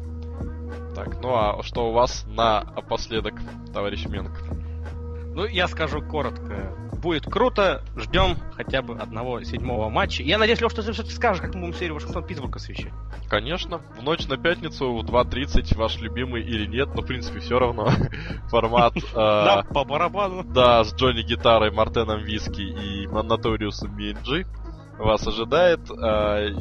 [0.95, 3.35] Так, ну а что у вас на напоследок,
[3.75, 4.33] товарищ Менк?
[5.35, 6.75] Ну, я скажу коротко.
[7.01, 7.83] Будет круто.
[7.97, 10.23] Ждем хотя бы одного седьмого матча.
[10.23, 12.93] Я надеюсь, Леш, ты все-таки скажешь, как мы будем серию Вашингтон-Питтсбург освещать.
[13.29, 13.81] Конечно.
[13.99, 17.91] В ночь на пятницу в 2.30 ваш любимый или нет, но в принципе все равно.
[18.51, 18.95] Формат...
[19.15, 20.45] Да, по барабану.
[20.45, 24.47] Да, с Джонни Гитарой, Мартеном Виски и Наториусом Минджи
[25.05, 25.81] вас ожидает.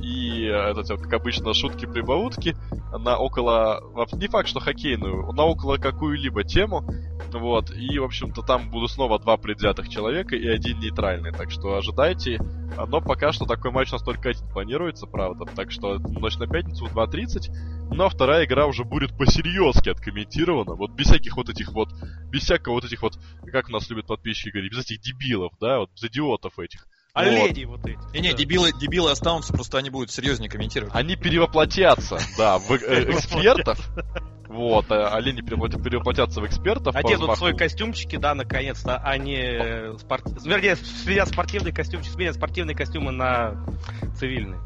[0.04, 2.56] И это, как обычно, шутки-прибаутки
[2.98, 3.82] на около...
[4.14, 6.84] Не факт, что хоккейную, на около какую-либо тему.
[7.32, 7.70] Вот.
[7.72, 11.32] И, в общем-то, там будут снова два предвзятых человека и один нейтральный.
[11.32, 12.40] Так что ожидайте.
[12.88, 15.46] Но пока что такой матч у нас один планируется, правда.
[15.46, 17.94] Так что ночь на пятницу в 2.30.
[17.94, 20.76] Но вторая игра уже будет посерьезки откомментирована.
[20.76, 21.90] Вот без всяких вот этих вот...
[22.32, 23.20] Без всякого вот этих вот...
[23.52, 24.72] Как нас любят подписчики говорить?
[24.72, 25.80] Без этих дебилов, да?
[25.80, 26.88] Вот без идиотов этих.
[27.14, 28.00] Олени вот, вот эти.
[28.14, 30.94] Не-не, дебилы, дебилы останутся, просто они будут серьезнее комментировать.
[30.96, 33.80] Они перевоплотятся, да, в э, экспертов.
[34.48, 36.96] Вот, олени перевоплотятся в экспертов.
[36.96, 39.98] Оденут свои костюмчики, да, наконец-то, а не...
[40.00, 40.24] Спорт...
[40.44, 43.64] Вернее, сменят спортивные костюмчики, сменят спортивные костюмы на
[44.18, 44.60] цивильные.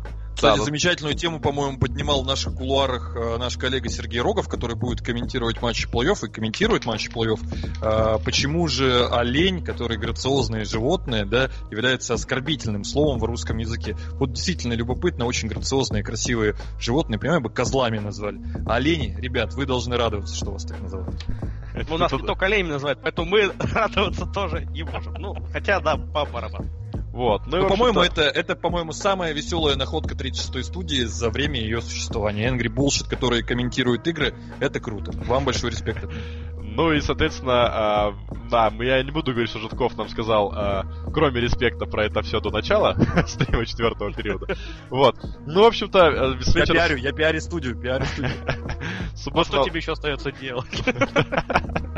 [0.43, 4.75] Кстати, да, замечательную тему, по-моему, поднимал в наших кулуарах э, наш коллега Сергей Рогов, который
[4.75, 7.39] будет комментировать матчи плей-офф и комментирует матчи плей-офф.
[7.81, 13.95] Э, почему же олень, который грациозное животное, да, является оскорбительным словом в русском языке?
[14.19, 18.41] Вот действительно любопытно, очень грациозные, красивые животные, прямо бы козлами назвали.
[18.65, 21.15] А олени, ребят, вы должны радоваться, что вас так называют.
[21.89, 25.13] У нас не только оленями называют, поэтому мы радоваться тоже не можем.
[25.13, 26.82] Ну, хотя, да, по барабану.
[27.13, 27.45] Вот.
[27.45, 32.49] Ну, ну по-моему, это, это, по-моему, самая веселая находка 36-й студии за время ее существования.
[32.49, 35.11] Angry Bullshit, который комментирует игры, это круто.
[35.27, 36.05] Вам большой респект.
[36.75, 40.83] Ну и, соответственно, э, да, я не буду говорить, что Житков нам сказал, э,
[41.13, 42.95] кроме респекта про это все до начала
[43.27, 44.55] стрима четвертого периода.
[44.89, 45.15] Вот.
[45.45, 46.79] Ну, в общем-то, э, с вечера...
[46.79, 48.31] Я пиарю, я пиарю студию, пиарю студию.
[49.15, 49.41] Суббота...
[49.41, 50.83] А что тебе еще остается делать?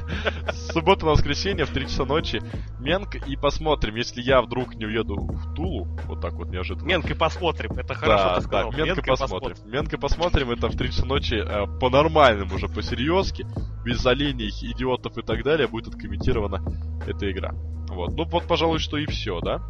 [0.72, 2.41] Суббота на воскресенье в 3 часа ночи.
[2.80, 6.85] Менк и посмотрим, если я вдруг не уеду в Тулу, вот так вот неожиданно.
[6.85, 8.72] Менк и посмотрим, это хорошо да, ты сказал.
[8.72, 9.56] Да, Менк и посмотрим.
[9.65, 13.45] Менк и посмотрим, это в 3 часа ночи э, по-нормальному уже, по-серьезки,
[13.84, 16.61] без оленей, идиотов и так далее, будет откомментирована
[17.07, 17.53] эта игра.
[17.89, 18.15] Вот.
[18.15, 19.61] Ну вот, пожалуй, что и все, да?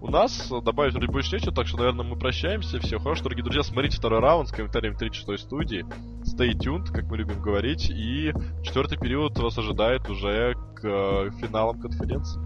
[0.00, 2.80] у нас добавить вроде больше нечего, так что, наверное, мы прощаемся.
[2.80, 3.62] Все хорошо, дорогие друзья.
[3.62, 5.84] Смотрите второй раунд с комментариями 36 студии.
[6.24, 7.90] Stay tuned, как мы любим говорить.
[7.90, 12.40] И четвертый период вас ожидает уже к э, финалам конференции.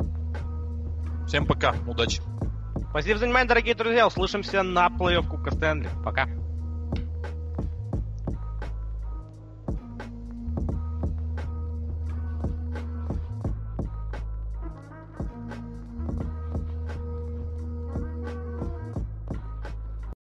[1.26, 2.20] Всем пока, удачи.
[2.90, 4.06] Спасибо за внимание, дорогие друзья.
[4.06, 5.88] Услышимся на плей-офф Кубка Стэнли.
[6.04, 6.26] Пока.